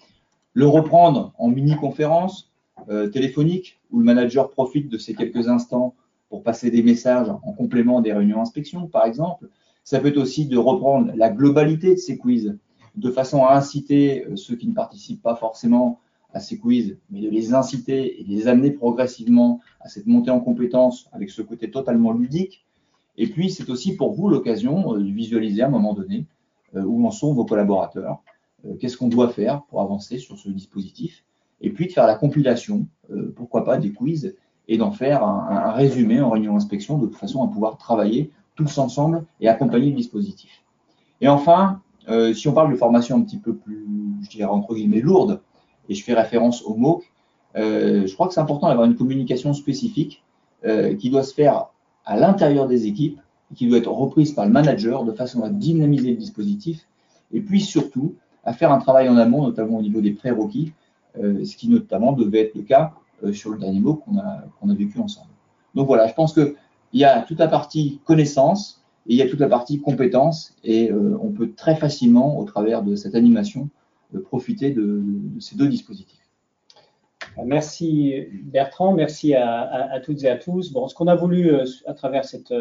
le 0.54 0.68
reprendre 0.68 1.34
en 1.38 1.48
mini-conférence 1.48 2.50
téléphonique, 3.14 3.80
où 3.92 4.00
le 4.00 4.04
manager 4.04 4.50
profite 4.50 4.90
de 4.90 4.98
ces 4.98 5.14
quelques 5.14 5.48
instants 5.48 5.94
pour 6.28 6.44
passer 6.44 6.70
des 6.70 6.84
messages 6.84 7.30
en 7.30 7.54
complément 7.54 8.02
des 8.02 8.12
réunions 8.12 8.42
inspection, 8.42 8.88
par 8.88 9.06
exemple. 9.06 9.48
Ça 9.84 10.00
peut 10.00 10.10
être 10.10 10.18
aussi 10.18 10.48
de 10.48 10.58
reprendre 10.58 11.12
la 11.16 11.30
globalité 11.30 11.92
de 11.92 12.00
ces 12.00 12.18
quiz, 12.18 12.58
de 12.96 13.12
façon 13.12 13.46
à 13.46 13.56
inciter 13.56 14.26
ceux 14.36 14.56
qui 14.56 14.68
ne 14.68 14.74
participent 14.74 15.22
pas 15.22 15.36
forcément 15.36 16.02
à 16.34 16.40
ces 16.40 16.58
quiz, 16.58 16.98
mais 17.10 17.22
de 17.22 17.30
les 17.30 17.54
inciter 17.54 18.20
et 18.20 18.24
de 18.24 18.30
les 18.30 18.48
amener 18.48 18.72
progressivement 18.72 19.62
à 19.80 19.88
cette 19.88 20.08
montée 20.08 20.32
en 20.32 20.40
compétences 20.40 21.08
avec 21.14 21.30
ce 21.30 21.42
côté 21.42 21.72
totalement 21.72 22.12
ludique. 22.12 22.66
Et 23.18 23.28
puis, 23.28 23.52
c'est 23.52 23.70
aussi 23.70 23.96
pour 23.96 24.14
vous 24.14 24.30
l'occasion 24.30 24.96
euh, 24.96 25.00
de 25.00 25.12
visualiser 25.12 25.62
à 25.62 25.68
un 25.68 25.72
moment 25.72 25.94
donné 25.94 26.26
où 26.76 27.06
en 27.06 27.12
sont 27.12 27.36
vos 27.36 27.46
collaborateurs, 27.46 28.24
qu'est-ce 28.80 28.98
qu'on 28.98 29.08
doit 29.08 29.30
faire 29.30 29.62
pour 29.66 29.80
avancer 29.80 30.18
sur 30.18 30.40
ce 30.40 30.50
dispositif 30.50 31.24
et 31.64 31.72
puis 31.72 31.88
de 31.88 31.92
faire 31.92 32.06
la 32.06 32.16
compilation, 32.16 32.86
euh, 33.12 33.34
pourquoi 33.36 33.64
pas, 33.64 33.78
des 33.78 33.92
quiz 33.92 34.36
et 34.68 34.78
d'en 34.78 34.92
faire 34.92 35.24
un, 35.24 35.72
résumé 35.72 36.22
en 36.22 36.30
réunion 36.30 36.56
inspection 36.56 36.98
de 36.98 37.08
façon 37.08 37.44
à 37.44 37.48
pouvoir 37.48 37.78
travailler 37.78 38.32
tous 38.56 38.78
ensemble 38.78 39.26
et 39.40 39.48
accompagner 39.48 39.90
le 39.90 39.96
dispositif. 39.96 40.64
Et 41.22 41.28
enfin, 41.28 41.82
euh, 42.10 42.34
si 42.34 42.48
on 42.48 42.54
parle 42.54 42.72
de 42.72 42.78
formation 42.78 43.18
un 43.18 43.22
petit 43.22 43.40
peu 43.40 43.56
plus, 43.56 43.88
je 44.22 44.30
dirais 44.30 44.50
entre 44.50 44.76
guillemets, 44.76 45.02
lourde, 45.02 45.42
et 45.90 45.96
je 45.96 46.04
fais 46.04 46.14
référence 46.14 46.64
au 46.64 46.76
MOOC, 46.76 47.04
euh, 47.56 48.08
je 48.08 48.14
crois 48.14 48.28
que 48.28 48.34
c'est 48.34 48.40
important 48.40 48.68
d'avoir 48.68 48.86
une 48.88 48.96
communication 48.96 49.54
spécifique 49.54 50.24
qui 50.98 51.10
doit 51.10 51.24
se 51.24 51.34
faire 51.34 51.66
à 52.06 52.16
l'intérieur 52.16 52.68
des 52.68 52.88
équipes, 52.88 53.20
qui 53.54 53.68
doit 53.68 53.80
être 53.80 53.92
reprise 53.92 54.32
par 54.32 54.46
le 54.46 54.52
manager 54.52 55.04
de 55.04 55.12
façon 55.12 55.44
à 55.44 55.50
dynamiser 55.50 56.12
le 56.12 56.16
dispositif, 56.16 56.88
et 57.34 57.42
puis 57.42 57.60
surtout 57.60 58.16
à 58.44 58.54
faire 58.54 58.72
un 58.72 58.80
travail 58.80 59.10
en 59.10 59.18
amont, 59.18 59.44
notamment 59.44 59.78
au 59.78 59.82
niveau 59.82 60.02
des 60.02 60.12
prérequis, 60.12 60.74
euh, 61.20 61.46
ce 61.46 61.56
qui 61.56 61.70
notamment 61.70 62.14
devait 62.14 62.42
être 62.42 62.56
le 62.56 62.64
cas 62.64 62.94
euh, 63.24 63.34
sur 63.34 63.52
le 63.52 63.60
dernier 63.60 63.80
mot 63.80 63.96
qu'on 63.96 64.18
a, 64.18 64.44
a 64.72 64.74
vécu 64.74 65.00
ensemble. 65.00 65.30
Donc 65.76 65.88
voilà, 65.88 66.08
je 66.08 66.14
pense 66.14 66.34
qu'il 66.34 66.56
y 66.94 67.04
a 67.04 67.22
toute 67.22 67.40
la 67.40 67.48
partie 67.48 68.00
connaissance 68.06 68.82
et 69.08 69.14
il 69.14 69.18
y 69.18 69.22
a 69.22 69.30
toute 69.30 69.40
la 69.40 69.48
partie 69.48 69.80
compétence 69.80 70.56
et 70.64 70.92
euh, 70.92 71.18
on 71.22 71.30
peut 71.30 71.52
très 71.56 71.76
facilement, 71.76 72.40
au 72.40 72.44
travers 72.46 72.84
de 72.84 72.96
cette 72.96 73.16
animation, 73.16 73.70
profiter 74.20 74.72
de, 74.72 75.01
ces 75.39 75.55
deux 75.55 75.68
dispositifs. 75.68 76.20
Merci 77.43 78.28
Bertrand, 78.43 78.93
merci 78.93 79.34
à, 79.34 79.99
toutes 80.03 80.24
et 80.24 80.30
à 80.30 80.38
tous. 80.38 80.72
Bon, 80.72 80.88
ce 80.88 80.93
qu'on 80.93 81.07
a 81.07 81.16
voulu 81.16 81.51
à 81.88 81.93
travers 81.93 82.26
cette, 82.26 82.53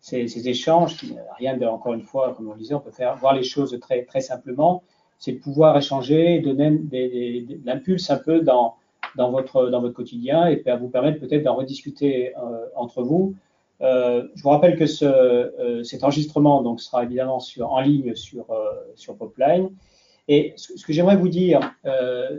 ces, 0.00 0.48
échanges, 0.48 0.98
rien 1.38 1.56
de, 1.56 1.64
encore 1.64 1.94
une 1.94 2.02
fois, 2.02 2.34
comme 2.34 2.48
on 2.48 2.52
le 2.52 2.58
disait, 2.58 2.74
on 2.74 2.80
peut 2.80 2.90
faire 2.92 3.16
voir 3.16 3.34
les 3.34 3.42
choses 3.42 3.76
très, 3.80 4.20
simplement 4.20 4.84
c'est 5.18 5.32
de 5.32 5.38
pouvoir 5.38 5.76
échanger, 5.78 6.40
donner 6.40 6.70
de 6.70 7.64
l'impulse 7.64 8.10
un 8.10 8.18
peu 8.18 8.40
dans, 8.40 8.76
votre, 9.16 9.90
quotidien 9.90 10.46
et 10.46 10.62
vous 10.78 10.88
permettre 10.88 11.20
peut-être 11.20 11.42
d'en 11.42 11.54
rediscuter 11.54 12.36
euh, 12.36 12.66
entre 12.76 13.02
vous. 13.02 13.34
Euh, 13.80 14.28
je 14.34 14.42
vous 14.42 14.50
rappelle 14.50 14.76
que 14.76 14.86
ce, 14.86 15.04
euh, 15.04 15.82
cet 15.82 16.04
enregistrement 16.04 16.62
donc, 16.62 16.80
sera 16.80 17.04
évidemment 17.04 17.38
en 17.60 17.80
ligne 17.80 18.14
sur 18.14 18.46
Popline. 19.18 19.70
Et 20.28 20.54
ce, 20.56 20.84
que 20.84 20.92
j'aimerais 20.92 21.16
vous 21.16 21.28
dire, 21.28 21.60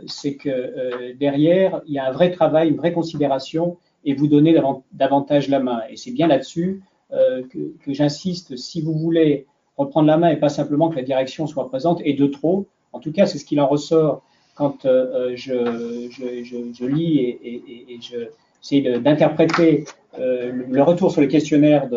c'est 0.08 0.34
que 0.34 1.12
derrière, 1.12 1.82
il 1.86 1.94
y 1.94 1.98
a 1.98 2.06
un 2.08 2.10
vrai 2.10 2.32
travail, 2.32 2.68
une 2.70 2.76
vraie 2.76 2.92
considération 2.92 3.76
et 4.04 4.14
vous 4.14 4.26
donner 4.26 4.60
davantage 4.92 5.48
la 5.48 5.60
main. 5.60 5.82
Et 5.88 5.96
c'est 5.96 6.10
bien 6.10 6.26
là-dessus 6.26 6.82
que, 7.12 7.74
que 7.84 7.92
j'insiste. 7.92 8.56
Si 8.56 8.80
vous 8.80 8.92
voulez 8.92 9.46
reprendre 9.76 10.08
la 10.08 10.16
main 10.16 10.30
et 10.30 10.36
pas 10.36 10.48
simplement 10.48 10.88
que 10.88 10.96
la 10.96 11.02
direction 11.02 11.46
soit 11.46 11.68
présente 11.68 12.00
et 12.04 12.14
de 12.14 12.26
trop, 12.26 12.66
en 12.92 12.98
tout 12.98 13.12
cas, 13.12 13.26
c'est 13.26 13.38
ce 13.38 13.44
qu'il 13.44 13.60
en 13.60 13.66
ressort 13.66 14.22
quand 14.54 14.86
euh, 14.86 15.32
euh, 15.32 15.36
je, 15.36 16.86
lis 16.86 17.18
et, 17.18 17.62
et, 17.88 17.98
j'essaie 18.00 18.98
d'interpréter 18.98 19.84
euh, 20.18 20.50
le 20.68 20.82
retour 20.82 21.12
sur 21.12 21.20
le 21.20 21.26
questionnaire 21.26 21.88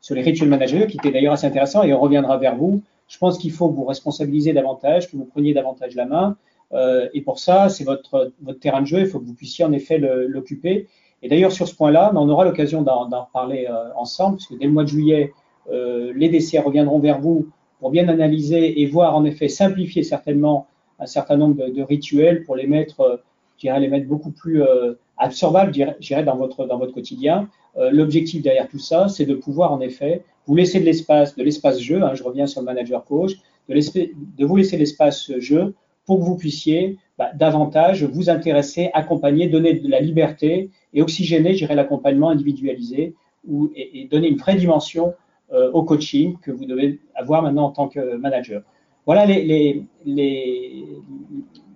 sur 0.00 0.14
les 0.14 0.22
rituels 0.22 0.48
managers, 0.48 0.86
qui 0.88 0.98
était 0.98 1.10
d'ailleurs 1.10 1.32
assez 1.32 1.46
intéressant, 1.46 1.82
et 1.82 1.92
on 1.94 2.00
reviendra 2.00 2.36
vers 2.36 2.56
vous. 2.56 2.82
Je 3.12 3.18
pense 3.18 3.36
qu'il 3.36 3.52
faut 3.52 3.68
que 3.68 3.74
vous 3.74 3.84
responsabiliser 3.84 4.54
davantage, 4.54 5.10
que 5.10 5.16
vous 5.16 5.26
preniez 5.26 5.52
davantage 5.52 5.94
la 5.94 6.06
main. 6.06 6.36
et 7.12 7.20
pour 7.20 7.38
ça, 7.38 7.68
c'est 7.68 7.84
votre, 7.84 8.32
votre 8.40 8.58
terrain 8.58 8.80
de 8.80 8.86
jeu, 8.86 9.00
il 9.00 9.06
faut 9.06 9.20
que 9.20 9.26
vous 9.26 9.34
puissiez 9.34 9.66
en 9.66 9.72
effet 9.72 9.98
l'occuper. 9.98 10.88
Et 11.20 11.28
d'ailleurs, 11.28 11.52
sur 11.52 11.68
ce 11.68 11.74
point-là, 11.74 12.10
on 12.14 12.28
aura 12.30 12.46
l'occasion 12.46 12.80
d'en 12.80 13.24
reparler 13.24 13.68
ensemble, 13.96 14.36
puisque 14.36 14.58
dès 14.58 14.64
le 14.64 14.72
mois 14.72 14.84
de 14.84 14.88
juillet, 14.88 15.34
les 15.70 16.28
DCR 16.30 16.64
reviendront 16.64 17.00
vers 17.00 17.20
vous 17.20 17.48
pour 17.80 17.90
bien 17.90 18.08
analyser 18.08 18.80
et 18.80 18.86
voir 18.86 19.14
en 19.14 19.26
effet 19.26 19.48
simplifier 19.48 20.04
certainement 20.04 20.68
un 21.00 21.06
certain 21.06 21.36
nombre 21.36 21.68
de, 21.68 21.82
rituels 21.82 22.44
pour 22.44 22.54
les 22.54 22.68
mettre, 22.68 23.00
euh, 23.00 23.16
je 23.56 23.62
dirais, 23.62 23.80
les 23.80 23.88
mettre 23.88 24.06
beaucoup 24.06 24.30
plus 24.30 24.62
absorbables, 25.22 25.72
je 25.74 26.06
dirais, 26.06 26.24
dans 26.24 26.36
votre, 26.36 26.66
dans 26.66 26.78
votre 26.78 26.92
quotidien. 26.92 27.48
Euh, 27.76 27.90
l'objectif 27.90 28.42
derrière 28.42 28.68
tout 28.68 28.78
ça, 28.78 29.08
c'est 29.08 29.24
de 29.24 29.34
pouvoir 29.34 29.72
en 29.72 29.80
effet 29.80 30.24
vous 30.46 30.56
laisser 30.56 30.80
de 30.80 30.84
l'espace, 30.84 31.36
de 31.36 31.42
l'espace 31.42 31.78
jeu. 31.78 32.02
Hein, 32.02 32.14
je 32.14 32.22
reviens 32.22 32.46
sur 32.46 32.60
le 32.60 32.66
manager 32.66 33.04
coach, 33.04 33.32
de, 33.68 34.44
vous 34.44 34.56
laisser 34.56 34.76
l'espace 34.76 35.30
jeu 35.38 35.74
pour 36.04 36.18
que 36.18 36.24
vous 36.24 36.36
puissiez 36.36 36.98
bah, 37.16 37.30
davantage 37.34 38.04
vous 38.04 38.28
intéresser, 38.28 38.90
accompagner, 38.92 39.46
donner 39.46 39.74
de 39.74 39.88
la 39.88 40.00
liberté 40.00 40.70
et 40.92 41.00
oxygéner, 41.00 41.52
je 41.52 41.58
dirais, 41.58 41.76
l'accompagnement 41.76 42.30
individualisé 42.30 43.14
ou, 43.46 43.70
et, 43.76 44.00
et, 44.00 44.08
donner 44.08 44.28
une 44.28 44.36
vraie 44.36 44.56
dimension 44.56 45.14
euh, 45.52 45.70
au 45.72 45.84
coaching 45.84 46.38
que 46.40 46.50
vous 46.50 46.64
devez 46.64 47.00
avoir 47.14 47.42
maintenant 47.42 47.64
en 47.64 47.70
tant 47.70 47.88
que 47.88 48.16
manager. 48.16 48.62
Voilà 49.06 49.26
les, 49.26 49.44
les, 49.44 49.82
les, 50.04 50.84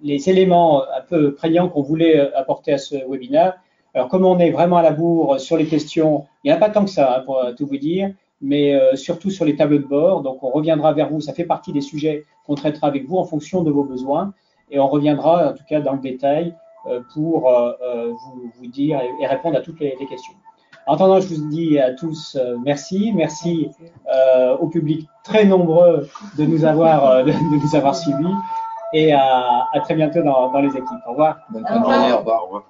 les 0.06 0.30
éléments 0.30 0.82
un 0.82 1.02
peu 1.08 1.34
prégnants 1.34 1.68
qu'on 1.68 1.82
voulait 1.82 2.18
euh, 2.18 2.38
apporter 2.38 2.72
à 2.72 2.78
ce 2.78 2.96
webinaire. 3.08 3.54
Alors, 3.94 4.08
comme 4.08 4.24
on 4.24 4.38
est 4.38 4.50
vraiment 4.50 4.76
à 4.76 4.82
la 4.82 4.92
bourre 4.92 5.40
sur 5.40 5.56
les 5.56 5.66
questions, 5.66 6.26
il 6.44 6.48
n'y 6.48 6.52
en 6.52 6.56
a 6.56 6.60
pas 6.60 6.70
tant 6.70 6.84
que 6.84 6.90
ça, 6.90 7.16
hein, 7.16 7.22
pour 7.24 7.42
tout 7.56 7.66
vous 7.66 7.78
dire, 7.78 8.12
mais 8.40 8.74
euh, 8.74 8.94
surtout 8.94 9.30
sur 9.30 9.44
les 9.44 9.56
tableaux 9.56 9.78
de 9.78 9.86
bord. 9.86 10.22
Donc, 10.22 10.42
on 10.42 10.50
reviendra 10.50 10.92
vers 10.92 11.08
vous. 11.08 11.20
Ça 11.20 11.32
fait 11.32 11.44
partie 11.44 11.72
des 11.72 11.80
sujets 11.80 12.24
qu'on 12.46 12.54
traitera 12.54 12.88
avec 12.88 13.06
vous 13.06 13.16
en 13.16 13.24
fonction 13.24 13.62
de 13.62 13.70
vos 13.70 13.84
besoins. 13.84 14.34
Et 14.70 14.78
on 14.78 14.88
reviendra, 14.88 15.50
en 15.50 15.52
tout 15.54 15.64
cas, 15.68 15.80
dans 15.80 15.92
le 15.92 16.00
détail 16.00 16.54
pour 17.14 17.50
vous, 18.58 18.66
dire 18.68 19.00
et, 19.20 19.26
répondre 19.26 19.56
à 19.56 19.60
toutes 19.60 19.80
les 19.80 19.96
questions. 20.08 20.34
En 20.86 20.94
attendant, 20.94 21.20
je 21.20 21.34
vous 21.34 21.48
dis 21.48 21.80
à 21.80 21.92
tous 21.92 22.36
euh, 22.36 22.56
merci. 22.64 23.12
Merci 23.12 23.68
euh, 24.14 24.56
au 24.56 24.68
public 24.68 25.08
très 25.24 25.44
nombreux 25.44 26.08
de 26.38 26.44
nous 26.44 26.64
avoir, 26.64 27.06
euh, 27.06 27.24
de, 27.24 27.32
nous 27.32 27.74
avoir 27.74 27.96
suivis. 27.96 28.34
Et 28.92 29.12
à, 29.12 29.66
à 29.72 29.80
très 29.80 29.94
bientôt 29.94 30.22
dans, 30.22 30.50
dans, 30.50 30.60
les 30.60 30.70
équipes. 30.70 31.02
Au 31.06 31.10
revoir. 31.10 31.38
Bonne 31.50 31.66
fin 31.66 31.80
de 31.80 31.84
journée. 31.84 32.12
Au 32.12 32.18
revoir. 32.18 32.42
Au 32.42 32.46
revoir. 32.46 32.62